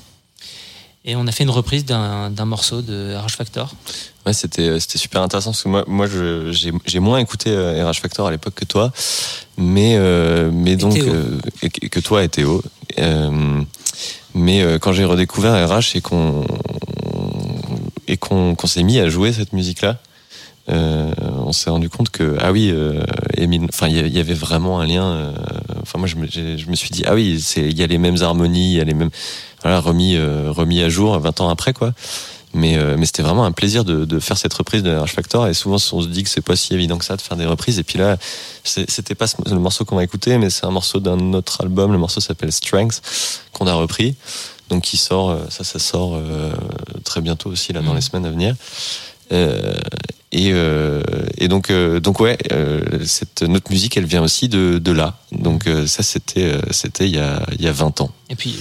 Et 1.05 1.15
on 1.15 1.25
a 1.27 1.31
fait 1.31 1.43
une 1.45 1.49
reprise 1.49 1.85
d'un 1.85 2.29
d'un 2.29 2.43
morceau 2.45 2.81
de 2.81 3.15
RH 3.15 3.31
Factor. 3.37 3.73
Ouais, 4.25 4.33
c'était 4.33 4.77
super 4.79 5.21
intéressant 5.21 5.51
parce 5.51 5.63
que 5.63 5.69
moi 5.69 5.85
moi 5.87 6.07
j'ai 6.07 6.99
moins 6.99 7.19
écouté 7.19 7.55
RH 7.55 8.01
Factor 8.01 8.27
à 8.27 8.31
l'époque 8.31 8.55
que 8.55 8.65
toi, 8.65 8.91
mais 9.57 9.97
mais 10.51 10.75
donc 10.75 10.97
et 11.63 11.69
que 11.89 11.99
toi 12.01 12.23
et 12.23 12.29
Théo. 12.29 12.61
Euh, 14.35 14.39
mais 14.39 14.61
euh, 14.61 14.77
quand 14.79 14.91
j'ai 14.93 15.05
redécouvert 15.05 15.53
RH 15.69 15.95
et 15.95 16.01
qu'on 16.01 16.45
et 18.07 18.17
qu'on 18.17 18.55
s'est 18.65 18.83
mis 18.83 18.99
à 18.99 19.07
jouer 19.09 19.31
cette 19.33 19.53
musique 19.53 19.81
là, 19.81 19.97
on 20.67 21.51
s'est 21.51 21.69
rendu 21.71 21.89
compte 21.89 22.09
que 22.11 22.37
ah 22.39 22.51
oui, 22.51 22.69
euh, 22.71 23.03
enfin 23.69 23.87
il 23.87 24.07
y 24.15 24.19
avait 24.19 24.33
vraiment 24.33 24.79
un 24.79 24.85
lien. 24.85 25.03
euh, 25.03 25.33
Enfin 25.81 25.97
moi 25.97 26.07
je 26.07 26.15
me 26.15 26.27
je 26.27 26.67
me 26.69 26.75
suis 26.75 26.89
dit 26.91 27.03
ah 27.07 27.15
oui 27.15 27.43
il 27.57 27.77
y 27.77 27.83
a 27.83 27.87
les 27.87 27.97
mêmes 27.97 28.21
harmonies, 28.21 28.73
il 28.73 28.77
y 28.77 28.81
a 28.81 28.83
les 28.83 28.93
mêmes 28.93 29.09
voilà 29.63 29.79
remis 29.79 30.15
euh, 30.15 30.51
remis 30.51 30.81
à 30.81 30.89
jour 30.89 31.17
20 31.17 31.41
ans 31.41 31.49
après 31.49 31.73
quoi. 31.73 31.93
Mais, 32.53 32.77
euh, 32.77 32.95
mais 32.97 33.05
c'était 33.05 33.21
vraiment 33.21 33.45
un 33.45 33.51
plaisir 33.51 33.83
de, 33.85 34.05
de 34.05 34.19
faire 34.19 34.35
cette 34.37 34.53
reprise 34.55 34.81
de 34.81 34.89
RH 34.95 35.09
Factor. 35.09 35.47
Et 35.47 35.53
souvent, 35.53 35.75
on 35.91 36.01
se 36.01 36.07
dit 36.07 36.23
que 36.23 36.29
c'est 36.29 36.41
pas 36.41 36.55
si 36.55 36.73
évident 36.73 36.97
que 36.97 37.05
ça 37.05 37.15
de 37.15 37.21
faire 37.21 37.37
des 37.37 37.45
reprises. 37.45 37.77
Et 37.77 37.83
puis 37.83 37.99
là, 37.99 38.17
c'était 38.63 39.13
pas 39.15 39.27
le 39.45 39.59
morceau 39.59 39.85
qu'on 39.85 39.95
va 39.97 40.03
écouter, 40.03 40.37
mais 40.39 40.49
c'est 40.49 40.65
un 40.65 40.71
morceau 40.71 40.99
d'un 40.99 41.33
autre 41.33 41.61
album. 41.61 41.91
Le 41.91 41.99
morceau 41.99 42.21
s'appelle 42.21 42.51
Strength, 42.51 43.01
qu'on 43.53 43.67
a 43.67 43.73
repris. 43.73 44.15
Donc, 44.69 44.83
qui 44.83 44.97
sort, 44.97 45.29
euh, 45.31 45.39
ça, 45.49 45.63
ça 45.63 45.79
sort 45.79 46.15
euh, 46.15 46.51
très 47.03 47.21
bientôt 47.21 47.49
aussi, 47.49 47.71
là, 47.73 47.81
dans 47.81 47.89
Mhm. 47.91 47.95
les 47.95 48.01
semaines 48.01 48.25
à 48.25 48.29
venir. 48.31 48.55
Euh, 49.31 49.73
et, 50.31 50.49
euh, 50.53 51.01
et 51.37 51.47
donc, 51.47 51.69
euh, 51.69 51.99
donc 51.99 52.19
ouais, 52.19 52.37
euh, 52.51 52.81
cette 53.05 53.43
notre 53.43 53.71
musique, 53.71 53.95
elle 53.97 54.05
vient 54.05 54.23
aussi 54.23 54.47
de, 54.47 54.79
de 54.79 54.91
là. 54.91 55.17
Donc 55.31 55.65
euh, 55.67 55.85
ça, 55.87 56.01
c'était, 56.03 56.53
euh, 56.53 56.61
c'était 56.71 57.07
il 57.07 57.15
y 57.15 57.19
a, 57.19 57.43
il 57.53 57.61
y 57.63 57.67
a 57.67 57.71
20 57.71 58.01
ans. 58.01 58.11
Et 58.29 58.35
puis, 58.35 58.55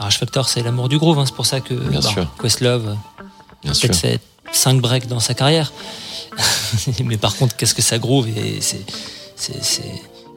RH 0.00 0.12
Factor, 0.18 0.48
c'est 0.48 0.62
l'amour 0.62 0.88
du 0.88 0.98
groove. 0.98 1.18
hein. 1.18 1.26
C'est 1.26 1.34
pour 1.34 1.46
ça 1.46 1.60
que 1.60 1.74
Bien 1.74 2.00
bah. 2.00 2.08
Questlove 2.40 2.96
sûr. 3.72 3.80
peut-être 3.88 3.96
fait 3.96 4.20
5 4.52 4.80
breaks 4.80 5.06
dans 5.06 5.20
sa 5.20 5.34
carrière. 5.34 5.72
mais 7.04 7.16
par 7.16 7.36
contre, 7.36 7.54
qu'est-ce 7.56 7.74
que 7.74 7.82
ça 7.82 7.98
groove 7.98 8.28
et 8.28 8.60
c'est, 8.60 8.84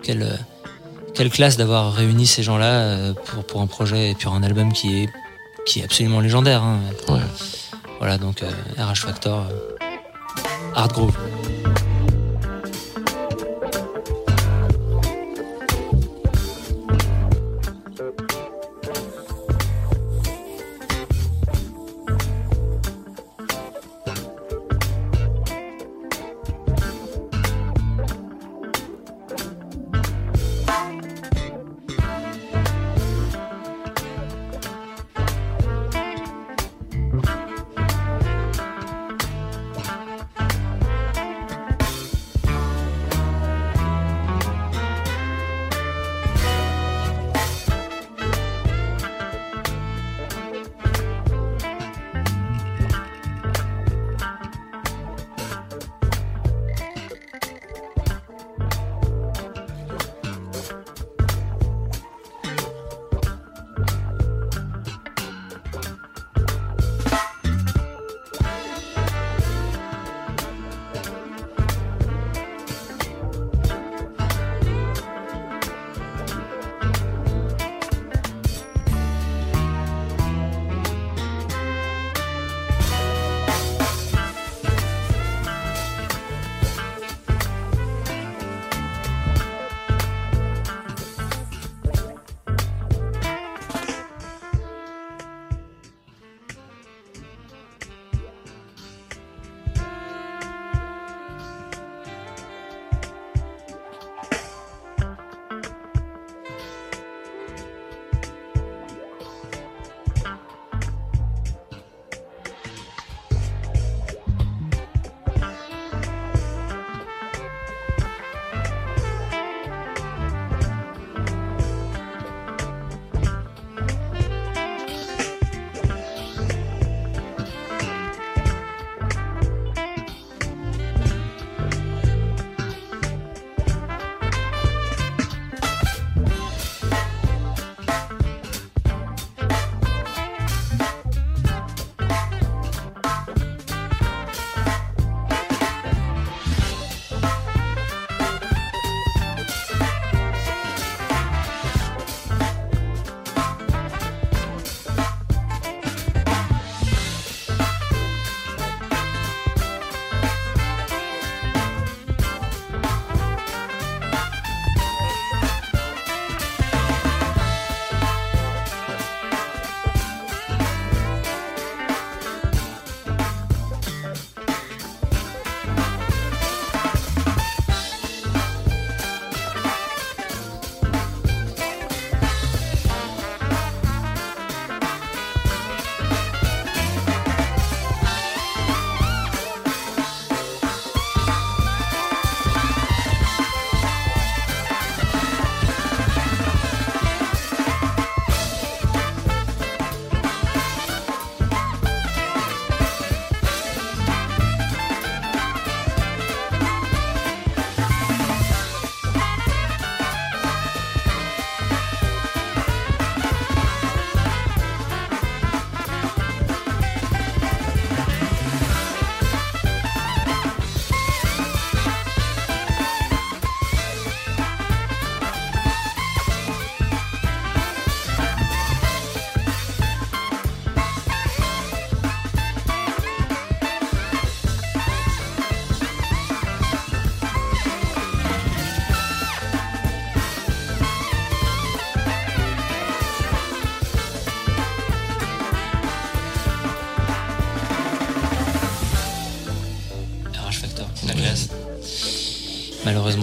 quelle, 0.04 0.24
euh, 0.24 0.36
quelle 1.14 1.30
classe 1.30 1.56
d'avoir 1.58 1.94
réuni 1.94 2.26
ces 2.28 2.44
gens-là 2.44 2.66
euh, 2.74 3.14
pour, 3.14 3.46
pour 3.46 3.62
un 3.62 3.68
projet 3.68 4.12
et 4.12 4.16
pour 4.16 4.34
un 4.34 4.44
album 4.44 4.74
qui 4.74 5.04
est, 5.04 5.10
qui 5.66 5.80
est 5.80 5.84
absolument 5.84 6.20
légendaire. 6.20 6.62
hein. 6.64 6.80
Ouais. 7.10 7.20
Voilà, 8.00 8.18
donc 8.18 8.44
euh, 8.44 8.52
RH 8.84 8.96
Factor, 9.06 9.46
euh, 9.50 9.88
Hard 10.76 10.92
Groove. 10.92 11.16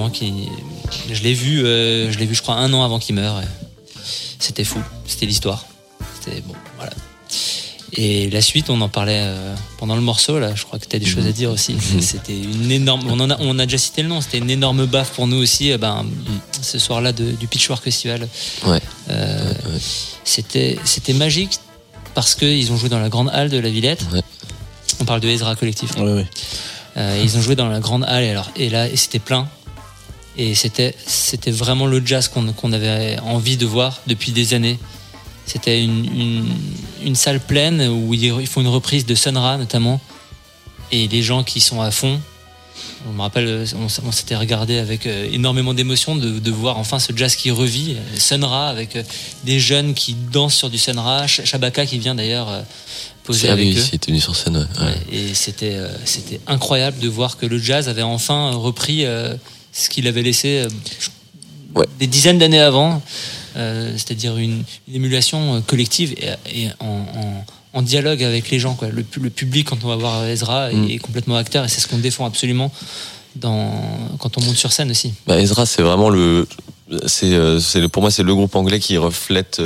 Qui, 0.09 0.48
je 1.12 1.22
l'ai 1.22 1.34
vu, 1.34 1.64
euh, 1.66 2.11
je 2.11 2.18
l'ai 2.18 2.24
vu, 2.26 2.34
je 2.34 2.40
crois, 2.42 2.55
un 2.55 2.72
an 2.72 2.82
avant 2.84 2.98
qu'il 2.98 3.14
meure. 3.16 3.42
C'était 4.38 4.64
fou. 4.64 4.80
C'était 5.07 5.26
l'histoire. 5.26 5.66
C'était 6.20 6.40
bon, 6.40 6.55
voilà. 6.78 6.92
Et 7.92 8.30
la 8.30 8.40
suite, 8.40 8.70
on 8.70 8.80
en 8.82 8.88
parlait 8.88 9.18
euh, 9.20 9.55
pendant 9.78 9.96
le 9.96 10.01
morceau. 10.01 10.38
Là, 10.38 10.55
je 10.55 10.64
crois 10.64 10.78
que 10.78 10.86
tu 10.86 10.94
as 10.94 10.98
des 11.01 11.07
choses 11.07 11.26
à 11.26 11.32
dire 11.32 11.51
aussi. 11.51 11.74
C'était 12.01 12.38
une 12.38 12.70
énorme. 12.70 13.03
On 13.09 13.18
en 13.18 13.30
a, 13.30 13.36
on 13.40 13.59
a 13.59 13.66
déjà 13.66 13.78
cité 13.78 14.03
le 14.03 14.09
nom. 14.09 14.20
C'était 14.20 14.38
une 14.38 14.48
énorme 14.51 14.86
baffe 14.86 15.11
pour 15.11 15.26
nous 15.26 15.36
aussi. 15.38 15.72
euh, 15.72 15.78
ben, 15.78 16.07
ce 16.62 16.78
soir-là 16.78 17.12
de- 17.12 17.32
du 17.32 17.48
Pitchfork 17.48 17.82
Festival. 17.82 18.28
Ouais. 18.64 18.80
Euh, 19.11 19.53
Ouais. 19.53 19.78
C'était, 20.24 20.78
c'était 20.84 21.12
magique 21.14 21.59
parce 22.14 22.36
qu'ils 22.36 22.70
ont 22.70 22.76
joué 22.76 22.88
dans 22.88 23.01
la 23.01 23.09
grande 23.09 23.28
halle 23.32 23.51
de 23.51 23.59
la 23.59 23.70
Villette. 23.70 24.05
Ouais. 24.12 24.22
On 25.01 25.05
parle 25.05 25.20
de 25.20 25.28
Ezra 25.28 25.57
Collectif. 25.57 25.96
Ouais, 25.96 26.12
ouais. 26.12 26.26
Euh, 26.96 27.20
ils 27.24 27.36
ont 27.36 27.40
joué 27.40 27.57
dans 27.57 27.68
la 27.68 27.80
grande 27.80 28.05
halle 28.05 28.22
et, 28.22 28.30
alors, 28.30 28.51
et 28.57 28.68
là 28.68 28.86
et 28.88 28.96
c'était 28.96 29.18
plein. 29.18 29.48
Et 30.37 30.55
c'était, 30.55 30.95
c'était 31.07 31.51
vraiment 31.51 31.87
le 31.87 32.05
jazz 32.05 32.28
qu'on, 32.28 32.53
qu'on 32.53 32.72
avait 32.72 33.18
envie 33.20 33.57
de 33.57 33.66
voir 33.66 34.01
depuis 34.07 34.33
des 34.33 34.55
années. 34.55 34.78
C'était 35.47 35.83
une, 35.83 36.05
une, 36.07 36.45
une 37.05 37.14
salle 37.16 37.41
pleine 37.41 37.81
où 37.89 38.14
ils 38.14 38.47
font 38.47 38.61
une 38.61 38.68
reprise 38.68 39.05
de 39.05 39.14
Sun 39.14 39.37
Ra 39.37 39.57
notamment. 39.59 40.01
Et 40.93 41.09
les 41.09 41.22
gens 41.22 41.43
qui 41.45 41.61
sont 41.61 41.81
à 41.81 41.91
fond. 41.91 42.20
On 43.09 43.12
me 43.12 43.20
rappelle, 43.22 43.64
on, 43.76 44.12
s'était 44.12 44.37
regardé 44.37 44.78
avec 44.78 45.07
euh, 45.07 45.28
énormément 45.33 45.74
d'émotion 45.74 46.16
de, 46.16 46.39
de 46.39 46.51
voir 46.51 46.78
enfin 46.78 46.99
ce 46.99 47.12
jazz 47.16 47.35
qui 47.35 47.51
revit, 47.51 47.95
euh, 47.97 48.18
Sun 48.18 48.45
Ra 48.45 48.68
avec 48.68 48.97
euh, 48.97 49.03
des 49.45 49.59
jeunes 49.61 49.95
qui 49.95 50.14
dansent 50.14 50.55
sur 50.55 50.70
du 50.70 50.78
Sun 50.78 50.99
Ra, 50.99 51.26
Sh- 51.26 51.45
Shabaka 51.45 51.85
qui 51.87 51.99
vient 51.99 52.14
d'ailleurs 52.14 52.49
euh, 52.49 52.62
poser 53.24 53.49
Ah 53.49 53.53
avec 53.53 53.66
oui, 53.68 53.76
eux. 53.78 53.85
il 53.91 53.95
était 53.97 54.11
venu 54.11 54.20
sur 54.20 54.37
scène. 54.37 54.57
ouais. 54.57 54.85
Ouais, 54.85 54.95
et 55.12 55.35
c'était 55.35 55.78
c'était 56.05 56.41
incroyable 56.47 56.99
de 57.01 57.09
voir 57.09 57.37
que 57.39 57.47
le 57.47 57.59
jazz 57.59 57.89
avait 57.89 58.03
enfin 58.03 58.51
repris 58.53 59.05
ce 59.73 59.89
qu'il 59.89 60.07
avait 60.07 60.23
laissé 60.23 60.64
euh, 60.64 60.68
Ouais. 61.75 61.87
des 62.01 62.09
dizaines 62.09 62.39
d'années 62.39 62.59
avant, 62.61 63.01
euh, 63.57 63.93
c'est-à-dire 63.93 64.37
une, 64.39 64.64
une 64.89 64.95
émulation 64.95 65.55
euh, 65.55 65.61
collective 65.61 66.14
et, 66.18 66.64
et 66.64 66.68
en, 66.81 66.87
en- 66.87 67.45
en 67.73 67.83
dialogue 67.83 68.25
avec 68.25 68.51
les 68.51 68.59
gens. 68.59 68.75
Quoi. 68.75 68.89
Le, 68.89 69.05
pu- 69.05 69.21
le 69.21 69.31
public, 69.31 69.68
quand 69.68 69.85
on 69.85 69.87
va 69.89 69.95
voir 69.95 70.25
Ezra, 70.27 70.71
Mm. 70.73 70.91
est, 70.91 70.99
complètement 70.99 71.37
acteur 71.37 71.64
et 71.64 71.68
c'est 71.68 71.81
ce 71.81 71.87
qu'on 71.87 71.99
défend 71.99 72.25
absolument 72.27 72.73
dans, 73.37 73.73
quand 74.18 74.37
on 74.37 74.41
monte 74.43 74.57
sur 74.57 74.73
scène 74.73 74.91
aussi. 74.91 75.12
Bah, 75.29 75.41
Ezra, 75.41 75.64
c'est 75.64 75.83
vraiment 75.83 76.11
le, 76.11 76.49
c'est, 77.07 77.31
pour 77.93 78.03
moi, 78.03 78.11
c'est 78.11 78.25
le 78.25 78.35
groupe 78.35 78.57
anglais 78.57 78.81
qui 78.81 78.97
reflète 78.99 79.61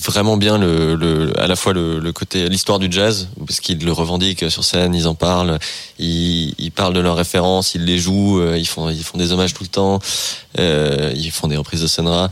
vraiment 0.00 0.36
bien 0.36 0.58
le, 0.58 0.94
le, 0.94 1.38
à 1.40 1.46
la 1.46 1.56
fois 1.56 1.72
le, 1.72 2.12
côté, 2.12 2.48
l'histoire 2.48 2.78
du 2.78 2.88
jazz, 2.90 3.28
parce 3.46 3.60
qu'ils 3.60 3.84
le 3.84 3.92
revendiquent 3.92 4.50
sur 4.50 4.64
scène, 4.64 4.94
ils 4.94 5.06
en 5.06 5.14
parlent, 5.14 5.58
ils, 5.98 6.72
parlent 6.74 6.94
de 6.94 7.00
leurs 7.00 7.16
références, 7.16 7.74
ils 7.74 7.84
les 7.84 7.98
jouent, 7.98 8.40
euh, 8.40 8.58
ils 8.58 8.66
font, 8.66 8.88
ils 8.88 9.04
font 9.04 9.18
des 9.18 9.32
hommages 9.32 9.54
tout 9.54 9.62
le 9.62 9.68
temps, 9.68 9.98
euh, 10.58 11.12
ils 11.14 11.30
font 11.30 11.48
des 11.48 11.56
reprises 11.56 11.82
de 11.82 11.86
Senra. 11.86 12.30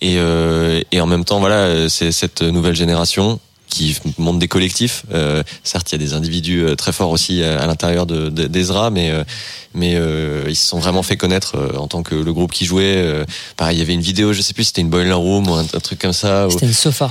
Et, 0.00 0.16
euh, 0.18 0.82
et 0.92 1.00
en 1.00 1.06
même 1.06 1.24
temps, 1.24 1.40
voilà, 1.40 1.88
c'est 1.88 2.12
cette 2.12 2.42
nouvelle 2.42 2.76
génération 2.76 3.40
qui 3.76 3.96
monte 4.18 4.38
des 4.38 4.48
collectifs. 4.48 5.04
Euh, 5.12 5.42
certes, 5.64 5.90
il 5.92 6.00
y 6.00 6.02
a 6.02 6.06
des 6.06 6.14
individus 6.14 6.64
euh, 6.64 6.74
très 6.76 6.92
forts 6.92 7.10
aussi 7.10 7.42
à, 7.42 7.60
à 7.60 7.66
l'intérieur 7.66 8.06
de, 8.06 8.28
de- 8.30 8.46
d'Ezra, 8.46 8.90
mais 8.90 9.10
euh, 9.10 9.24
mais 9.74 9.94
euh, 9.96 10.44
ils 10.48 10.56
se 10.56 10.66
sont 10.66 10.78
vraiment 10.78 11.02
fait 11.02 11.16
connaître 11.16 11.56
euh, 11.56 11.76
en 11.78 11.86
tant 11.86 12.02
que 12.02 12.14
le 12.14 12.32
groupe 12.32 12.52
qui 12.52 12.64
jouait. 12.64 12.96
Euh, 12.96 13.24
pareil, 13.56 13.76
il 13.76 13.80
y 13.80 13.82
avait 13.82 13.94
une 13.94 14.00
vidéo, 14.00 14.32
je 14.32 14.40
sais 14.40 14.54
plus, 14.54 14.64
c'était 14.64 14.80
une 14.80 14.90
boiler 14.90 15.12
room 15.12 15.48
ou 15.48 15.54
un, 15.54 15.60
un 15.72 15.80
truc 15.80 15.98
comme 15.98 16.12
ça. 16.14 16.46
ou- 16.46 16.50
C'était 16.50 16.66
une 16.66 16.72
sofa. 16.72 17.10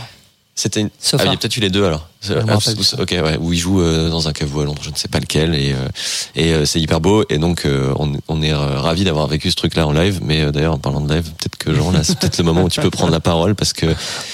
C'était 0.57 0.79
une. 0.79 0.89
Sofa. 1.01 1.23
Ah, 1.23 1.27
il 1.27 1.31
y 1.31 1.35
a 1.35 1.37
peut-être 1.37 1.57
eu 1.57 1.59
les 1.59 1.69
deux 1.69 1.83
alors. 1.85 2.07
Ah, 2.29 2.55
ou- 2.57 2.81
ça. 2.83 2.99
ok, 2.99 3.11
ouais, 3.11 3.37
où 3.41 3.51
ils 3.51 3.59
jouent 3.59 3.81
euh, 3.81 4.09
dans 4.09 4.29
un 4.29 4.31
caveau 4.31 4.61
à 4.61 4.65
Londres, 4.65 4.81
je 4.83 4.89
ne 4.89 4.95
sais 4.95 5.09
pas 5.09 5.19
lequel, 5.19 5.53
et 5.53 5.73
euh, 5.73 5.87
et 6.35 6.53
euh, 6.53 6.65
c'est 6.65 6.79
hyper 6.79 7.01
beau. 7.01 7.25
Et 7.29 7.37
donc 7.39 7.65
euh, 7.65 7.93
on, 7.99 8.13
on 8.29 8.41
est 8.41 8.53
euh, 8.53 8.79
ravi 8.79 9.03
d'avoir 9.03 9.27
vécu 9.27 9.51
ce 9.51 9.55
truc-là 9.57 9.85
en 9.85 9.91
live. 9.91 10.21
Mais 10.23 10.41
euh, 10.41 10.51
d'ailleurs, 10.51 10.73
en 10.75 10.77
parlant 10.79 11.01
de 11.01 11.13
live, 11.13 11.25
peut-être 11.25 11.57
que 11.57 11.73
Jean, 11.75 11.91
là, 11.91 12.03
c'est 12.05 12.17
peut-être 12.17 12.37
le 12.37 12.45
moment 12.45 12.63
où 12.63 12.69
tu 12.69 12.79
peux 12.79 12.89
prendre 12.89 13.11
la 13.11 13.19
parole 13.19 13.53
parce 13.53 13.73
que 13.73 13.85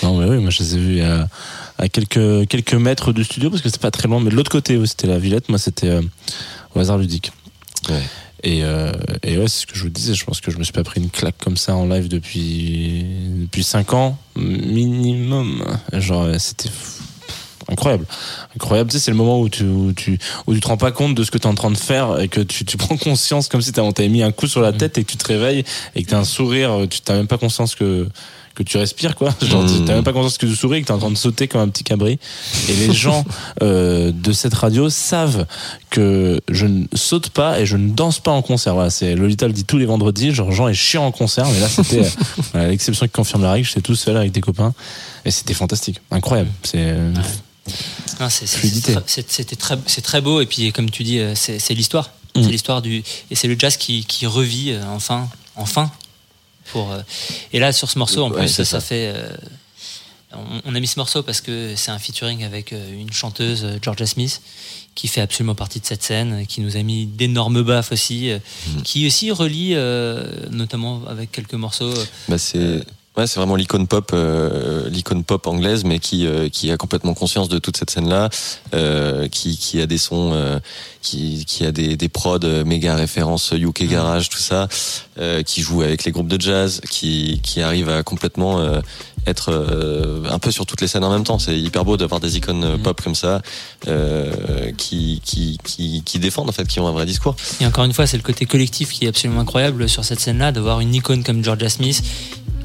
Non, 0.04 0.16
mais 0.18 0.26
oui, 0.28 0.38
moi 0.38 0.52
je 0.52 0.60
les 0.60 0.76
ai 0.76 0.78
vus 0.78 1.02
à, 1.82 1.90
quelques, 1.90 2.48
quelques 2.48 2.74
mètres 2.74 3.12
du 3.12 3.24
studio 3.24 3.50
parce 3.50 3.62
que 3.62 3.70
c'était 3.70 3.82
pas 3.82 3.92
très 3.92 4.08
loin, 4.08 4.20
mais 4.20 4.30
de 4.30 4.36
l'autre 4.36 4.52
côté 4.52 4.80
c'était 4.86 5.08
la 5.08 5.20
Villette, 5.20 5.50
moi 5.50 5.58
c'était 5.58 5.90
euh, 5.90 6.02
au 6.76 6.80
hasard 6.80 6.98
ludique. 6.98 7.32
Ouais. 7.90 8.02
Et, 8.44 8.64
euh, 8.64 8.92
et 9.24 9.38
ouais, 9.38 9.48
c'est 9.48 9.62
ce 9.62 9.68
que 9.68 9.76
je 9.76 9.84
vous 9.84 9.90
disais, 9.90 10.14
je 10.14 10.26
pense 10.26 10.42
que 10.42 10.52
je 10.52 10.58
me 10.58 10.64
suis 10.64 10.74
pas 10.74 10.84
pris 10.84 11.00
une 11.00 11.10
claque 11.10 11.38
comme 11.38 11.58
ça 11.58 11.76
en 11.76 11.88
live 11.88 12.08
depuis, 12.08 13.06
depuis 13.42 13.64
5 13.64 13.94
ans, 13.94 14.18
minimum. 14.36 15.64
Genre, 15.94 16.26
ouais, 16.26 16.40
c'était 16.40 16.70
incroyable. 17.68 18.06
Incroyable, 18.56 18.90
tu 18.90 18.98
sais, 18.98 19.04
c'est 19.06 19.12
le 19.12 19.18
moment 19.18 19.40
où 19.40 19.48
tu, 19.48 19.64
où 19.64 19.94
tu, 19.94 20.18
où 20.48 20.56
tu 20.56 20.60
te 20.60 20.68
rends 20.68 20.78
pas 20.78 20.92
compte 20.92 21.14
de 21.14 21.24
ce 21.24 21.30
que 21.30 21.38
tu 21.38 21.44
es 21.44 21.48
en 21.48 21.54
train 21.54 21.70
de 21.70 21.78
faire 21.78 22.20
et 22.20 22.30
que 22.30 22.42
tu, 22.42 22.66
tu 22.66 22.78
prends 22.78 22.98
conscience 22.98 23.48
comme 23.48 23.62
si 23.62 23.72
t'avais 23.72 24.10
mis 24.10 24.24
un 24.24 24.32
coup 24.32 24.48
sur 24.48 24.62
la 24.62 24.74
tête 24.74 24.98
et 24.98 25.04
que 25.04 25.12
tu 25.12 25.18
te 25.18 25.28
réveilles 25.28 25.64
et 25.96 26.04
que 26.04 26.10
t'as 26.10 26.18
un 26.18 26.26
sourire, 26.26 26.88
tu 26.90 27.02
t'as 27.02 27.14
même 27.14 27.28
pas 27.28 27.38
conscience 27.38 27.76
que, 27.76 28.08
que 28.56 28.64
tu 28.64 28.78
respires, 28.78 29.16
quoi. 29.16 29.34
Genre, 29.42 29.64
Mm. 29.64 29.86
t'as 29.86 29.94
même 29.96 30.04
pas 30.04 30.14
conscience 30.14 30.38
que 30.38 30.46
tu 30.46 30.56
souris 30.56 30.80
et 30.80 30.82
que 30.82 30.88
t'es 30.88 30.94
en 30.94 30.98
train 31.00 31.12
de 31.12 31.16
sauter 31.18 31.48
comme 31.48 31.62
un 31.62 31.68
petit 31.70 31.84
cabri. 31.84 32.20
Et 32.70 32.74
les 32.76 32.94
gens 32.94 33.24
euh, 33.64 34.12
de 34.12 34.32
cette 34.34 34.54
radio 34.54 34.90
savent 34.90 35.46
que 35.90 36.40
je 36.50 36.66
ne 36.66 36.86
saute 36.94 37.30
pas 37.30 37.60
et 37.60 37.66
je 37.66 37.78
ne 37.78 37.90
danse 37.92 38.20
pas 38.20 38.32
en 38.32 38.42
concert. 38.42 38.74
Voilà, 38.74 38.90
c'est 38.90 39.16
Lolita 39.16 39.48
le 39.48 39.54
dit 39.54 39.64
tous 39.66 39.78
les 39.78 39.86
vendredis. 39.86 40.34
Genre, 40.34 40.52
Jean 40.52 40.68
est 40.68 40.74
chiant 40.74 41.06
en 41.06 41.12
concert, 41.12 41.48
mais 41.50 41.60
là, 41.60 41.70
c'était 41.70 42.04
euh, 42.56 42.68
l'exception 42.68 43.06
qui 43.06 43.12
confirme 43.12 43.44
la 43.44 43.52
règle. 43.54 43.68
J'étais 43.68 43.82
tout 43.82 43.96
seul 43.96 44.18
avec 44.18 44.32
des 44.32 44.42
copains 44.42 44.74
et 45.26 45.32
c'était 45.32 45.54
fantastique, 45.54 46.00
incroyable. 46.12 46.50
C'est 46.64 46.78
euh, 46.80 47.14
C'était 48.30 49.56
très, 49.56 49.78
c'est 49.86 50.02
très 50.02 50.22
beau 50.22 50.42
et 50.42 50.46
puis 50.46 50.72
comme 50.72 50.90
tu 50.90 51.04
dis, 51.04 51.20
c'est 51.36 51.74
l'histoire, 51.74 52.10
Mm. 52.34 52.44
c'est 52.44 52.50
l'histoire 52.50 52.82
du 52.82 53.04
et 53.30 53.36
c'est 53.36 53.50
le 53.50 53.58
jazz 53.60 53.76
qui, 53.76 54.06
qui 54.06 54.26
revit 54.26 54.72
euh, 54.72 54.82
enfin, 54.96 55.28
enfin. 55.58 55.92
Pour 56.72 56.92
euh, 56.92 57.02
et 57.54 57.60
là 57.60 57.72
sur 57.74 57.90
ce 57.90 57.98
morceau 58.00 58.24
en 58.24 58.32
Ouais, 58.32 58.40
plus 58.40 58.48
ça, 58.50 58.66
ça. 58.66 58.80
fait. 58.80 59.12
euh, 59.16 59.30
on, 60.66 60.74
a 60.76 60.80
mis 60.80 60.88
ce 60.88 60.98
morceau 60.98 61.24
parce 61.24 61.42
que 61.42 61.74
c'est 61.76 61.92
un 61.92 62.00
featuring 62.00 62.44
avec 62.46 62.72
euh, 62.72 63.00
une 63.02 63.12
chanteuse 63.12 63.68
Georgia 63.82 64.06
Smith 64.06 64.42
qui 64.96 65.08
fait 65.10 65.22
absolument 65.22 65.56
partie 65.56 65.80
de 65.82 65.86
cette 65.86 66.04
scène, 66.04 66.46
qui 66.48 66.62
nous 66.62 66.78
a 66.78 66.84
mis 66.84 67.06
d'énormes 67.06 67.62
baffes 67.64 67.92
aussi, 67.92 68.32
Mm. 68.32 68.82
qui 68.84 69.08
aussi 69.08 69.32
relie 69.32 69.72
euh, 69.74 70.26
notamment 70.50 71.02
avec 71.08 71.32
quelques 71.32 71.54
morceaux. 71.56 71.94
Bah 72.30 72.38
c'est 72.38 72.84
ouais, 73.18 73.28
c'est 73.28 73.40
vraiment 73.40 73.56
l'icône 73.56 73.88
pop, 73.88 74.12
euh, 74.14 74.90
l'icône 74.90 75.24
pop 75.24 75.46
anglaise, 75.48 75.84
mais 75.84 76.00
qui 76.00 76.26
euh, 76.26 76.50
qui 76.50 76.72
a 76.72 76.78
complètement 76.78 77.14
conscience 77.14 77.50
de 77.50 77.60
toute 77.60 77.78
cette 77.78 77.90
scène-là, 77.90 78.30
euh, 78.74 79.28
qui 79.28 79.58
qui 79.58 79.82
a 79.82 79.86
des 79.86 79.98
sons, 79.98 80.32
euh, 80.34 80.60
qui 81.02 81.46
qui 81.46 81.66
a 81.66 81.72
des 81.72 81.98
des 81.98 82.10
prods 82.10 82.40
euh, 82.44 82.64
méga 82.64 82.96
références 82.96 83.52
UK 83.52 83.84
garage, 83.88 84.30
tout 84.30 84.38
ça, 84.40 84.68
euh, 85.20 85.44
qui 85.44 85.62
joue 85.62 85.82
avec 85.82 86.04
les 86.04 86.12
groupes 86.12 86.28
de 86.30 86.40
jazz, 86.40 86.82
qui 86.90 87.40
qui 87.44 87.62
arrive 87.62 87.90
à 87.90 88.04
complètement 88.04 88.60
euh, 88.60 88.82
être 89.28 89.52
euh, 89.52 90.24
un 90.32 90.40
peu 90.40 90.50
sur 90.50 90.66
toutes 90.66 90.82
les 90.82 90.88
scènes 90.88 91.04
en 91.04 91.12
même 91.12 91.24
temps. 91.24 91.38
C'est 91.38 91.56
hyper 91.60 91.86
beau 91.86 91.96
d'avoir 91.96 92.20
des 92.20 92.38
icônes 92.38 92.64
euh, 92.64 92.78
Mhm. 92.78 92.82
pop 92.84 93.02
comme 93.04 93.14
ça, 93.14 93.42
euh, 93.88 94.72
qui, 94.78 95.22
qui 95.24 95.60
qui 95.64 96.02
qui 96.04 96.18
défendent 96.20 96.50
en 96.50 96.54
fait, 96.54 96.68
qui 96.68 96.80
ont 96.80 96.88
un 96.88 96.92
vrai 96.92 97.06
discours. 97.06 97.36
Et 97.60 97.66
encore 97.68 97.84
une 97.84 97.94
fois, 97.94 98.08
c'est 98.08 98.18
le 98.18 98.24
côté 98.24 98.46
collectif 98.48 98.90
qui 98.92 99.06
est 99.06 99.10
absolument 99.10 99.42
incroyable 99.42 99.88
sur 99.88 100.04
cette 100.06 100.20
scène-là, 100.20 100.52
d'avoir 100.52 100.80
une 100.80 100.96
icône 100.96 101.24
comme 101.24 101.44
Georgia 101.44 101.70
Smith 101.70 102.02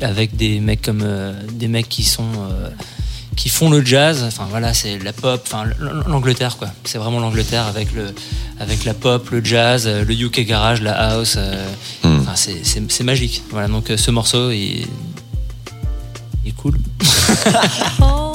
avec 0.00 0.36
des 0.36 0.60
mecs 0.60 0.82
comme 0.82 1.02
euh, 1.04 1.32
des 1.52 1.68
mecs 1.68 1.88
qui 1.88 2.02
sont 2.04 2.24
euh, 2.50 2.68
qui 3.36 3.48
font 3.48 3.68
le 3.70 3.84
jazz. 3.84 4.24
Enfin 4.26 4.46
voilà, 4.50 4.72
c'est 4.74 4.98
la 4.98 5.12
pop, 5.12 5.40
enfin 5.46 5.64
l'Angleterre 6.06 6.56
quoi. 6.56 6.68
C'est 6.84 6.98
vraiment 6.98 7.20
l'Angleterre 7.20 7.66
avec 7.66 7.92
le 7.92 8.14
avec 8.60 8.84
la 8.84 8.94
pop, 8.94 9.28
le 9.30 9.44
jazz, 9.44 9.86
euh, 9.86 10.04
le 10.04 10.14
UK 10.14 10.40
garage, 10.46 10.80
la 10.82 10.92
house. 10.92 11.34
euh, 11.38 11.66
Hmm. 12.02 12.20
Enfin 12.20 12.32
c'est 12.34 12.64
c'est- 12.64 12.90
c'est 12.90 13.04
magique. 13.04 13.42
Voilà 13.50 13.68
donc 13.68 13.90
ce 13.96 14.10
morceau 14.10 14.50
est 14.50 14.86
est 16.46 16.52
cool. 16.56 16.78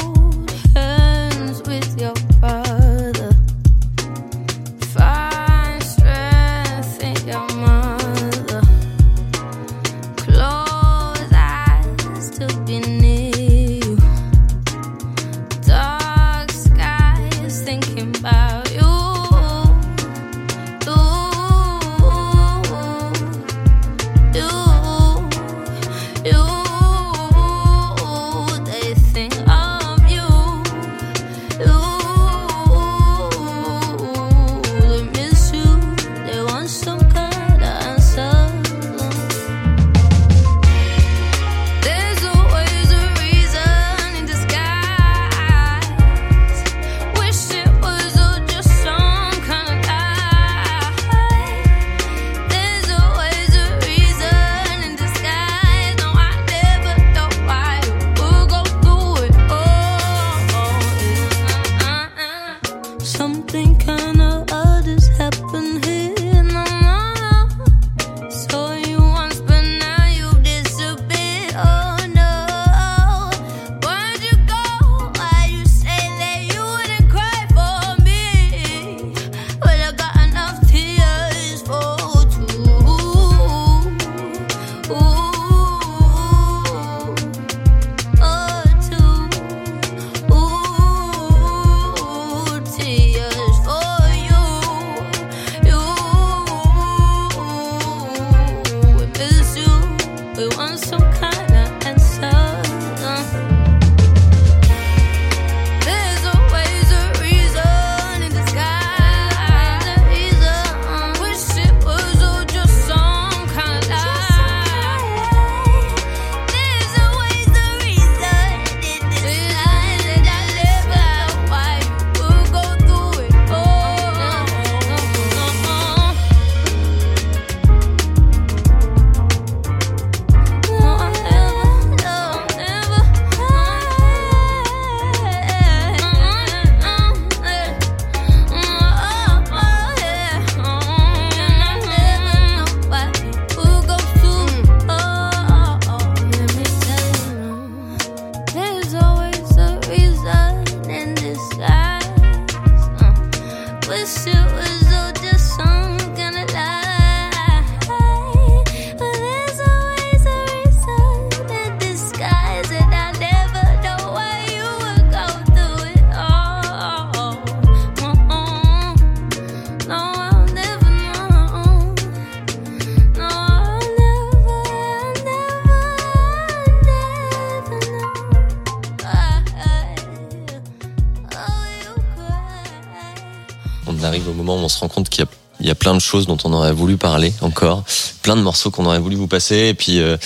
rend 184.82 184.90
compte 184.90 185.10
qu'il 185.10 185.26
y 185.62 185.70
a, 185.70 185.76
plein 185.76 185.94
de 185.94 186.00
choses 186.00 186.28
dont 186.28 186.38
on 186.44 186.54
aurait 186.54 186.74
voulu 186.74 186.98
parler 186.98 187.34
encore, 187.42 187.84
plein 188.22 188.36
de 188.36 188.42
morceaux 188.42 188.72
qu'on 188.72 188.86
aurait 188.86 189.00
voulu 189.00 189.16
vous 189.16 189.28
passer. 189.28 189.70
Et 189.70 189.74
puis, 189.74 190.00
euh, 190.00 190.18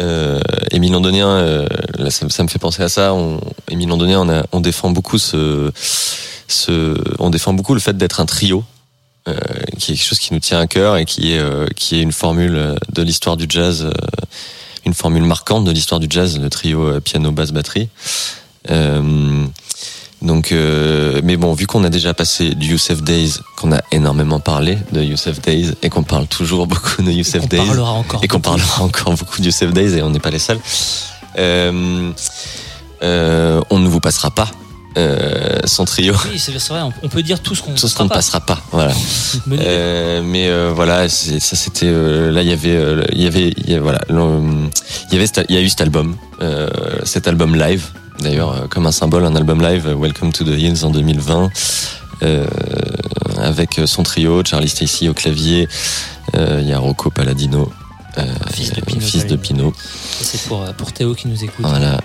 euh, 0.00 0.40
Émile 0.70 0.92
Londonien, 0.92 1.28
euh, 1.28 1.66
ça, 2.10 2.42
me 2.42 2.48
fait 2.48 2.58
penser 2.58 2.82
à 2.82 2.88
ça. 2.88 3.14
On, 3.14 3.40
Émile 3.70 3.88
Londonien, 3.88 4.44
on, 4.52 4.60
défend 4.60 4.90
beaucoup 4.90 5.18
ce, 5.18 5.70
on 7.18 7.30
défend 7.30 7.54
beaucoup 7.54 7.74
le 7.74 7.80
fait 7.80 7.96
d'être 7.96 8.20
un 8.20 8.26
trio. 8.26 8.64
euh, 9.28 9.34
qui 9.78 9.92
est 9.92 9.94
quelque 9.96 10.06
chose 10.06 10.20
qui 10.20 10.32
nous 10.32 10.40
tient 10.40 10.60
à 10.60 10.68
cœur 10.68 10.96
et 10.96 11.04
qui 11.04 11.32
est 11.32 11.38
euh, 11.40 11.66
une 11.90 12.12
formule 12.12 12.76
de 12.92 13.02
l'histoire 13.02 13.36
du 13.36 13.46
jazz, 13.48 13.90
une 14.84 14.94
formule 14.94 15.24
marquante 15.24 15.64
de 15.64 15.72
l'histoire 15.72 15.98
du 15.98 16.06
jazz, 16.08 16.38
le 16.38 16.48
trio 16.48 17.00
piano 17.00 17.32
basse 17.32 17.50
batterie. 17.50 17.88
Donc, 20.26 20.52
euh, 20.52 21.20
mais 21.24 21.36
bon, 21.36 21.54
vu 21.54 21.66
qu'on 21.66 21.84
a 21.84 21.88
déjà 21.88 22.12
passé 22.12 22.54
du 22.54 22.72
Youssef 22.72 23.02
Days, 23.02 23.34
qu'on 23.56 23.72
a 23.72 23.80
énormément 23.92 24.40
parlé 24.40 24.76
de 24.92 25.00
Youssef 25.02 25.40
Days 25.40 25.72
et 25.82 25.88
qu'on 25.88 26.02
parle 26.02 26.26
toujours 26.26 26.66
beaucoup 26.72 27.02
de 27.02 27.10
Youssef 27.10 27.42
On 27.44 27.46
Days 27.46 27.64
parlera 27.64 27.92
encore. 27.92 28.20
et 28.22 28.28
qu'on 28.28 28.40
parlera 28.40 28.82
encore 28.82 29.14
beaucoup 29.14 29.40
de 29.40 29.46
Youssef 29.46 29.72
Days 29.72 29.96
et 29.96 30.02
on 30.02 30.10
n'est 30.10 30.18
pas 30.20 30.30
les 30.30 30.38
seuls. 30.38 30.58
Euh, 31.38 32.10
euh, 33.02 33.60
on 33.70 33.78
ne 33.78 33.88
vous 33.88 34.00
passera 34.00 34.30
pas 34.30 34.48
euh, 34.96 35.58
son 35.66 35.84
trio, 35.84 36.14
Oui, 36.30 36.38
c'est 36.38 36.52
vrai, 36.70 36.80
on- 37.02 37.08
peut 37.08 37.22
dire 37.22 37.40
tout 37.40 37.54
ce 37.54 37.60
qu'on 37.62 37.74
tout 37.74 37.86
ce 37.86 37.94
qu'on 37.94 38.04
ne 38.04 38.08
pas. 38.08 38.14
passera 38.14 38.40
pas. 38.40 38.58
Voilà. 38.72 38.94
Mais- 39.46 39.58
Euh, 39.60 40.22
mais 40.24 40.48
euh, 40.48 40.72
voilà, 40.74 41.06
ça 41.10 41.38
c'était 41.56 41.84
euh, 41.86 42.30
là 42.32 42.40
il 42.42 42.48
y 42.48 42.52
avait 42.52 42.78
il 43.12 43.22
y 43.22 43.26
avait 43.26 43.52
il 43.58 43.70
y 43.70 43.74
a- 43.74 43.80
voilà 43.80 44.00
il 44.08 44.14
y 45.12 45.16
avait 45.16 45.26
il 45.50 45.54
y 45.54 45.58
a 45.58 45.60
eu 45.60 45.68
cet 45.68 45.82
album, 45.82 46.16
euh, 46.40 46.70
cet 47.04 47.28
album 47.28 47.54
live 47.54 47.84
d'ailleurs 48.20 48.52
euh, 48.52 48.66
comme 48.68 48.86
un 48.86 48.92
symbole 48.92 49.24
un 49.24 49.36
album 49.36 49.60
live 49.62 49.86
euh, 49.86 49.94
Welcome 49.94 50.32
to 50.32 50.44
the 50.44 50.58
Hills 50.58 50.84
en 50.84 50.90
2020 50.90 51.50
euh, 52.22 52.46
avec 53.38 53.80
son 53.84 54.02
trio 54.02 54.42
Charlie 54.44 54.68
Stacy 54.68 55.08
au 55.08 55.14
clavier, 55.14 55.68
euh, 56.36 56.60
il 56.62 56.68
y 56.68 56.72
a 56.72 56.78
Rocco 56.78 57.10
Palladino, 57.10 57.70
euh, 58.18 58.22
Fils 58.52 58.72
de 58.72 58.80
Pino 58.80 59.00
fils 59.00 59.26
de 59.26 59.36
Palladino. 59.36 59.70
Pino. 59.70 59.74
C'est 60.22 60.42
pour, 60.48 60.64
pour 60.74 60.92
Théo 60.92 61.14
qui 61.14 61.28
nous 61.28 61.44
écoute. 61.44 61.64
Voilà. 61.66 62.00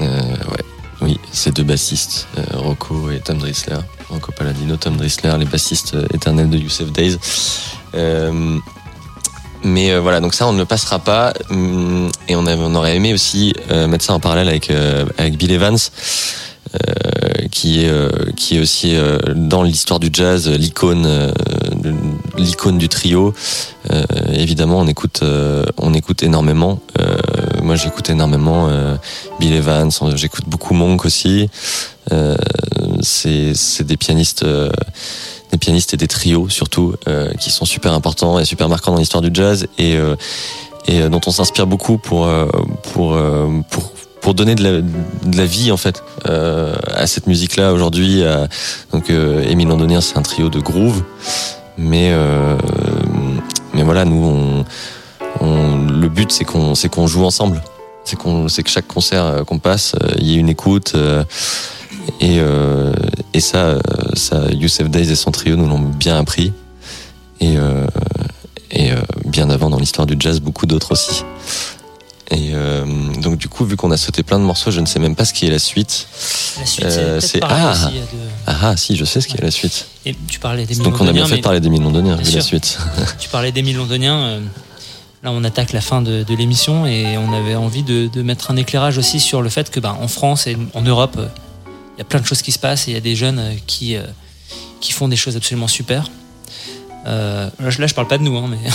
Euh, 0.00 0.04
ouais. 0.50 0.64
Oui, 1.00 1.18
ces 1.32 1.50
deux 1.50 1.64
bassistes, 1.64 2.28
Rocco 2.54 3.10
et 3.10 3.20
Tom 3.20 3.38
Drissler. 3.38 3.78
Rocco 4.08 4.32
Palladino, 4.32 4.76
Tom 4.76 4.96
Drissler, 4.96 5.36
les 5.38 5.44
bassistes 5.44 5.96
éternels 6.12 6.50
de 6.50 6.58
Youssef 6.58 6.90
Days. 6.92 7.18
Mais 9.64 9.90
euh, 9.92 10.00
voilà, 10.00 10.20
donc 10.20 10.34
ça, 10.34 10.46
on 10.46 10.52
ne 10.52 10.58
le 10.58 10.64
passera 10.66 10.98
pas. 10.98 11.32
Hum, 11.50 12.10
Et 12.28 12.36
on, 12.36 12.46
avait- 12.46 12.62
on 12.62 12.74
aurait 12.74 12.96
aimé 12.96 13.12
aussi 13.14 13.54
euh, 13.70 13.86
mettre 13.86 14.04
ça 14.04 14.12
en 14.12 14.20
parallèle 14.20 14.48
avec, 14.48 14.70
euh, 14.70 15.04
avec 15.18 15.36
Bill 15.36 15.52
Evans, 15.52 15.76
euh, 16.74 17.46
qui, 17.50 17.84
est, 17.84 17.88
euh, 17.88 18.08
qui 18.36 18.56
est 18.56 18.60
aussi 18.60 18.94
euh, 18.94 19.18
dans 19.34 19.62
l'histoire 19.62 20.00
du 20.00 20.10
jazz, 20.12 20.48
l'icône 20.50 21.32
l'icône 22.36 22.78
du 22.78 22.88
trio. 22.88 23.32
Évidemment, 24.32 24.80
on 24.80 24.86
écoute, 24.86 25.20
on 25.78 25.94
écoute 25.94 26.22
énormément. 26.22 26.80
Moi, 27.62 27.76
j'écoute 27.76 28.10
énormément 28.10 28.68
Bill 29.38 29.52
Evans, 29.54 29.90
j'écoute 30.16 30.44
beaucoup 30.48 30.74
Monk 30.74 31.04
aussi. 31.04 31.48
C'est 33.02 33.82
des 33.82 33.96
pianistes, 33.96 34.44
des 35.54 35.58
pianistes 35.58 35.94
et 35.94 35.96
des 35.96 36.08
trios 36.08 36.48
surtout 36.48 36.94
euh, 37.06 37.32
qui 37.34 37.50
sont 37.50 37.64
super 37.64 37.92
importants 37.92 38.40
et 38.40 38.44
super 38.44 38.68
marquants 38.68 38.92
dans 38.92 38.98
l'histoire 38.98 39.22
du 39.22 39.30
jazz 39.32 39.68
et 39.78 39.94
euh, 39.96 40.16
euh, 40.88 41.08
dont 41.08 41.20
on 41.26 41.30
s'inspire 41.30 41.68
beaucoup 41.68 41.96
pour 41.96 42.28
pour 42.82 43.16
pour 44.20 44.34
donner 44.34 44.54
de 44.56 44.82
la, 45.36 45.44
vie 45.44 45.70
en 45.70 45.76
fait 45.76 46.02
à 46.24 47.06
cette 47.06 47.26
musique 47.28 47.56
là 47.56 47.72
aujourd'hui 47.72 48.22
donc 48.92 49.10
euh, 49.10 49.44
Émile 49.48 49.68
Londonien 49.68 50.00
c'est 50.00 50.18
un 50.18 50.22
trio 50.22 50.48
de 50.48 50.58
groove. 50.58 51.02
Mais 51.78 52.12
mais 53.74 53.82
voilà 53.82 54.04
nous 54.04 54.64
on, 55.40 55.86
le 56.02 56.08
but 56.08 56.32
c'est 56.32 56.44
qu'on 56.44 56.74
c'est 56.74 56.88
qu'on 56.88 57.06
joue 57.06 57.24
ensemble. 57.24 57.62
C'est 58.04 58.16
qu'on 58.16 58.48
c'est 58.48 58.62
que 58.62 58.70
chaque 58.70 58.88
concert 58.88 59.44
qu'on 59.46 59.58
passe 59.58 59.94
il 60.18 60.26
y 60.26 60.34
ait 60.34 60.38
une 60.38 60.48
écoute 60.48 60.94
et 62.20 62.38
euh, 62.38 62.92
et 63.32 63.40
ça 63.40 63.58
euh, 63.58 63.80
ça 64.14 64.44
Youssef 64.52 64.88
Days 64.90 65.10
et 65.10 65.16
son 65.16 65.30
trio 65.30 65.56
nous 65.56 65.66
l'ont 65.66 65.78
bien 65.80 66.16
appris 66.18 66.52
et 67.40 67.56
euh, 67.56 67.86
et 68.70 68.92
euh, 68.92 68.96
bien 69.24 69.50
avant 69.50 69.70
dans 69.70 69.78
l'histoire 69.78 70.06
du 70.06 70.16
jazz 70.18 70.40
beaucoup 70.40 70.66
d'autres 70.66 70.92
aussi 70.92 71.22
et 72.30 72.52
donc 73.20 73.36
du 73.36 73.48
coup 73.48 73.64
vu 73.66 73.76
qu'on 73.76 73.90
a 73.90 73.96
sauté 73.98 74.22
plein 74.22 74.38
de 74.38 74.44
morceaux 74.44 74.70
je 74.70 74.80
ne 74.80 74.86
sais 74.86 74.98
même 74.98 75.14
pas 75.14 75.24
ce 75.26 75.34
qui 75.34 75.46
est 75.46 75.50
la 75.50 75.58
suite 75.58 76.06
La 76.58 76.66
suite, 76.66 76.90
c'est 77.20 77.40
ah. 77.42 77.72
aussi, 77.72 77.90
de- 77.92 78.00
ah 78.46 78.76
si 78.76 78.96
je 78.96 79.04
sais 79.04 79.20
ce 79.20 79.28
qui 79.28 79.36
est 79.36 79.42
la 79.42 79.50
suite 79.50 79.86
Et 80.06 80.16
tu 80.26 80.40
parlais 80.40 80.64
d'Émile 80.64 80.84
donc 80.84 81.00
on 81.00 81.06
a 81.06 81.12
bien 81.12 81.26
fait 81.26 81.36
de 81.36 81.42
parler 81.42 81.60
d'Émile 81.60 81.82
Londonien 81.82 82.16
Bien 82.16 82.24
vu 82.24 82.34
la 82.34 82.40
sûr. 82.40 82.42
suite 82.42 82.78
tu 83.18 83.28
parlais 83.28 83.52
d'Émile 83.52 83.76
Londonien. 83.76 84.16
euh, 84.16 84.40
là, 85.22 85.30
on 85.32 85.44
attaque 85.44 85.72
la 85.72 85.82
fin 85.82 86.00
de, 86.02 86.22
de 86.22 86.34
l'émission 86.34 86.86
et 86.86 87.16
on 87.18 87.32
avait 87.34 87.54
envie 87.56 87.82
de, 87.82 88.08
de 88.08 88.22
mettre 88.22 88.50
un 88.50 88.56
éclairage 88.56 88.96
aussi 88.98 89.20
sur 89.20 89.40
le 89.42 89.48
fait 89.50 89.70
que, 89.70 89.78
ben, 89.78 89.96
en 90.00 90.08
France 90.08 90.46
et 90.46 90.56
en 90.74 90.80
Europe, 90.82 91.18
il 91.96 91.98
y 91.98 92.02
a 92.02 92.04
plein 92.04 92.20
de 92.20 92.26
choses 92.26 92.42
qui 92.42 92.52
se 92.52 92.58
passent 92.58 92.88
et 92.88 92.92
il 92.92 92.94
y 92.94 92.96
a 92.96 93.00
des 93.00 93.16
jeunes 93.16 93.38
euh, 93.38 93.52
qui, 93.66 93.96
euh, 93.96 94.02
qui 94.80 94.92
font 94.92 95.08
des 95.08 95.16
choses 95.16 95.36
absolument 95.36 95.68
super. 95.68 96.10
Euh, 97.06 97.50
là, 97.60 97.70
je, 97.70 97.80
là, 97.80 97.86
je 97.86 97.94
parle 97.94 98.08
pas 98.08 98.16
de 98.18 98.22
nous, 98.22 98.36
hein, 98.36 98.46
mais 98.48 98.56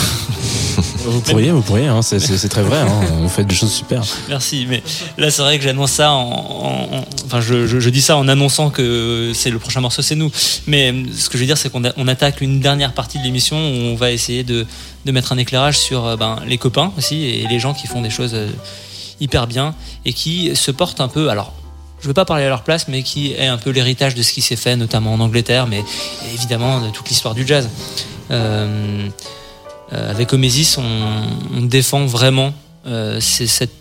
Vous 1.05 1.22
pourriez, 1.22 1.51
vous 1.51 1.61
pourriez, 1.61 1.88
hein, 1.88 2.01
c'est- 2.01 2.20
très 2.49 2.61
vrai, 2.61 2.78
hein, 2.78 3.01
vous 3.20 3.28
faites 3.30 3.47
des 3.47 3.55
choses 3.55 3.72
super. 3.72 4.01
Merci, 4.30 4.65
mais 4.70 4.82
là 5.17 5.32
c'est 5.32 5.41
vrai 5.41 5.57
que 5.57 5.63
j'annonce 5.63 5.91
ça 5.91 6.11
en, 6.13 6.22
en- 6.30 6.97
en- 6.99 7.05
enfin 7.26 7.41
je, 7.41 7.65
je- 7.67 7.80
je 7.80 7.89
dis 7.89 8.01
ça 8.01 8.15
en 8.15 8.28
annonçant 8.28 8.70
que 8.70 9.32
c'est 9.34 9.49
le 9.49 9.59
prochain 9.59 9.82
morceau, 9.82 10.01
c'est 10.01 10.15
nous. 10.15 10.32
Mais 10.67 10.91
euh, 10.93 11.03
ce 11.17 11.28
que 11.30 11.38
je 11.38 11.43
veux 11.43 11.47
dire, 11.47 11.57
c'est 11.57 11.70
qu'on 11.72 11.82
on 11.97 12.07
attaque 12.07 12.39
une 12.41 12.59
dernière 12.59 12.93
partie 12.93 13.17
de 13.17 13.24
l'émission 13.24 13.57
où 13.57 13.76
on 13.88 13.95
va 13.95 14.11
essayer 14.11 14.43
de, 14.43 14.65
de 15.05 15.11
mettre 15.11 15.32
un 15.34 15.38
éclairage 15.38 15.78
sur 15.80 16.15
ben, 16.17 16.39
les 16.47 16.57
copains 16.57 16.93
aussi 16.97 17.24
et 17.24 17.47
les 17.49 17.59
gens 17.59 17.74
qui 17.74 17.88
font 17.88 18.01
des 18.01 18.09
choses 18.11 18.36
hyper 19.20 19.47
bien 19.47 19.74
et 20.05 20.13
qui 20.13 20.55
se 20.55 20.72
portent 20.72 21.01
un 21.01 21.07
peu. 21.09 21.30
Alors, 21.30 21.53
je 22.02 22.08
veux 22.08 22.14
pas 22.14 22.26
parler 22.26 22.45
à 22.45 22.50
leur 22.50 22.64
place, 22.64 22.88
mais 22.88 23.04
qui 23.04 23.34
est 23.34 23.47
un 23.47 23.58
peu 23.58 23.72
l'héritage 23.72 24.16
de 24.16 24.22
ce 24.22 24.32
qui 24.32 24.41
s'est 24.41 24.56
fait, 24.56 24.76
notamment 24.76 25.14
en 25.14 25.20
Angleterre, 25.20 25.68
mais 25.68 25.84
évidemment 26.34 26.82
de 26.82 26.89
toute 26.89 27.10
l'histoire 27.10 27.36
du 27.36 27.45
jazz. 27.45 27.70
Euh, 28.32 29.10
euh, 29.91 30.12
avec 30.12 30.32
Omesis, 30.34 30.78
on, 30.78 31.62
défend 31.62 32.06
vraiment 32.06 32.54
euh, 32.88 33.20
cette, 33.20 33.72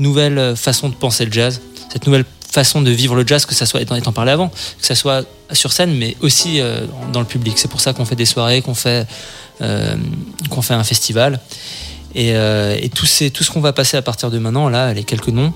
nouvelle 0.00 0.56
façon 0.56 0.88
de 0.88 0.94
penser 0.94 1.24
le 1.24 1.32
jazz, 1.32 1.60
cette 1.90 2.06
nouvelle 2.06 2.24
façon 2.50 2.82
de 2.82 2.90
vivre 2.90 3.14
le 3.14 3.26
jazz, 3.26 3.46
que 3.46 3.54
ça 3.54 3.64
soit 3.64 3.80
étant, 3.80 4.12
parlé 4.12 4.32
avant, 4.32 4.48
que 4.48 4.86
ça 4.86 4.94
soit 4.94 5.24
sur 5.52 5.72
scène, 5.72 5.96
mais 5.96 6.16
aussi 6.20 6.60
dans 7.12 7.20
le 7.20 7.26
public. 7.26 7.58
C'est 7.58 7.68
pour 7.68 7.80
ça 7.80 7.92
qu'on 7.92 8.04
fait 8.04 8.16
des 8.16 8.26
soirées, 8.26 8.62
qu'on 8.62 8.74
fait, 8.74 9.06
fait 9.58 10.74
un 10.74 10.84
festival. 10.84 11.40
Et, 12.14 12.34
tout, 12.94 13.06
tout 13.32 13.44
ce 13.44 13.50
qu'on 13.50 13.60
va 13.60 13.72
passer 13.72 13.96
à 13.96 14.02
partir 14.02 14.30
de 14.30 14.38
maintenant, 14.38 14.68
là, 14.68 14.92
les 14.92 15.04
quelques 15.04 15.28
noms, 15.28 15.52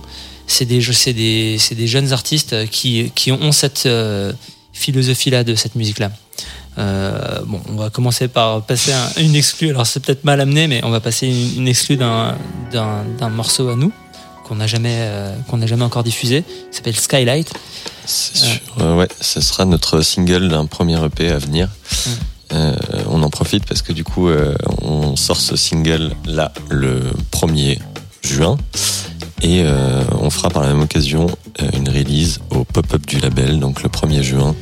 c'est 0.47 0.65
des, 0.65 0.81
des, 1.13 1.59
des 1.75 1.87
jeunes 1.87 2.13
artistes 2.13 2.69
qui, 2.71 3.11
qui 3.15 3.33
ont 3.33 3.53
cette 3.53 3.87
euh, 3.87 4.33
philosophie-là 4.73 5.45
de 5.45 5.55
cette 5.55 5.75
musique-là. 5.75 6.11
Euh, 6.79 7.41
bon, 7.47 7.61
on 7.69 7.77
va 7.77 7.91
commencer 7.91 8.29
par 8.29 8.63
passer 8.63 8.93
un- 8.93 9.21
une 9.23 9.35
exclue. 9.35 9.71
Alors 9.71 9.87
c'est 9.87 10.01
peut-être 10.01 10.25
mal 10.25 10.41
amené, 10.41 10.67
mais 10.69 10.81
on 10.85 10.91
va 10.91 11.01
passer 11.01 11.27
une, 11.29 11.63
une 11.63 11.69
exclue 11.69 11.97
d'un, 11.97 12.37
morceau 13.31 13.69
à 13.69 13.77
nous 13.77 13.93
qu'on 14.45 14.57
n'a 14.57 14.67
jamais, 14.67 14.97
euh, 15.01 15.37
qu'on 15.49 15.59
n'a 15.59 15.67
jamais 15.67 15.85
encore 15.85 16.03
diffusé. 16.03 16.45
Il 16.71 16.75
s'appelle 16.75 16.97
Skylight. 16.99 17.53
C'est 18.07 18.37
sûr. 18.37 18.97
Ouais, 18.97 19.09
ce 19.21 19.41
sera 19.41 19.65
notre 19.65 20.01
single 20.01 20.49
d'un 20.49 20.67
premier 20.67 21.03
EP 21.05 21.29
à 21.31 21.39
venir. 21.39 21.69
Euh, 22.53 22.75
on 23.09 23.23
en 23.23 23.31
profite 23.31 23.65
parce 23.67 23.81
que 23.83 23.93
du 23.93 24.03
coup, 24.05 24.29
euh, 24.29 24.55
on 24.83 25.15
sort 25.17 25.41
ce 25.41 25.57
single 25.57 26.13
là 26.27 26.53
le 26.69 27.03
1er 27.33 27.79
juin 28.23 28.59
et 29.43 29.63
euh, 29.65 30.03
on 30.21 30.31
fera 30.31 30.49
par 30.51 30.63
la 30.63 30.69
même 30.69 30.81
occasion 30.81 31.27
euh, 31.61 31.69
une 31.75 31.89
release 31.89 32.41
au 32.51 32.65
pop-up 32.65 33.05
du 33.07 33.19
label, 33.19 33.59
donc 33.61 33.83
le 33.83 33.89
1er 33.89 34.23
juin. 34.23 34.55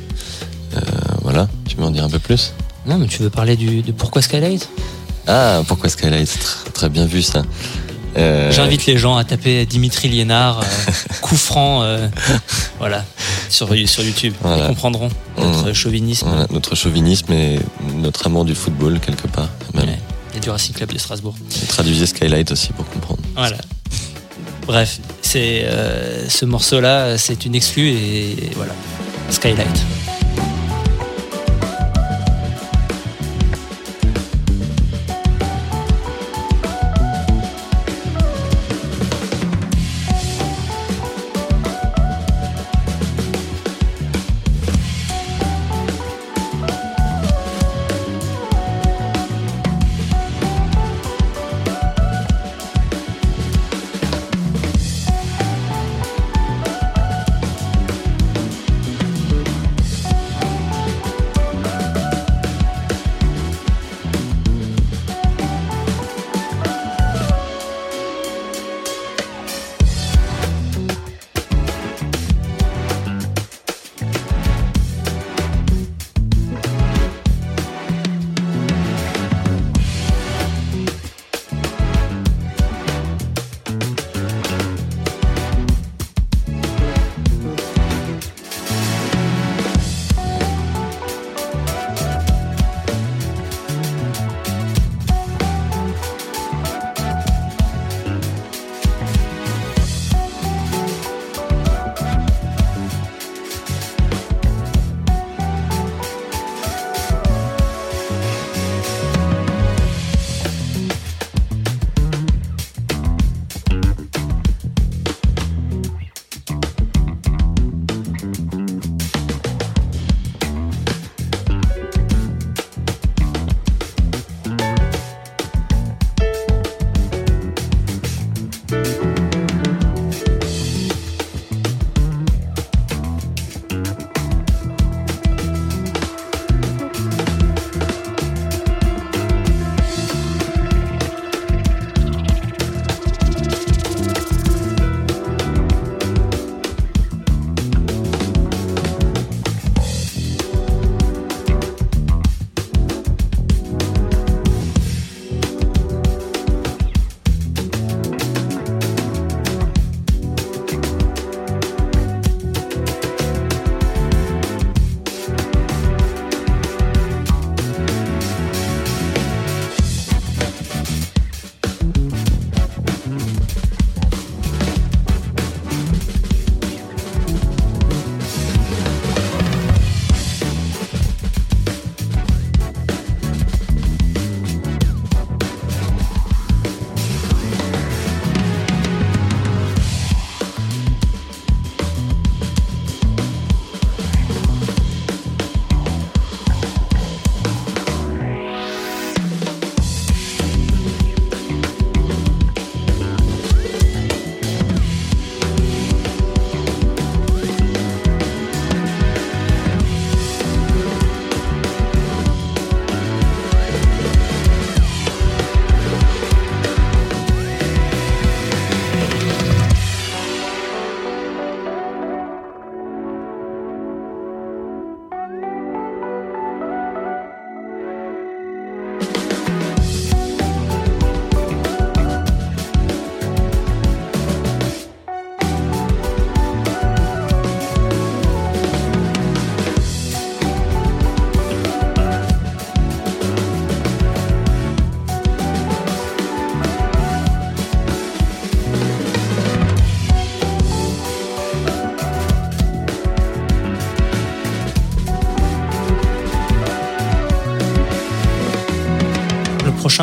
Euh, 0.77 0.81
voilà, 1.23 1.49
tu 1.69 1.77
veux 1.77 1.85
en 1.85 1.91
dire 1.91 2.05
un 2.05 2.11
peu 2.11 2.19
plus? 2.19 2.53
Non, 2.87 2.99
mais 2.99 3.07
tu 3.07 3.23
veux 3.23 3.31
parler 3.31 3.57
du, 3.57 3.83
de 3.83 3.93
pourquoi 3.93 4.23
Skylight? 4.23 4.69
Ah, 5.27 5.63
pourquoi 5.69 5.89
Skylight? 5.91 6.31
Très, 6.39 6.71
très 6.71 6.89
bien 6.89 7.05
vu 7.07 7.23
ça. 7.23 7.43
Euh, 8.17 8.51
J'invite 8.51 8.87
les 8.87 8.99
gens 8.99 9.17
à 9.17 9.23
taper 9.25 9.67
Dimitri 9.67 10.09
Liénard, 10.09 10.61
coup 11.21 11.37
franc, 11.37 11.85
voilà, 12.79 13.05
sur, 13.49 13.69
sur 13.87 14.03
YouTube. 14.03 14.35
Voilà. 14.41 14.65
Ils 14.65 14.67
comprendront 14.69 15.09
notre 15.39 15.71
Mm. 15.71 15.75
chauvinisme. 15.75 16.27
voilà, 16.29 16.47
notre 16.51 16.75
chauvinisme 16.75 17.33
et 17.33 17.61
notre 17.97 18.27
amour 18.27 18.45
du 18.45 18.55
football 18.55 18.99
quelque 19.01 19.29
part. 19.29 19.49
Même. 19.75 19.87
Ouais. 19.87 19.99
Et 20.37 20.41
du 20.41 20.49
Racing 20.51 20.75
Club 20.75 20.93
de 20.93 20.99
Strasbourg. 20.99 21.35
Traduisez 21.69 22.07
Skylight 22.07 22.51
aussi 22.53 22.73
pour 22.73 22.89
comprendre. 22.89 23.21
Voilà. 23.37 23.57
Bref, 24.71 25.01
euh, 25.35 26.29
ce 26.29 26.45
morceau-là, 26.45 27.19
c'est 27.19 27.45
une 27.45 27.57
exclue 27.57 27.89
et 27.89 28.51
voilà. 28.55 28.73
Skylight. 29.29 29.67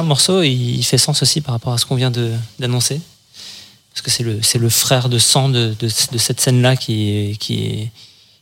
Morceau, 0.07 0.41
il, 0.41 0.84
fait 0.84 0.97
sens 0.97 1.21
aussi 1.21 1.41
par 1.41 1.53
rapport 1.53 1.73
à 1.73 1.77
ce 1.77 1.85
qu'on 1.85 1.95
vient 1.95 2.11
d'annoncer. 2.59 3.01
Parce 3.93 4.01
que 4.01 4.11
c'est 4.11 4.23
le, 4.23 4.39
le 4.59 4.69
frère 4.69 5.09
de 5.09 5.17
sang 5.17 5.49
de, 5.49 5.75
de, 5.79 5.88
cette 5.89 6.39
scène-là 6.39 6.75
qui 6.75 7.09
est, 7.09 7.38
qui, 7.38 7.89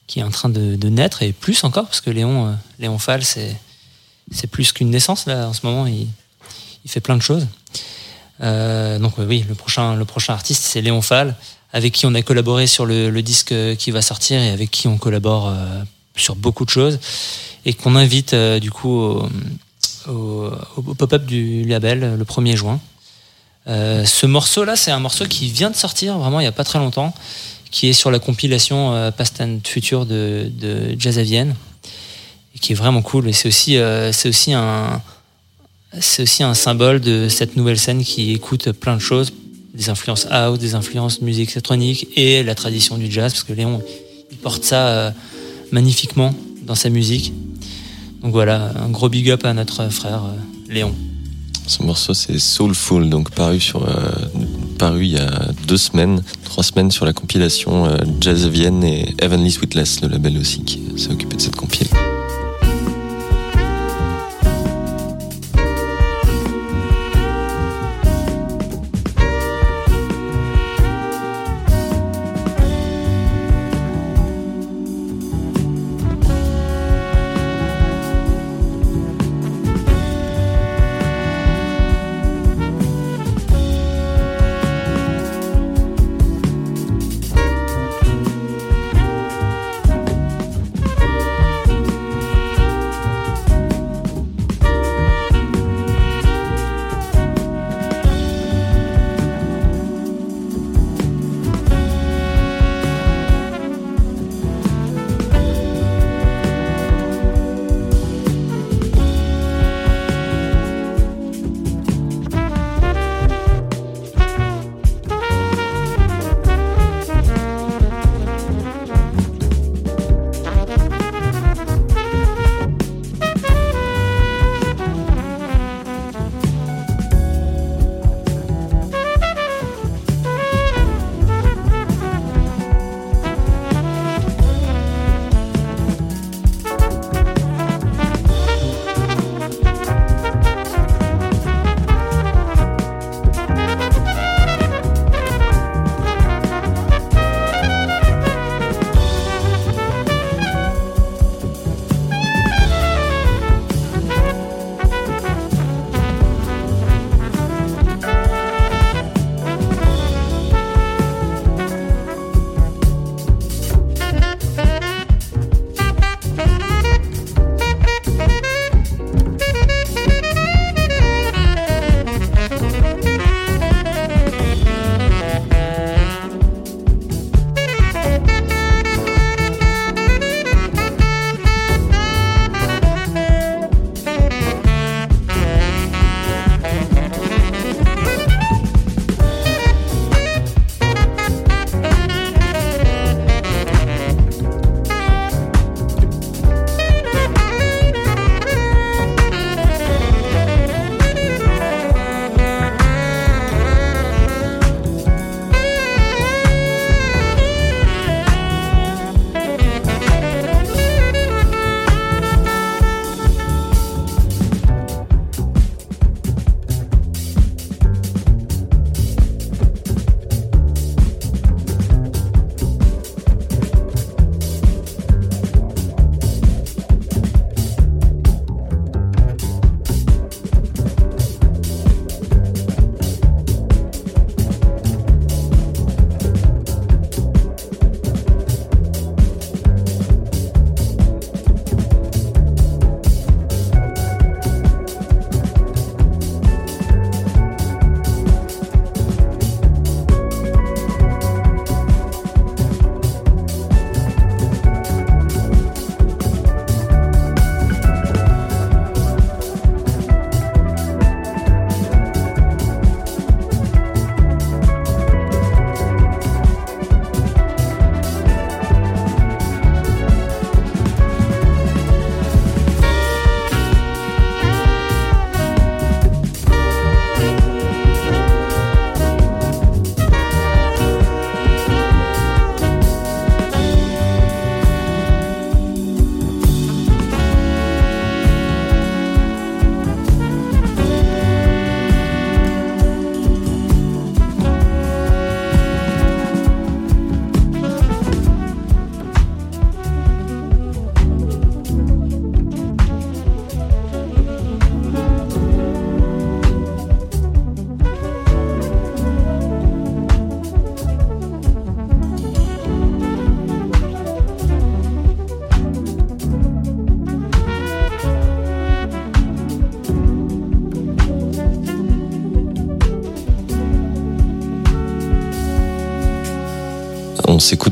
qui 0.08 0.20
est 0.20 0.24
en 0.24 0.32
train 0.32 0.50
de, 0.50 0.90
naître, 0.90 1.24
et 1.24 1.32
plus 1.32 1.64
encore, 1.64 1.86
parce 1.86 2.02
que 2.02 2.10
Léon, 2.10 2.48
euh, 2.48 2.54
Léon 2.80 2.98
Fall, 2.98 3.24
c'est, 3.24 3.58
plus 4.52 4.72
qu'une 4.72 4.90
naissance, 4.90 5.26
là, 5.26 5.48
en 5.48 5.54
ce 5.54 5.66
moment, 5.66 5.88
il, 5.88 6.08
il 6.84 6.92
fait 6.92 7.00
plein 7.00 7.18
de 7.18 7.22
choses. 7.22 7.48
Euh, 8.42 9.00
donc 9.00 9.14
oui, 9.18 9.46
le 9.48 9.56
prochain, 9.56 9.96
le 9.96 10.06
prochain 10.06 10.34
artiste, 10.34 10.64
c'est 10.64 10.82
Léon 10.82 11.02
Fall, 11.02 11.36
avec 11.74 11.94
qui 11.94 12.06
on 12.06 12.14
a 12.14 12.22
collaboré 12.22 12.68
sur 12.68 12.86
le, 12.86 13.22
disque 13.22 13.54
qui 13.78 13.92
va 13.92 14.02
sortir 14.02 14.42
et 14.42 14.50
avec 14.50 14.72
qui 14.72 14.88
on 14.88 14.98
collabore 14.98 15.48
euh, 15.48 15.84
sur 16.16 16.36
beaucoup 16.36 16.66
de 16.66 16.70
choses, 16.70 17.00
et 17.66 17.74
qu'on 17.74 17.96
invite 17.96 18.36
du 18.36 18.72
coup 18.72 18.92
au, 18.92 19.30
au- 20.08 20.52
pop-up 20.98 21.26
du 21.26 21.64
label 21.66 22.04
euh, 22.04 22.16
le 22.18 22.24
1er 22.24 22.56
juin. 22.56 22.80
Euh, 23.68 24.06
ce 24.06 24.26
morceau-là, 24.26 24.76
c'est 24.76 24.92
un 24.92 25.00
morceau 25.00 25.26
qui 25.26 25.48
vient 25.52 25.72
de 25.72 25.76
sortir 25.76 26.18
vraiment 26.18 26.40
il 26.40 26.44
n'y 26.44 26.48
a 26.48 26.52
pas 26.52 26.64
très 26.64 26.80
longtemps, 26.80 27.14
qui 27.72 27.88
est 27.88 27.94
sur 27.94 28.12
la 28.12 28.20
compilation 28.20 28.94
euh, 28.94 29.12
Past 29.12 29.42
and 29.42 29.60
Future 29.66 30.06
de, 30.06 30.52
de 30.60 30.96
Jazz 31.00 31.18
à 31.18 31.24
Vienne, 31.24 31.56
et 32.56 32.60
qui 32.60 32.74
est 32.74 32.76
vraiment 32.76 33.02
cool. 33.02 33.28
Et 33.28 33.34
c'est 33.34 33.48
aussi, 33.48 33.78
aussi 34.28 34.54
un, 34.54 35.02
aussi 36.20 36.44
un 36.44 36.54
symbole 36.54 37.02
de 37.02 37.28
cette 37.28 37.56
nouvelle 37.58 37.80
scène 37.80 38.04
qui 38.04 38.32
écoute 38.34 38.72
plein 38.72 38.96
de 38.96 39.02
choses, 39.02 39.34
des 39.74 39.90
influences 39.90 40.28
house, 40.30 40.60
des 40.60 40.76
influences 40.76 41.22
musique 41.22 41.52
électronique 41.52 42.08
et 42.16 42.44
la 42.44 42.56
tradition 42.56 42.98
du 42.98 43.12
jazz, 43.12 43.34
parce 43.34 43.44
que 43.44 43.54
Léon, 43.54 43.82
il 44.32 44.38
porte 44.38 44.64
ça 44.64 45.14
magnifiquement 45.72 46.34
dans 46.62 46.76
sa 46.76 46.90
musique. 46.90 47.34
Donc 48.26 48.34
voilà, 48.34 48.72
un 48.84 48.90
gros 48.90 49.08
big 49.08 49.30
up 49.30 49.46
à 49.46 49.54
notre 49.54 49.88
frère 49.92 50.24
euh, 50.24 50.74
Léon. 50.74 50.96
Ce 51.68 51.84
morceau 51.84 52.16
c'est 52.16 52.40
Soulful, 52.40 53.08
donc 53.08 53.30
euh, 53.40 53.60
paru 54.80 55.06
il 55.06 55.12
y 55.12 55.20
a 55.20 55.52
deux 55.68 55.78
semaines, 55.78 56.24
trois 56.44 56.64
semaines 56.64 56.90
sur 56.90 57.06
la 57.06 57.14
compilation 57.14 57.86
euh, 57.86 57.98
Jazz 58.20 58.48
Vienne 58.48 58.84
et 58.84 59.14
Heavenly 59.22 59.52
Sweetless, 59.52 60.02
le 60.02 60.08
label 60.08 60.40
aussi 60.40 60.64
qui 60.64 60.82
s'est 60.98 61.12
occupé 61.12 61.36
de 61.36 61.42
cette 61.42 61.56
compile. 61.56 61.88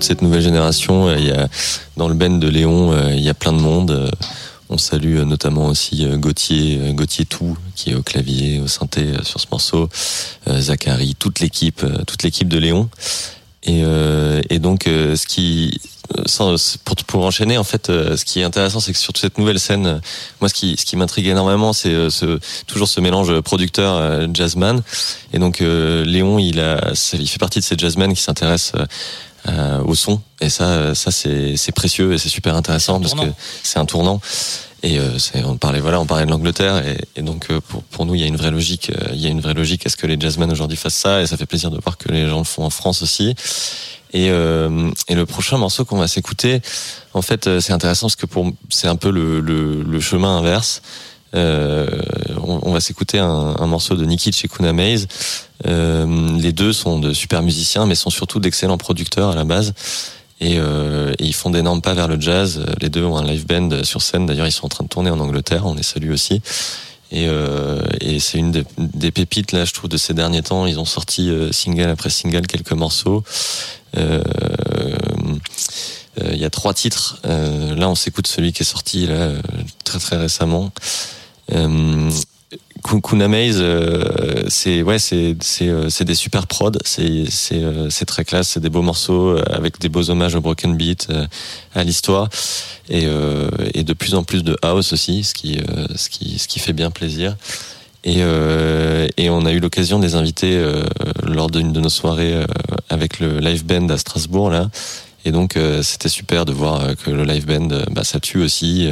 Cette 0.04 0.22
nouvelle 0.22 0.42
génération. 0.42 1.08
Euh, 1.08 1.16
Il 1.18 1.26
y 1.26 1.32
a 1.32 1.48
dans 1.98 2.08
le 2.08 2.14
band 2.14 2.38
de 2.38 2.48
Léon, 2.48 2.92
euh, 2.92 3.14
il 3.14 3.22
y 3.22 3.30
a 3.30 3.34
plein 3.34 3.54
de 3.54 3.60
monde. 3.60 3.92
Euh, 3.92 4.10
On 4.70 4.78
salue 4.78 5.20
notamment 5.20 5.68
aussi 5.68 6.04
Gauthier, 6.16 6.94
Gauthier 6.94 7.26
Tout, 7.26 7.56
qui 7.76 7.92
est 7.92 7.96
au 7.96 8.02
clavier, 8.02 8.60
au 8.60 8.68
synthé 8.68 9.06
sur 9.22 9.40
ce 9.40 9.46
morceau, 9.52 9.88
Zachary, 10.48 11.14
toute 11.14 11.42
l'équipe, 11.42 11.86
toute 12.08 12.24
l'équipe 12.24 12.48
de 12.48 12.58
Léon. 12.58 12.90
Et, 13.64 14.60
donc, 14.60 14.86
ce 14.86 15.28
qui, 15.28 15.80
pour, 16.86 16.96
pour 17.06 17.26
enchaîner, 17.26 17.60
en 17.60 17.64
fait, 17.64 17.88
ce 17.88 18.26
qui 18.26 18.40
est 18.40 18.44
intéressant, 18.44 18.80
c'est 18.80 18.94
que 18.94 18.98
sur 18.98 19.14
toute 19.14 19.22
cette 19.22 19.38
nouvelle 19.38 19.60
scène, 19.60 20.02
moi, 20.42 20.50
ce 20.50 20.56
qui, 20.56 20.76
ce 20.80 20.86
qui 20.86 20.96
m'intrigue 20.96 21.28
énormément, 21.28 21.74
c'est 21.74 22.10
ce, 22.10 22.40
toujours 22.66 22.88
ce 22.88 23.00
mélange 23.00 23.42
producteur 23.42 24.28
jazzman. 24.34 24.82
Et 25.34 25.40
donc, 25.40 25.60
Léon, 25.60 26.40
il 26.40 26.60
a, 26.60 26.94
il 27.14 27.30
fait 27.30 27.38
partie 27.38 27.60
de 27.60 27.66
ces 27.66 27.78
jazzmen 27.78 28.12
qui 28.16 28.24
s'intéressent 28.24 28.82
euh, 29.48 29.80
au 29.84 29.96
son. 29.96 30.22
Et 30.42 30.50
ça, 30.50 30.96
ça, 30.96 31.12
c'est, 31.12 31.72
précieux 31.76 32.14
et 32.14 32.18
c'est 32.18 32.30
super 32.30 32.56
intéressant 32.56 33.00
parce 33.00 33.14
que 33.14 33.32
c'est 33.64 33.80
un 33.80 33.86
tournant. 33.86 34.20
Et 34.86 35.00
euh, 35.00 35.18
on 35.46 35.56
parlait, 35.56 35.80
voilà, 35.80 36.02
on 36.02 36.06
parlait 36.06 36.26
de 36.26 36.32
l'Angleterre 36.32 36.86
et, 36.86 36.98
et 37.16 37.22
donc 37.22 37.48
euh, 37.50 37.62
pour, 37.62 37.84
pour 37.84 38.06
nous, 38.06 38.16
il 38.16 38.22
y 38.22 38.24
a 38.26 38.28
une 38.28 38.36
vraie 38.36 38.52
logique. 38.52 38.90
euh, 38.90 39.12
Il 39.14 39.22
y 39.22 39.28
a 39.28 39.30
une 39.30 39.40
vraie 39.40 39.54
logique 39.54 39.86
à 39.86 39.90
ce 39.90 39.96
que 39.96 40.06
les 40.08 40.20
jazzmen 40.20 40.52
aujourd'hui 40.52 40.76
fassent 40.78 40.96
ça 40.96 41.22
et 41.22 41.28
ça 41.28 41.38
fait 41.38 41.46
plaisir 41.46 41.72
de 41.72 41.80
voir 41.82 41.98
que 41.98 42.10
les 42.12 42.28
gens 42.28 42.40
le 42.40 42.44
font 42.44 42.66
en 42.66 42.70
France 42.70 43.02
aussi. 43.02 43.34
Et, 44.12 44.30
euh, 44.30 44.92
et 45.08 45.16
le 45.16 45.26
prochain 45.26 45.58
morceau 45.58 45.86
qu'on 45.86 45.98
va 45.98 46.10
s'écouter, 46.10 46.62
en 47.14 47.22
fait, 47.22 47.48
euh, 47.48 47.62
c'est 47.62 47.72
intéressant 47.72 48.08
parce 48.08 48.18
que 48.18 48.26
pour 48.26 48.46
c'est 48.70 48.88
un 48.88 48.98
peu 48.98 49.10
le, 49.10 49.40
le, 49.40 49.84
le 49.84 50.00
chemin 50.02 50.38
inverse. 50.40 50.82
Euh, 51.36 51.88
on, 52.46 52.60
on 52.64 52.72
va 52.74 52.80
s'écouter 52.80 53.18
un, 53.20 53.56
un 53.58 53.66
morceau 53.68 53.96
de 53.96 54.06
Nicky 54.06 54.32
chez 54.34 54.48
Kuna 54.48 54.74
Maze. 54.74 55.08
Euh, 55.66 56.38
les 56.40 56.54
deux 56.54 56.74
sont 56.74 57.00
de 57.00 57.14
super 57.14 57.42
musiciens, 57.42 57.86
mais 57.86 57.96
sont 57.96 58.10
surtout 58.10 58.40
d'excellents 58.40 58.78
producteurs 58.78 59.30
à 59.30 59.36
la 59.36 59.44
base. 59.44 59.74
Et, 60.40 60.58
euh, 60.58 61.14
ils 61.20 61.34
font 61.34 61.50
d'énormes 61.50 61.82
pas 61.82 61.94
vers 61.94 62.08
le 62.08 62.20
jazz. 62.20 62.66
Les 62.82 62.90
deux 62.90 63.04
ont 63.04 63.18
un 63.18 63.26
live 63.26 63.46
band 63.46 63.84
sur 63.84 64.02
scène. 64.02 64.26
D'ailleurs, 64.26 64.48
ils 64.48 64.52
sont 64.52 64.66
en 64.66 64.70
train 64.70 64.84
de 64.84 64.90
tourner 64.90 65.10
en 65.10 65.20
Angleterre. 65.20 65.66
On 65.66 65.76
les 65.76 65.84
salue 65.84 66.12
aussi. 66.12 66.42
Et, 67.14 67.28
euh, 67.28 67.80
et 68.02 68.20
c'est 68.20 68.40
une 68.40 68.52
des, 68.52 69.12
pépites 69.12 69.52
là, 69.52 69.66
je 69.66 69.74
trouve, 69.74 69.90
de 69.90 69.98
ces 69.98 70.16
derniers 70.16 70.42
temps. 70.42 70.66
Ils 70.66 70.80
ont 70.80 70.86
sorti 70.86 71.30
euh, 71.30 71.52
single 71.52 71.90
après 71.90 72.10
single 72.10 72.48
quelques 72.48 72.72
morceaux. 72.74 73.24
Euh, 73.96 74.22
Il 76.32 76.38
y 76.38 76.46
a 76.46 76.50
trois 76.50 76.74
titres. 76.74 77.20
Là, 77.24 77.90
on 77.90 77.96
s'écoute 77.96 78.28
celui 78.28 78.54
qui 78.54 78.62
est 78.62 78.66
sorti 78.66 79.08
là 79.08 79.32
très 79.84 80.00
très 80.00 80.18
récemment. 80.18 80.72
Euh, 82.84 82.90
Ku- 82.90 83.02
Kuna 83.02 83.28
Maze, 83.28 83.58
euh, 83.60 84.44
c'est 84.50 84.82
ouais, 84.82 85.00
c'est 85.00 85.36
c'est 85.42 85.70
euh, 85.70 85.90
des 86.02 86.16
super 86.16 86.48
prods, 86.48 86.72
c'est 86.86 87.26
c'est 87.30 87.64
euh, 87.64 87.90
c'est 87.90 88.06
très 88.06 88.26
classe, 88.26 88.50
c'est 88.50 88.60
des 88.60 88.70
beaux 88.70 88.82
morceaux 88.82 89.38
avec 89.50 89.80
des 89.80 89.90
beaux 89.90 90.10
hommages 90.10 90.36
au 90.36 90.42
broken 90.42 90.76
beat, 90.76 91.08
à 91.76 91.84
l'histoire 91.84 92.30
et 92.90 93.06
et 93.74 93.84
de 93.84 93.94
plus 93.94 94.16
en 94.16 94.24
plus 94.24 94.44
de 94.44 94.58
house 94.62 94.94
aussi, 94.94 95.24
ce 95.24 95.34
qui 95.34 95.60
ce 95.96 96.10
qui 96.10 96.38
ce 96.40 96.48
qui 96.48 96.60
fait 96.60 96.74
bien 96.74 96.92
plaisir. 96.92 97.36
Et 98.06 98.18
euh, 98.20 99.08
et 99.16 99.30
on 99.30 99.46
a 99.46 99.52
eu 99.54 99.60
l'occasion 99.60 99.98
de 99.98 100.04
les 100.06 100.16
inviter 100.16 100.58
euh, 100.58 100.84
lors 101.24 101.50
d'une 101.50 101.72
de 101.72 101.80
nos 101.80 101.90
soirées 101.90 102.34
euh, 102.34 102.46
avec 102.90 103.20
le 103.20 103.40
live 103.40 103.66
band 103.66 103.88
à 103.90 103.98
Strasbourg 103.98 104.50
là. 104.50 104.70
Et 105.26 105.32
donc 105.32 105.58
c'était 105.84 106.10
super 106.10 106.44
de 106.44 106.52
voir 106.52 106.98
que 106.98 107.10
le 107.10 107.24
live 107.24 107.46
band, 107.46 107.70
bah, 107.92 108.04
ça 108.04 108.20
tue 108.20 108.42
aussi. 108.44 108.90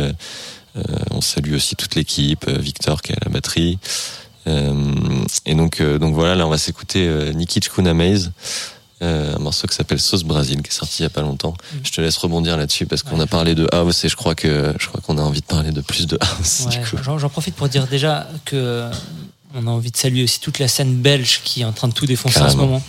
Euh, 0.77 0.81
on 1.11 1.21
salue 1.21 1.53
aussi 1.53 1.75
toute 1.75 1.95
l'équipe, 1.95 2.45
euh, 2.47 2.57
Victor 2.57 3.01
qui 3.01 3.11
est 3.11 3.15
à 3.15 3.25
la 3.25 3.31
batterie. 3.31 3.77
Euh, 4.47 4.73
et 5.45 5.53
donc, 5.55 5.81
donc 5.81 6.13
voilà, 6.15 6.35
là 6.35 6.47
on 6.47 6.49
va 6.49 6.57
s'écouter 6.57 7.31
Nikic 7.35 7.69
Kuna 7.69 7.93
Maze, 7.93 8.31
euh, 9.03 9.35
un 9.35 9.39
morceau 9.39 9.67
qui 9.67 9.75
s'appelle 9.75 9.99
Sauce 9.99 10.23
Brésil, 10.23 10.61
qui 10.63 10.69
est 10.69 10.73
sorti 10.73 11.01
il 11.01 11.03
y 11.03 11.05
a 11.05 11.09
pas 11.09 11.21
longtemps. 11.21 11.53
Je 11.83 11.91
te 11.91 12.01
laisse 12.01 12.17
rebondir 12.17 12.57
là-dessus 12.57 12.85
parce 12.87 13.03
qu'on 13.03 13.17
Ouais. 13.17 13.23
a 13.23 13.27
parlé 13.27 13.53
de 13.55 13.67
house 13.71 14.03
et 14.03 14.09
je 14.09 14.15
crois 14.15 14.33
que 14.35 14.73
je 14.79 14.87
crois 14.87 14.99
qu'on 15.01 15.17
a 15.17 15.21
envie 15.21 15.41
de 15.41 15.45
parler 15.45 15.71
de 15.71 15.81
plus 15.81 16.07
de 16.07 16.17
house. 16.21 16.65
Ouais. 16.67 16.81
J'en 17.19 17.29
profite 17.29 17.55
pour 17.55 17.67
dire 17.69 17.85
déjà 17.87 18.27
que 18.45 18.89
on 19.53 19.67
a 19.67 19.69
envie 19.69 19.91
de 19.91 19.97
saluer 19.97 20.23
aussi 20.23 20.39
toute 20.39 20.59
la 20.59 20.67
scène 20.67 20.95
belge 20.95 21.41
qui 21.43 21.61
est 21.61 21.65
en 21.65 21.73
train 21.73 21.87
de 21.89 21.93
tout 21.93 22.05
défoncer 22.05 22.39
en 22.41 22.49
ce 22.49 22.55
moment. 22.57 22.81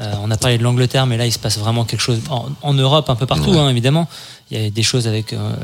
Euh, 0.00 0.12
on 0.20 0.30
a 0.30 0.36
parlé 0.36 0.58
de 0.58 0.62
l'Angleterre, 0.62 1.06
mais 1.06 1.16
là 1.16 1.24
il 1.24 1.32
se 1.32 1.38
passe 1.38 1.56
vraiment 1.56 1.86
quelque 1.86 2.00
chose 2.02 2.18
en, 2.28 2.48
en 2.60 2.74
Europe, 2.74 3.08
un 3.08 3.14
peu 3.16 3.24
partout, 3.24 3.52
Ouais. 3.52 3.58
hein, 3.58 3.70
évidemment. 3.70 4.08
Il 4.50 4.62
y 4.62 4.64
a 4.64 4.70
des 4.70 4.82
choses 4.84 5.08
avec 5.08 5.32
euh, 5.32 5.56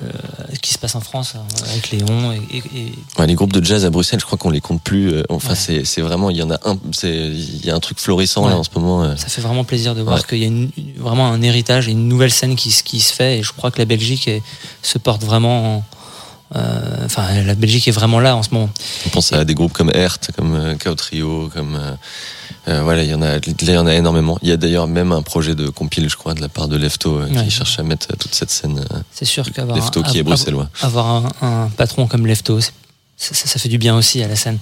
qui 0.61 0.73
se 0.73 0.79
passent 0.79 0.97
en 0.97 1.01
France, 1.01 1.35
euh, 1.37 1.71
avec 1.71 1.91
Léon 1.93 2.33
et, 2.33 2.57
et- 2.57 2.93
Ouais, 3.17 3.29
les 3.29 3.35
groupes 3.35 3.53
de 3.53 3.65
jazz 3.65 3.85
à 3.85 3.91
Bruxelles, 3.91 4.19
je 4.19 4.25
crois 4.27 4.37
qu'on 4.39 4.51
les 4.51 4.61
compte 4.61 4.83
plus. 4.83 5.13
euh, 5.13 5.23
Enfin, 5.29 5.55
Ouais. 5.69 5.83
c'est 5.85 6.01
vraiment 6.01 6.31
il 6.31 6.37
y 6.37 6.43
en 6.43 6.51
a 6.51 6.59
un, 6.69 6.77
c'est 6.91 7.15
il 7.29 7.65
y 7.65 7.71
a 7.71 7.77
un 7.77 7.81
truc 7.81 8.01
florissant 8.01 8.49
là 8.49 8.57
en 8.57 8.65
ce 8.65 8.71
moment. 8.75 9.05
euh. 9.05 9.15
ça 9.17 9.29
fait 9.29 9.41
vraiment 9.41 9.63
plaisir 9.63 9.95
de 9.95 10.03
voir 10.03 10.27
qu'il 10.27 10.39
y 10.39 10.45
a 10.45 10.49
une- 10.49 10.71
vraiment 10.97 11.29
un 11.29 11.43
héritage 11.43 11.87
et 11.89 11.93
une 11.93 12.09
nouvelle 12.09 12.33
scène 12.33 12.57
qui, 12.57 12.73
se- 12.73 12.83
qui 12.83 12.99
se 13.01 13.13
fait. 13.13 13.39
Et 13.39 13.43
je 13.45 13.53
crois 13.53 13.71
que 13.71 13.79
la 13.79 13.85
Belgique 13.85 14.27
est- 14.27 14.43
se 14.83 14.99
porte 14.99 15.23
vraiment. 15.23 15.77
en- 15.77 15.85
Enfin, 17.05 17.43
la 17.43 17.55
Belgique 17.55 17.89
est 17.89 17.93
vraiment 17.93 18.21
là 18.21 18.37
en 18.37 18.43
ce 18.43 18.51
moment. 18.53 18.69
On 19.07 19.09
pense 19.11 19.33
à 19.33 19.45
des 19.45 19.55
groupes 19.55 19.73
comme 19.73 19.91
Hert, 19.95 20.19
comme 20.37 20.55
euh, 20.55 20.75
Chaos 20.77 20.95
Trio, 20.95 21.51
comme 21.55 21.77
euh, 21.77 21.93
euh, 22.69 22.83
voilà, 22.83 23.03
il 23.03 23.11
y 23.11 23.15
en 23.15 23.23
a, 23.23 23.39
il 23.39 23.71
y 23.71 23.77
en 23.77 23.87
a 23.87 23.95
énormément. 23.95 24.39
Il 24.43 24.49
y 24.49 24.53
a 24.53 24.57
d'ailleurs 24.57 24.87
même 24.87 25.13
un 25.13 25.23
projet 25.23 25.55
de 25.55 25.69
compile, 25.69 26.09
je 26.09 26.17
crois, 26.17 26.35
de 26.35 26.41
la 26.41 26.49
part 26.49 26.69
de 26.69 26.77
Lefto 26.77 27.19
euh, 27.19 27.29
Ouais. 27.29 27.45
qui 27.45 27.51
cherche 27.51 27.79
à 27.79 27.83
mettre 27.83 28.09
euh, 28.13 28.17
toute 28.19 28.35
cette 28.35 28.51
scène. 28.51 28.85
euh, 28.93 28.99
C'est 29.13 29.25
sûr 29.25 29.51
qu'avoir 29.51 29.77
Lefto 29.77 30.01
un- 30.01 30.03
qui 30.05 30.19
est 30.19 30.23
bruxellois. 30.23 30.69
avoir 30.83 31.07
un, 31.07 31.29
un 31.43 31.69
patron 31.71 32.07
comme 32.07 32.27
Lefto, 32.27 32.61
c'est- 32.61 32.73
ça, 33.17 33.35
ça- 33.35 33.47
ça 33.47 33.59
fait 33.59 33.69
du 33.69 33.79
bien 33.79 33.97
aussi 33.97 34.23
à 34.23 34.29
la 34.29 34.37
scène. 34.37 34.59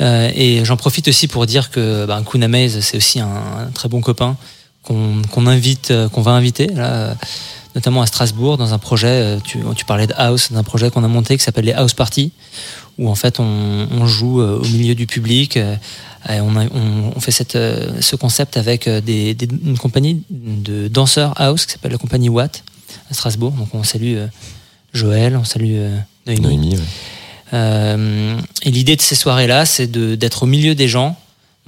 Euh, 0.00 0.30
et 0.34 0.64
j'en 0.64 0.76
profite 0.76 1.08
aussi 1.08 1.28
pour 1.28 1.46
dire 1.46 1.70
que 1.70 2.06
ben, 2.06 2.22
Kuna 2.24 2.48
Maze, 2.48 2.80
c'est 2.80 2.96
aussi 2.96 3.20
un, 3.20 3.26
un 3.26 3.70
très 3.74 3.88
bon 3.88 4.00
copain 4.00 4.36
qu'on 4.82 5.46
invite, 5.46 5.90
euh, 5.90 6.08
qu'on 6.08 6.22
va 6.22 6.30
inviter 6.30 6.66
là, 6.68 6.86
euh, 6.92 7.14
notamment 7.78 8.02
à 8.02 8.06
Strasbourg 8.06 8.56
dans 8.58 8.74
un 8.74 8.78
projet. 8.78 9.06
euh, 9.08 9.38
Tu, 9.44 9.58
tu 9.76 9.84
parlais 9.84 10.06
de 10.08 10.14
house, 10.16 10.50
d'un 10.52 10.64
projet 10.64 10.90
qu'on 10.90 11.04
a 11.04 11.08
monté 11.08 11.36
qui 11.36 11.44
s'appelle 11.44 11.64
les 11.64 11.72
House 11.72 11.94
Party, 11.94 12.32
où 12.98 13.08
en 13.08 13.14
fait 13.14 13.38
on, 13.38 13.86
on 14.00 14.06
joue 14.06 14.40
euh, 14.40 14.58
au 14.58 14.64
milieu 14.64 14.94
du 14.96 15.06
public. 15.06 15.56
euh, 15.56 15.76
et 16.28 16.40
on, 16.40 16.56
a- 16.56 16.64
on, 16.64 17.12
on 17.16 17.20
fait 17.20 17.30
cette, 17.30 17.56
ce 18.00 18.16
concept 18.16 18.56
avec 18.56 18.88
des, 18.88 19.34
des- 19.34 19.48
une 19.64 19.78
compagnie 19.78 20.24
de 20.30 20.88
danseurs 20.88 21.32
house 21.40 21.64
qui 21.64 21.72
s'appelle 21.72 21.92
la 21.92 21.98
compagnie 21.98 22.28
Watt 22.28 22.64
à 23.10 23.14
Strasbourg. 23.14 23.52
Donc 23.52 23.68
on 23.72 23.84
salue 23.84 24.16
Joël, 24.92 25.36
on 25.36 25.44
salue 25.44 25.76
Noémie. 26.26 26.40
Noémie, 26.42 26.76
ouais. 26.76 26.82
Euh, 27.54 28.36
et 28.64 28.70
l'idée 28.72 28.96
de 28.96 29.00
ces 29.00 29.14
soirées-là, 29.14 29.64
c'est 29.64 29.86
d'être 29.90 30.42
au 30.42 30.46
milieu 30.46 30.74
des 30.74 30.88
gens. 30.88 31.16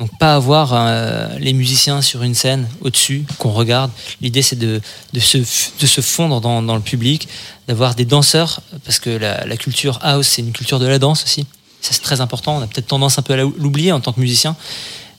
Donc 0.01 0.11
pas 0.19 0.35
avoir 0.35 0.73
euh, 0.73 1.29
les 1.39 1.53
musiciens 1.53 2.01
sur 2.01 2.23
une 2.23 2.35
scène 2.35 2.67
au-dessus 2.81 3.25
qu'on 3.39 3.53
regarde. 3.53 3.91
L'idée 4.23 4.41
c'est 4.41 4.57
de, 4.57 4.81
de, 5.13 5.21
se, 5.21 5.39
de 5.39 5.87
se 5.87 6.01
fondre 6.01 6.41
dans, 6.41 6.63
dans 6.63 6.75
le 6.75 6.81
public, 6.81 7.29
d'avoir 7.69 7.95
des 7.95 8.07
danseurs, 8.07 8.63
parce 8.85 8.99
que 8.99 9.11
la, 9.11 9.47
la 9.47 9.57
culture 9.59 9.99
house 10.03 10.27
c'est 10.27 10.43
une 10.43 10.53
culture 10.53 10.79
de 10.79 10.87
la 10.87 10.99
danse 10.99 11.23
aussi. 11.25 11.47
Ça 11.83 11.93
c'est 11.93 12.03
très 12.03 12.23
important. 12.23 12.57
On 12.57 12.63
a 12.63 12.67
peut-être 12.67 12.87
tendance 12.89 13.19
un 13.19 13.23
peu 13.23 13.35
à 13.35 13.37
l'oublier 13.37 13.93
en 13.93 14.01
tant 14.01 14.13
que 14.13 14.21
musicien, 14.21 14.57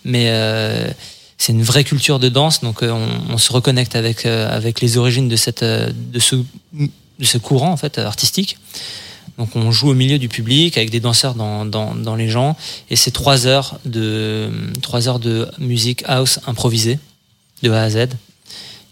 mais 0.03 0.25
euh, 0.29 0.89
c'est 1.37 1.53
une 1.53 1.63
vraie 1.63 1.83
culture 1.83 2.19
de 2.19 2.29
danse. 2.29 2.61
Donc 2.61 2.81
euh, 2.81 2.91
on, 2.91 3.33
on 3.33 3.37
se 3.37 3.53
reconnecte 3.53 3.95
avec 3.95 4.25
euh, 4.25 4.49
avec 4.49 4.81
les 4.81 4.97
origines 4.97 5.29
de 5.29 5.35
cette 5.35 5.63
euh, 5.63 5.91
de 5.93 6.19
ce 6.19 6.35
de 6.73 7.25
ce 7.25 7.37
courant 7.37 7.71
en 7.71 7.77
fait 7.77 7.99
artistique. 7.99 8.57
Donc 9.37 9.55
on 9.55 9.71
joue 9.71 9.89
au 9.89 9.93
milieu 9.93 10.19
du 10.19 10.29
public 10.29 10.77
avec 10.77 10.89
des 10.89 10.99
danseurs 10.99 11.35
dans, 11.35 11.65
dans, 11.65 11.95
dans 11.95 12.15
les 12.15 12.29
gens 12.29 12.55
et 12.89 12.95
c'est 12.95 13.11
trois 13.11 13.47
heures 13.47 13.79
de 13.85 14.49
trois 14.81 15.07
heures 15.07 15.19
de 15.19 15.47
musique 15.57 16.03
house 16.07 16.39
improvisée 16.47 16.99
de 17.63 17.71
A 17.71 17.83
à 17.83 17.89
Z. 17.89 18.07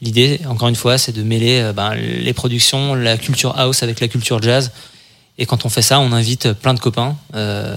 L'idée, 0.01 0.39
encore 0.47 0.69
une 0.69 0.75
fois, 0.75 0.97
c'est 0.97 1.11
de 1.11 1.23
mêler 1.23 1.59
euh, 1.59 1.73
ben, 1.73 1.93
les 1.93 2.33
productions, 2.33 2.95
la 2.95 3.17
culture 3.17 3.59
house 3.59 3.83
avec 3.83 3.99
la 3.99 4.07
culture 4.07 4.41
jazz. 4.41 4.71
Et 5.37 5.45
quand 5.45 5.65
on 5.65 5.69
fait 5.69 5.81
ça, 5.81 5.99
on 5.99 6.11
invite 6.11 6.53
plein 6.53 6.73
de 6.73 6.79
copains. 6.79 7.17
Euh, 7.35 7.75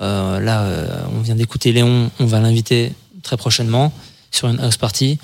euh, 0.00 0.40
là, 0.40 0.62
euh, 0.62 1.04
on 1.16 1.20
vient 1.20 1.36
d'écouter 1.36 1.72
Léon, 1.72 2.10
on 2.18 2.26
va 2.26 2.40
l'inviter 2.40 2.92
très 3.22 3.36
prochainement 3.36 3.92
sur 4.30 4.48
une 4.48 4.60
house 4.60 4.76
party. 4.76 5.18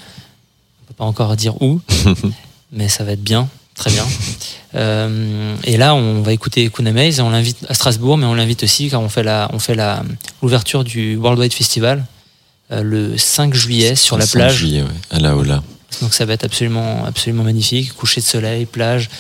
On 0.82 0.86
peut 0.86 0.94
pas 0.94 1.04
encore 1.04 1.36
dire 1.36 1.60
où, 1.60 1.80
mais 2.72 2.88
ça 2.88 3.04
va 3.04 3.12
être 3.12 3.22
bien, 3.22 3.48
très 3.82 3.90
bien. 3.90 4.06
Euh, 4.74 5.56
et 5.64 5.76
là, 5.76 5.94
on 5.94 6.22
va 6.22 6.32
écouter 6.32 6.70
Kuna 6.70 6.92
Maze 6.92 7.18
et 7.18 7.22
on 7.22 7.30
l'invite 7.30 7.59
à 7.68 7.74
Strasbourg, 7.74 8.16
mais 8.16 8.26
on 8.26 8.34
l'invite 8.34 8.62
aussi 8.62 8.88
car 8.88 9.00
on 9.00 9.09
fait 9.09 9.24
la, 9.24 9.50
on 9.52 9.59
fait 9.59 9.74
la 9.74 10.04
l'ouverture 10.40 10.84
du 10.84 11.16
Worldwide 11.16 11.52
Festival 11.52 12.04
euh, 12.70 12.82
le 12.82 13.18
5 13.18 13.52
juillet 13.54 13.96
sur 13.96 14.16
la 14.16 14.26
5 14.26 14.38
plage. 14.38 14.54
juillet, 14.54 14.82
ouais, 14.82 14.88
à 15.10 15.18
la 15.18 15.36
Ola. 15.36 15.62
Donc 16.00 16.14
ça 16.14 16.24
va 16.24 16.32
être 16.32 16.44
absolument, 16.44 17.04
absolument 17.04 17.42
magnifique. 17.42 17.92
Coucher 17.92 18.20
de 18.20 18.26
soleil, 18.26 18.64
plage, 18.64 19.10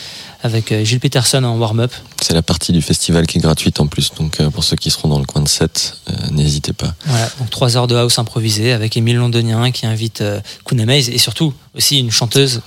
avec 0.42 0.70
euh, 0.72 0.84
Gilles 0.84 1.00
Peterson 1.00 1.42
en 1.44 1.58
warm-up. 1.58 1.92
C'est 2.22 2.34
la 2.34 2.42
partie 2.42 2.72
du 2.72 2.80
festival 2.80 3.26
qui 3.26 3.38
est 3.38 3.40
gratuite 3.40 3.80
en 3.80 3.88
plus, 3.88 4.12
donc 4.16 4.40
euh, 4.40 4.48
pour 4.48 4.62
ceux 4.64 4.76
qui 4.76 4.90
seront 4.90 5.08
dans 5.08 5.18
le 5.18 5.26
coin 5.26 5.42
de 5.42 5.48
7, 5.48 5.98
euh, 6.08 6.12
n'hésitez 6.30 6.72
pas. 6.72 6.94
Voilà, 7.04 7.28
donc 7.38 7.50
trois 7.50 7.76
heures 7.76 7.88
de 7.88 7.96
house 7.96 8.18
improvisée 8.18 8.72
avec 8.72 8.96
Émile 8.96 9.16
Londonien 9.16 9.70
qui 9.72 9.86
invite 9.86 10.20
euh, 10.20 10.40
Kuna 10.64 10.86
Maze 10.86 11.08
et 11.10 11.18
surtout 11.18 11.52
aussi 11.76 11.98
une 11.98 12.10
chanteuse 12.12 12.62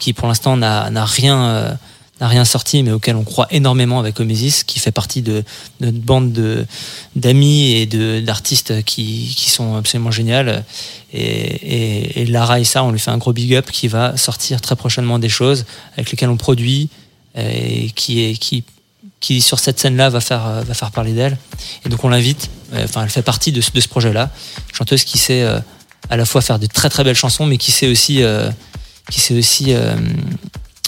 qui 0.00 0.12
pour 0.12 0.26
l'instant 0.26 0.56
n'a 0.56 1.04
rien, 1.04 1.44
euh, 1.44 1.72
n'a 2.20 2.26
rien 2.28 2.44
sorti, 2.44 2.82
mais 2.82 2.90
auquel 2.90 3.14
on 3.16 3.22
croit 3.24 3.46
énormément 3.50 4.00
avec 4.00 4.18
Omesis, 4.18 4.64
qui 4.64 4.80
fait 4.80 4.90
partie 4.92 5.22
de, 5.22 5.44
notre 5.80 5.98
bande 5.98 6.32
de 6.32 6.66
d'amis 7.14 7.72
et 7.72 7.86
de 7.86 8.20
d'artistes 8.20 8.82
qui, 8.84 9.32
qui 9.36 9.48
sont 9.50 9.76
absolument 9.76 10.10
géniales. 10.10 10.64
Et, 11.12 12.22
et, 12.22 12.26
Lara 12.26 12.60
et 12.60 12.64
ça, 12.64 12.82
on 12.84 12.90
lui 12.92 12.98
fait 12.98 13.10
un 13.10 13.18
gros 13.18 13.32
big 13.32 13.54
up 13.54 13.70
qui 13.70 13.88
va 13.88 14.16
sortir 14.16 14.60
très 14.60 14.76
prochainement 14.76 15.18
des 15.18 15.28
choses 15.28 15.64
avec 15.94 16.10
lesquelles 16.10 16.28
on 16.30 16.36
produit 16.36 16.88
et 17.36 17.90
qui 17.94 18.20
est 18.24 18.36
qui 18.36 18.64
qui 19.20 19.40
sur 19.42 19.58
cette 19.58 19.78
scène-là 19.78 20.08
va 20.08 20.20
faire 20.20 20.46
euh, 20.46 20.62
va 20.62 20.74
faire 20.74 20.90
parler 20.90 21.12
d'elle. 21.12 21.36
Et 21.84 21.88
donc 21.88 22.02
on 22.04 22.08
l'invite. 22.08 22.48
euh, 22.72 22.84
Enfin, 22.84 23.02
elle 23.04 23.10
fait 23.10 23.22
partie 23.22 23.52
de, 23.52 23.60
ce- 23.60 23.88
projet-là. 23.88 24.30
Chanteuse 24.72 25.04
qui 25.04 25.18
sait 25.18 25.42
à 26.08 26.16
la 26.16 26.24
fois 26.24 26.40
faire 26.42 26.58
de 26.58 26.66
très 26.66 26.88
très 26.88 27.04
belles 27.04 27.16
chansons, 27.16 27.44
mais 27.46 27.58
qui 27.58 27.70
sait 27.72 27.88
aussi 27.88 28.22
qui 29.10 29.20
sait 29.20 29.36
aussi 29.36 29.74
euh, 29.74 29.96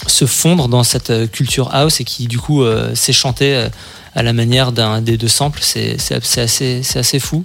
se 0.07 0.25
fondre 0.25 0.67
dans 0.67 0.83
cette 0.83 1.09
euh, 1.11 1.27
culture 1.27 1.69
house 1.73 1.99
et 1.99 2.03
qui 2.03 2.27
du 2.27 2.39
coup 2.39 2.63
euh, 2.63 2.95
sait 2.95 3.13
chanter 3.13 3.55
euh, 3.55 3.69
à 4.15 4.23
la 4.23 4.33
manière 4.33 4.71
d'un 4.71 5.01
des 5.01 5.17
deux 5.17 5.27
samples. 5.27 5.61
C'est 5.63 5.97
assez 6.11 7.19
fou. 7.19 7.43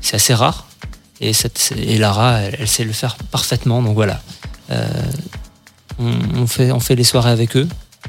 C'est 0.00 0.16
assez 0.16 0.34
rare. 0.34 0.66
Et, 1.20 1.32
cette, 1.32 1.72
et 1.76 1.98
Lara, 1.98 2.40
elle, 2.40 2.56
elle 2.60 2.68
sait 2.68 2.82
le 2.84 2.92
faire 2.92 3.16
parfaitement. 3.30 3.80
Donc 3.82 3.94
voilà. 3.94 4.20
Euh, 4.70 4.86
on, 5.98 6.12
on 6.36 6.46
fait, 6.46 6.72
on 6.72 6.80
fait 6.80 6.96
les 6.96 7.04
soirées 7.04 7.30
avec 7.30 7.56
eux. 7.56 7.68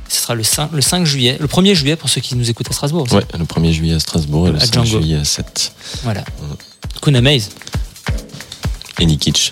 Ce 0.10 0.22
sera 0.22 0.34
le 0.34 0.44
5, 0.44 0.72
le 0.72 0.82
5 0.82 1.06
juillet, 1.06 1.38
le 1.40 1.46
1er 1.48 1.76
juillet 1.76 1.96
pour 1.96 2.10
ceux 2.10 2.22
qui 2.22 2.36
nous 2.36 2.50
écoutent 2.50 2.70
à 2.70 2.74
Strasbourg. 2.74 3.04
aussi. 3.04 3.16
Ouais, 3.16 3.26
le 3.38 3.46
1er 3.46 3.72
juillet 3.72 3.94
à 3.94 4.00
Strasbourg 4.00 4.48
et 4.48 4.52
le 4.52 4.58
À 4.58 4.62
5 4.66 4.74
Django. 4.74 5.02
juillet 5.02 5.18
à 5.18 5.24
7. 5.26 5.72
Voilà. 6.04 6.24
Kuna 7.02 7.22
Maze. 7.22 7.50
Et 9.00 9.06
Nikic. 9.06 9.52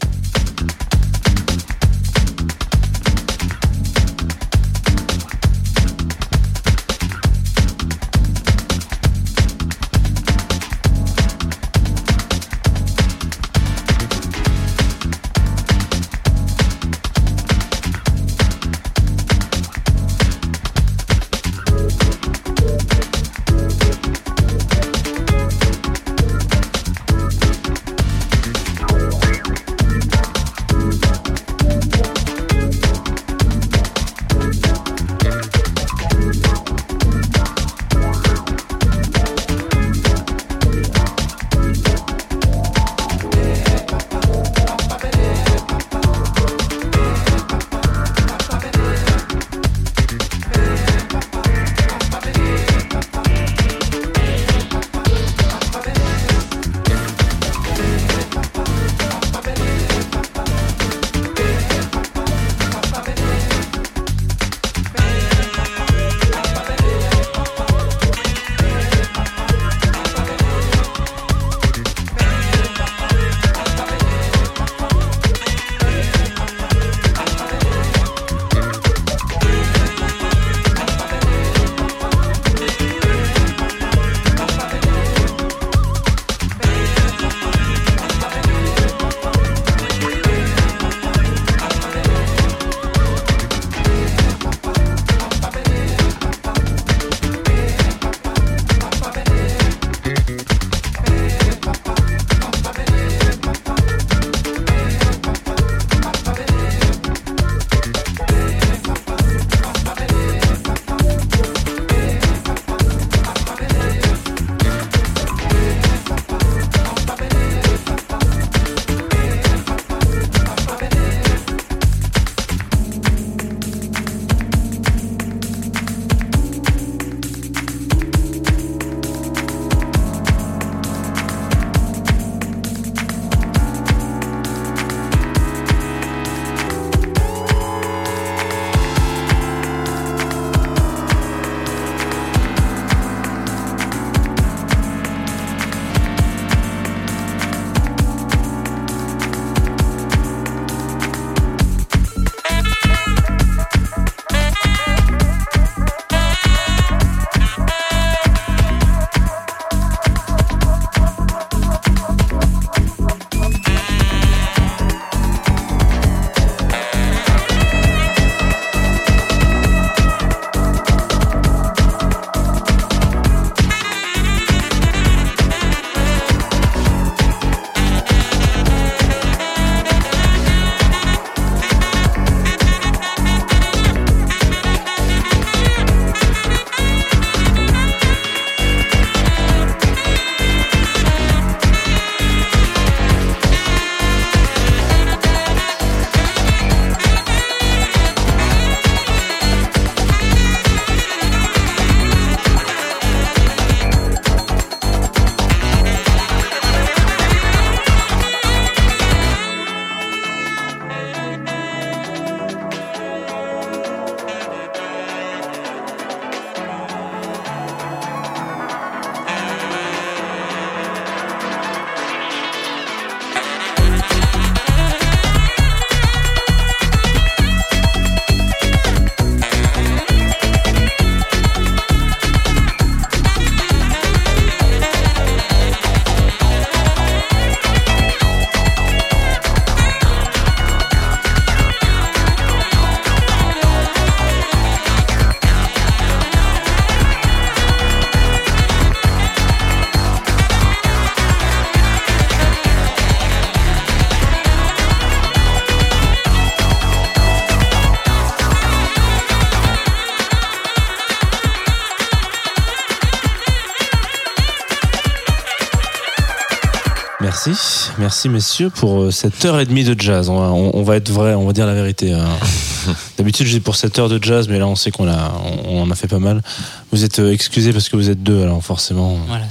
Merci 268.21 268.29
messieurs 268.29 268.69
pour 268.69 269.01
euh, 269.01 269.11
cette 269.11 269.45
heure 269.45 269.59
et 269.59 269.65
demie 269.65 269.83
de 269.83 269.99
jazz. 269.99 270.29
On 270.29 270.39
va, 270.39 270.51
on, 270.51 270.75
on 270.75 270.83
va 270.83 270.95
être 270.97 271.09
vrai, 271.09 271.33
on 271.33 271.47
va 271.47 271.53
dire 271.53 271.65
la 271.65 271.73
vérité. 271.73 272.13
hein. 272.13 272.27
D'habitude, 273.17 273.47
je 273.47 273.53
dis 273.53 273.59
pour 273.59 273.75
cette 273.75 273.97
heure 273.97 274.09
de 274.09 274.23
jazz, 274.23 274.47
mais 274.47 274.59
là, 274.59 274.67
on 274.67 274.75
sait 274.75 274.91
qu'on 274.91 275.07
a, 275.07 275.33
on, 275.65 275.81
en 275.81 275.89
a 275.89 275.95
fait 275.95 276.07
pas 276.07 276.19
mal. 276.19 276.43
Vous 276.91 277.03
êtes 277.03 277.17
euh, 277.17 277.31
excusés 277.31 277.73
parce 277.73 277.89
que 277.89 277.95
vous 277.95 278.11
êtes 278.11 278.21
deux, 278.21 278.43
alors 278.43 278.63
forcément. 278.63 279.17
Voilà. 279.27 279.45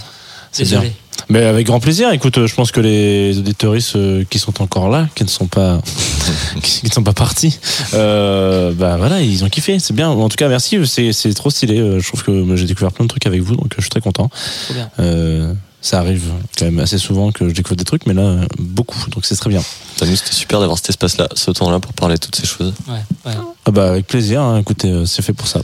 C'est 0.53 0.69
bien. 0.69 0.85
Mais 1.29 1.45
avec 1.45 1.67
grand 1.67 1.81
plaisir. 1.81 2.13
Écoute, 2.13 2.39
euh, 2.39 2.47
je 2.47 2.55
pense 2.55 2.71
que 2.71 2.81
les 2.81 3.39
auditeuristes 3.39 3.99
qui 4.29 4.39
sont 4.39 4.63
encore 4.63 4.89
là, 4.89 5.09
qui 5.17 5.25
ne 5.25 5.29
sont 5.29 5.47
pas, 5.49 5.81
qui 6.63 6.87
ne 6.87 6.93
sont 6.93 7.03
pas 7.03 7.13
partis, 7.13 7.59
euh, 7.95 8.73
bah 8.73 8.97
voilà, 8.99 9.21
ils 9.21 9.45
ont 9.45 9.49
kiffé. 9.49 9.81
C'est 9.81 9.95
bien. 9.95 10.11
En 10.11 10.29
tout 10.29 10.37
cas, 10.37 10.49
merci. 10.49 10.79
C'est, 10.87 11.35
trop 11.35 11.51
stylé. 11.51 11.99
Je 11.99 12.07
trouve 12.07 12.23
que 12.23 12.57
j'ai 12.57 12.67
découvert 12.67 12.93
plein 12.93 13.05
de 13.05 13.09
trucs 13.09 13.27
avec 13.27 13.41
vous, 13.41 13.57
donc 13.57 13.75
je 13.77 13.81
suis 13.81 13.91
très 13.91 14.01
content. 14.01 14.31
Trop 14.67 14.75
bien. 14.75 14.91
Euh, 15.01 15.55
ça 15.83 15.99
arrive 15.99 16.25
quand 16.59 16.67
même 16.67 16.79
assez 16.79 16.99
souvent 16.99 17.33
que 17.33 17.49
je 17.49 17.55
découvre 17.55 17.77
des 17.77 17.85
trucs, 17.85 18.07
mais 18.07 18.15
là, 18.15 18.37
beaucoup. 18.59 18.99
Donc 19.11 19.25
c'est 19.25 19.37
très 19.37 19.51
bien. 19.51 19.63
T'as 19.97 20.07
vu, 20.07 20.17
c'était 20.17 20.33
super 20.35 20.61
d'avoir 20.61 20.79
cet 20.79 20.91
espace-là, 20.91 21.29
ce 21.35 21.51
temps-là 21.51 21.81
pour 21.81 21.93
parler 21.95 22.17
de 22.17 22.21
toutes 22.21 22.37
ces 22.37 22.47
choses. 22.47 22.75
Ouais, 22.89 22.95
ouais. 23.27 23.37
Ah 23.67 23.71
bah 23.71 23.91
avec 23.91 24.07
plaisir. 24.07 24.43
hein. 24.43 24.59
Écoutez, 24.59 24.89
euh, 24.91 25.07
c'est 25.07 25.23
fait 25.23 25.33
pour 25.33 25.47
ça. 25.49 25.61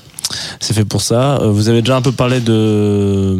C'est 0.58 0.74
fait 0.74 0.84
pour 0.84 1.02
ça. 1.02 1.36
Euh, 1.38 1.50
Vous 1.50 1.68
avez 1.68 1.82
déjà 1.82 1.96
un 1.96 2.02
peu 2.02 2.12
parlé 2.12 2.40
de 2.40 3.38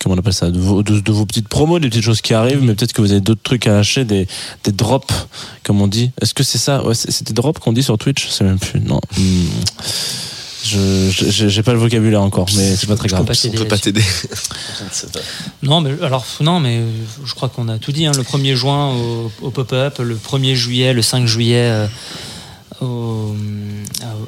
comment 0.00 0.14
on 0.14 0.18
appelle 0.18 0.32
ça, 0.32 0.50
de 0.50 0.58
vos, 0.58 0.82
de, 0.82 0.98
de 1.00 1.12
vos 1.12 1.26
petites 1.26 1.48
promos, 1.48 1.78
des 1.78 1.88
petites 1.88 2.04
choses 2.04 2.20
qui 2.22 2.32
arrivent, 2.34 2.62
mais 2.62 2.74
peut-être 2.74 2.92
que 2.94 3.02
vous 3.02 3.12
avez 3.12 3.20
d'autres 3.20 3.42
trucs 3.42 3.66
à 3.66 3.72
lâcher, 3.74 4.04
des, 4.04 4.26
des 4.64 4.72
drops, 4.72 5.12
comme 5.62 5.80
on 5.82 5.88
dit. 5.88 6.10
Est-ce 6.20 6.34
que 6.34 6.42
c'est 6.42 6.58
ça? 6.58 6.84
Ouais, 6.84 6.94
c'est 6.94 7.10
c'est 7.10 7.26
des 7.26 7.34
drops 7.34 7.60
qu'on 7.60 7.72
dit 7.72 7.82
sur 7.82 7.98
Twitch? 7.98 8.26
Je 8.28 8.32
sais 8.32 8.44
même 8.44 8.58
plus. 8.58 8.80
Non. 8.80 9.00
Hmm. 9.18 9.44
Je 10.64 11.08
j'ai 11.48 11.62
pas 11.62 11.72
le 11.72 11.78
vocabulaire 11.78 12.22
encore, 12.22 12.46
mais 12.56 12.76
c'est 12.76 12.86
pas 12.86 12.94
très 12.96 13.08
Je 13.08 13.14
grave. 13.14 13.24
peux 13.26 13.32
pas 13.32 13.38
On 13.38 13.42
t'aider 13.42 13.58
peut 13.58 13.64
pas 13.68 13.78
t'aider. 13.78 14.02
Non, 15.62 15.80
mais 15.80 15.90
alors 16.02 16.24
non, 16.40 16.60
mais 16.60 16.78
euh, 16.78 16.88
je 17.24 17.34
crois 17.34 17.48
qu'on 17.48 17.68
a 17.68 17.78
tout 17.78 17.92
dit. 17.92 18.06
hein. 18.06 18.12
Le 18.16 18.22
1er 18.22 18.54
juin 18.54 18.92
au, 18.94 19.30
au 19.42 19.50
pop-up, 19.50 19.98
le 19.98 20.16
1er 20.16 20.54
juillet, 20.54 20.92
le 20.92 21.02
5 21.02 21.26
juillet 21.26 21.56
euh, 21.70 21.86
au, 22.80 23.34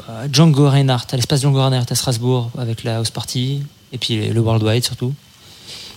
à- 0.09 0.23
à 0.23 0.33
Django 0.33 0.69
Reinhardt, 0.69 1.07
à 1.13 1.17
l'espace 1.17 1.41
Django 1.43 1.59
Reinhardt 1.63 1.87
à 1.91 1.95
Strasbourg 1.95 2.51
avec 2.59 2.85
la 2.85 2.99
house 2.99 3.11
party 3.11 3.63
et 3.93 3.99
puis 3.99 4.29
le 4.29 4.41
Worldwide 4.41 4.85
surtout. 4.85 5.13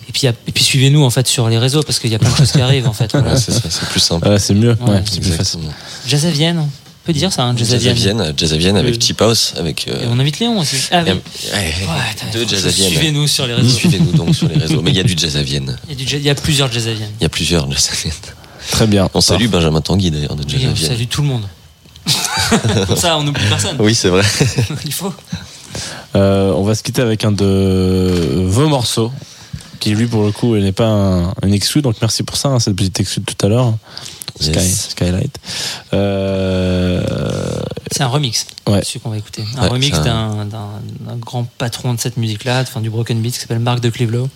Et 0.09 0.13
puis, 0.13 0.27
puis 0.53 0.63
suivez-nous 0.63 1.03
en 1.03 1.09
fait 1.09 1.27
sur 1.27 1.49
les 1.49 1.57
réseaux 1.57 1.83
parce 1.83 1.99
qu'il 1.99 2.09
y 2.11 2.15
a 2.15 2.19
plein 2.19 2.29
de 2.31 2.35
choses 2.35 2.51
qui 2.53 2.61
arrivent 2.61 2.87
en 2.87 2.93
fait. 2.93 3.11
Voilà. 3.11 3.31
Ouais, 3.33 3.39
c'est 3.39 3.89
plus 3.89 3.99
simple. 3.99 4.39
C'est 4.39 4.53
mieux. 4.53 4.77
Ouais, 4.81 4.89
Ouais, 4.89 5.03
c'est 5.09 5.19
plus 5.19 5.31
facile. 5.31 5.59
Jazz 6.07 6.25
à 6.25 6.29
Vienne, 6.31 6.67
peut 7.07 7.13
dire 7.13 7.31
ça, 7.33 7.43
hein, 7.43 7.55
Jazz 7.57 7.73
à 7.73 7.77
Vienne. 7.77 7.95
Vienne, 7.95 8.33
Jazz 8.37 8.53
à 8.53 8.57
Vienne 8.57 8.77
avec 8.77 8.95
Le- 8.95 9.01
Cheap 9.01 9.21
House, 9.21 9.53
avec. 9.57 9.87
euh, 9.87 10.03
Et 10.03 10.07
on 10.07 10.19
invite 10.19 10.39
Léon 10.39 10.59
aussi. 10.59 10.75
Ah 10.91 11.03
oui. 11.05 11.13
deux 12.33 12.45
Jazz 12.47 12.65
à 12.67 12.69
Vienne. 12.69 12.89
Suivez-nous 12.89 13.27
sur 13.27 13.47
les 13.47 13.53
réseaux. 13.53 13.69
Suivez-nous 13.69 14.11
donc 14.11 14.35
sur 14.35 14.47
les 14.49 14.55
réseaux. 14.57 14.81
Mais 14.81 14.91
il 14.91 14.97
y 14.97 14.99
a 14.99 15.03
du 15.03 15.15
Jazz 15.17 15.35
à 15.37 15.41
Vienne. 15.43 15.77
Il 15.89 16.01
y, 16.01 16.29
a 16.29 16.31
y 16.31 16.35
plusieurs 16.35 16.71
Jazz 16.71 16.87
à 16.87 16.93
Vienne. 16.93 17.09
Il 17.19 17.23
y 17.23 17.25
a 17.25 17.29
plusieurs 17.29 17.69
Jazz 17.71 17.89
à 17.91 17.95
Vienne. 17.95 18.13
Très 18.71 18.87
bien. 18.87 19.09
On 19.13 19.21
salue 19.21 19.47
Benjamin 19.47 19.81
Tanguy 19.81 20.11
d'ailleurs 20.11 20.35
de 20.35 20.47
Jazz 20.47 20.61
Et 20.61 20.65
à 20.67 20.69
on 20.69 20.73
Vienne. 20.73 20.91
salue 20.91 21.07
tout 21.09 21.21
le 21.21 21.27
monde. 21.29 21.43
Comme 22.87 22.95
ça, 22.97 23.17
on 23.17 23.23
n'oublie 23.23 23.43
personne. 23.49 23.75
Oui, 23.79 23.95
c'est 23.95 24.09
vrai. 24.09 24.23
Il 24.85 24.93
faut. 24.93 25.13
Euh, 26.15 26.51
on 26.53 26.63
va 26.63 26.75
se 26.75 26.83
quitter 26.83 27.01
avec 27.01 27.23
un 27.25 27.31
de 27.31 28.43
vos 28.47 28.67
morceaux, 28.67 29.11
qui 29.79 29.91
lui 29.91 30.07
pour 30.07 30.23
le 30.23 30.31
coup 30.31 30.55
n'est 30.57 30.71
pas 30.71 30.87
un, 30.87 31.27
un 31.27 31.51
exclu, 31.51 31.81
donc 31.81 31.95
merci 32.01 32.23
pour 32.23 32.37
ça, 32.37 32.49
hein, 32.49 32.59
cette 32.59 32.75
petite 32.75 32.99
exclu 32.99 33.21
de 33.21 33.31
tout 33.31 33.45
à 33.45 33.49
l'heure. 33.49 33.73
Sky, 34.39 34.51
Yes. 34.51 34.89
Skylight. 34.91 35.35
Euh, 35.93 37.01
C'est 37.91 38.03
un 38.03 38.07
remix, 38.07 38.45
Ouais. 38.67 38.83
celui 38.83 38.99
qu'on 38.99 39.09
va 39.09 39.17
écouter. 39.17 39.43
Un 39.57 39.63
Ouais, 39.63 39.67
remix 39.69 39.93
un- 39.97 40.45
d'un, 40.45 40.67
grand 41.19 41.45
patron 41.57 41.93
de 41.93 41.99
cette 41.99 42.17
musique-là, 42.17 42.61
enfin 42.61 42.81
du 42.81 42.89
broken 42.89 43.19
beat, 43.21 43.33
qui 43.33 43.39
s'appelle 43.39 43.59
Marc 43.59 43.79
de 43.79 43.89
Cleveland. 43.89 44.29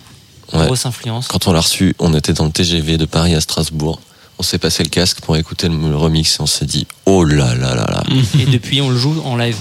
Ouais. 0.53 0.65
Grosse 0.65 0.85
influence. 0.85 1.27
Quand 1.27 1.47
on 1.47 1.53
l'a 1.53 1.59
reçu, 1.61 1.95
on 1.99 2.13
était 2.13 2.33
dans 2.33 2.45
le 2.45 2.51
TGV 2.51 2.97
de 2.97 3.05
Paris 3.05 3.35
à 3.35 3.41
Strasbourg. 3.41 3.99
On 4.39 4.43
s'est 4.43 4.57
passé 4.57 4.83
le 4.83 4.89
casque 4.89 5.21
pour 5.21 5.37
écouter 5.37 5.69
le, 5.69 5.77
le 5.77 5.95
remix 5.95 6.35
et 6.37 6.41
on 6.41 6.45
s'est 6.47 6.65
dit 6.65 6.87
oh 7.05 7.23
là 7.23 7.53
là 7.55 7.75
là 7.75 7.85
là. 7.89 8.03
Et 8.39 8.45
depuis, 8.45 8.81
on 8.81 8.89
le 8.89 8.97
joue 8.97 9.21
en 9.23 9.35
live. 9.37 9.57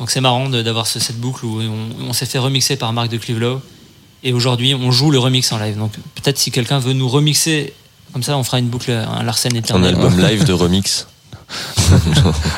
Donc 0.00 0.10
c'est 0.10 0.20
marrant 0.20 0.48
d'avoir 0.48 0.86
ce- 0.86 0.98
cette 0.98 1.18
boucle 1.20 1.44
où 1.46 1.60
on, 1.60 2.08
on 2.08 2.12
s'est 2.12 2.26
fait 2.26 2.38
remixer 2.38 2.76
par 2.76 2.92
Marc 2.92 3.08
de 3.10 3.16
Cleveland. 3.18 3.60
Et 4.24 4.32
aujourd'hui, 4.32 4.74
on 4.74 4.90
joue 4.90 5.10
le 5.10 5.18
remix 5.18 5.52
en 5.52 5.58
live. 5.58 5.76
Donc 5.78 5.92
peut-être 6.16 6.38
si 6.38 6.50
quelqu'un 6.50 6.80
veut 6.80 6.94
nous 6.94 7.08
remixer, 7.08 7.72
comme 8.14 8.22
ça, 8.22 8.38
on 8.38 8.44
fera 8.44 8.58
une 8.60 8.68
boucle, 8.68 8.90
un 8.92 9.22
Larsen 9.22 9.52
Un 9.54 9.58
éternel. 9.58 9.94
album 9.96 10.18
live 10.26 10.44
de 10.44 10.52
remix. 10.54 11.06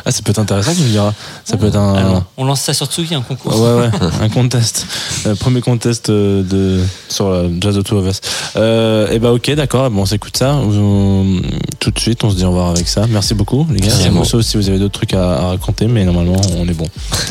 Ah, 0.05 0.13
ça 0.13 0.23
peut 0.23 0.31
être 0.31 0.39
intéressant, 0.39 0.73
tu 0.73 0.83
me 0.83 0.89
diras. 0.89 1.13
Ça 1.45 1.57
peut 1.57 1.67
être 1.67 1.77
un. 1.77 1.95
Alors, 1.95 2.23
on 2.37 2.45
lance 2.45 2.61
ça 2.61 2.73
sur 2.73 2.87
Tsugi, 2.87 3.15
un 3.17 3.21
concours. 3.21 3.61
Ouais, 3.61 3.75
ouais, 3.83 3.91
un 4.23 4.29
contest. 4.29 4.87
Euh, 5.27 5.35
premier 5.35 5.61
contest 5.61 6.09
euh, 6.09 6.43
de, 6.45 6.81
sur 7.09 7.29
la 7.31 7.43
Jazz 7.61 7.77
of 7.77 7.83
Two 7.85 7.99
of 7.99 8.07
Us. 8.09 8.21
Euh, 8.55 9.11
et 9.11 9.19
bah, 9.19 9.33
ok, 9.33 9.51
d'accord, 9.55 9.91
bon, 9.91 10.03
on 10.03 10.07
s'écoute 10.07 10.37
ça. 10.37 10.55
On- 10.55 11.43
tout 11.81 11.91
de 11.91 11.99
suite, 11.99 12.23
on 12.23 12.31
se 12.31 12.37
dit 12.37 12.45
au 12.45 12.49
revoir 12.51 12.69
avec 12.71 12.87
ça. 12.87 13.07
Merci 13.09 13.35
beaucoup, 13.35 13.67
les 13.71 13.81
gars. 13.81 13.89
Merci 13.89 14.07
à 14.07 14.11
vous. 14.11 14.25
Sauf 14.25 14.43
si 14.43 14.57
vous 14.57 14.69
avez 14.69 14.79
d'autres 14.79 14.95
trucs 14.99 15.15
à, 15.15 15.33
à 15.33 15.47
raconter, 15.49 15.87
mais 15.89 16.05
normalement, 16.05 16.41
on 16.57 16.67
est 16.69 16.73
bon. 16.75 16.87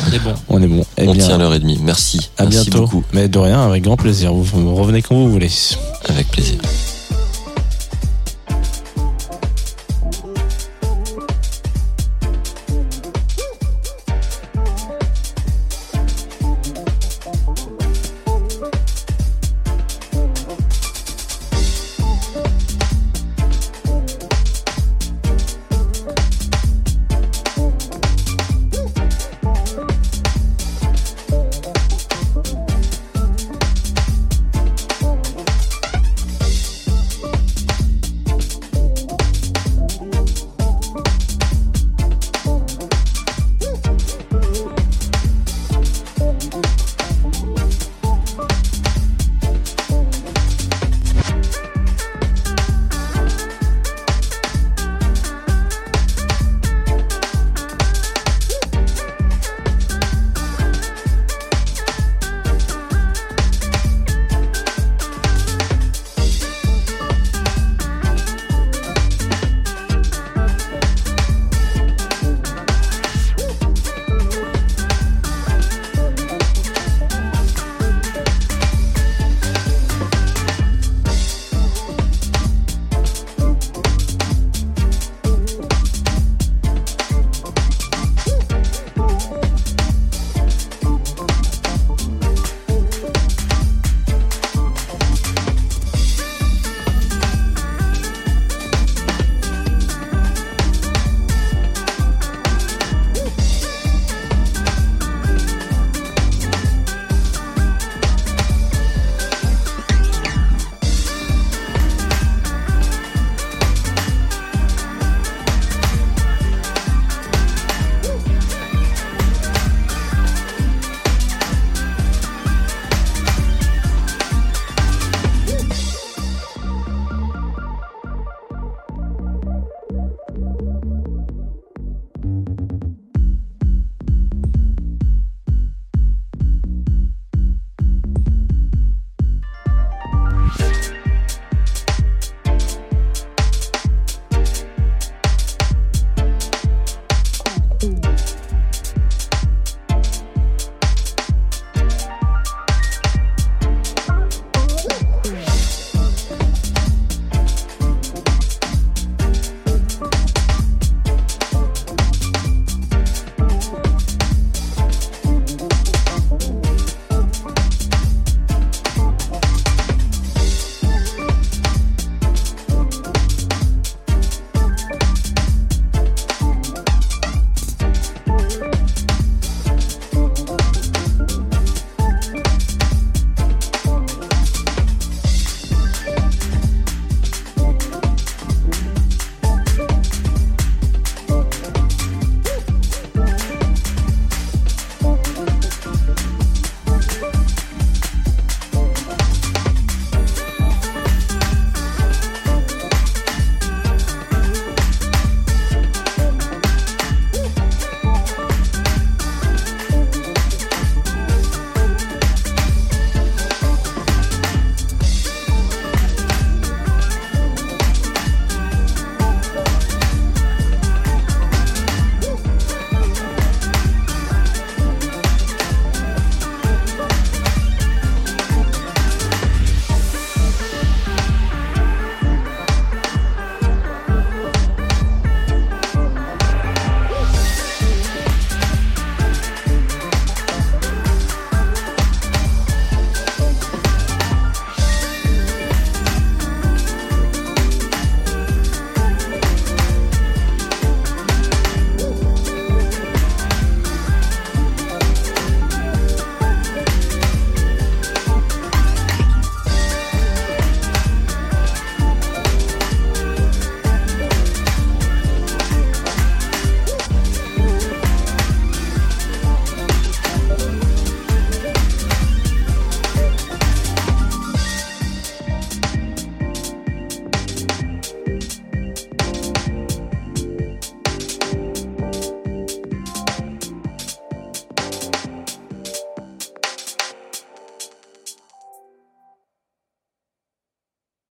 On 0.08 0.12
est 0.12 0.18
bon. 0.18 0.34
On 0.48 0.62
est 0.62 0.66
bon. 0.68 0.84
Eh 0.98 1.08
on 1.08 1.12
bien, 1.14 1.26
tient 1.26 1.38
l'heure 1.38 1.54
et 1.54 1.58
demie. 1.60 1.78
Merci. 1.82 2.30
à 2.36 2.44
Merci 2.44 2.68
bientôt. 2.70 2.82
beaucoup. 2.84 3.04
Mais 3.14 3.28
de 3.28 3.38
rien, 3.38 3.64
avec 3.64 3.82
grand 3.82 3.96
plaisir. 3.96 4.32
Vous, 4.34 4.44
vous 4.44 4.74
revenez 4.74 5.00
quand 5.00 5.14
vous 5.14 5.30
voulez. 5.30 5.50
Avec 6.08 6.28
plaisir. 6.30 6.58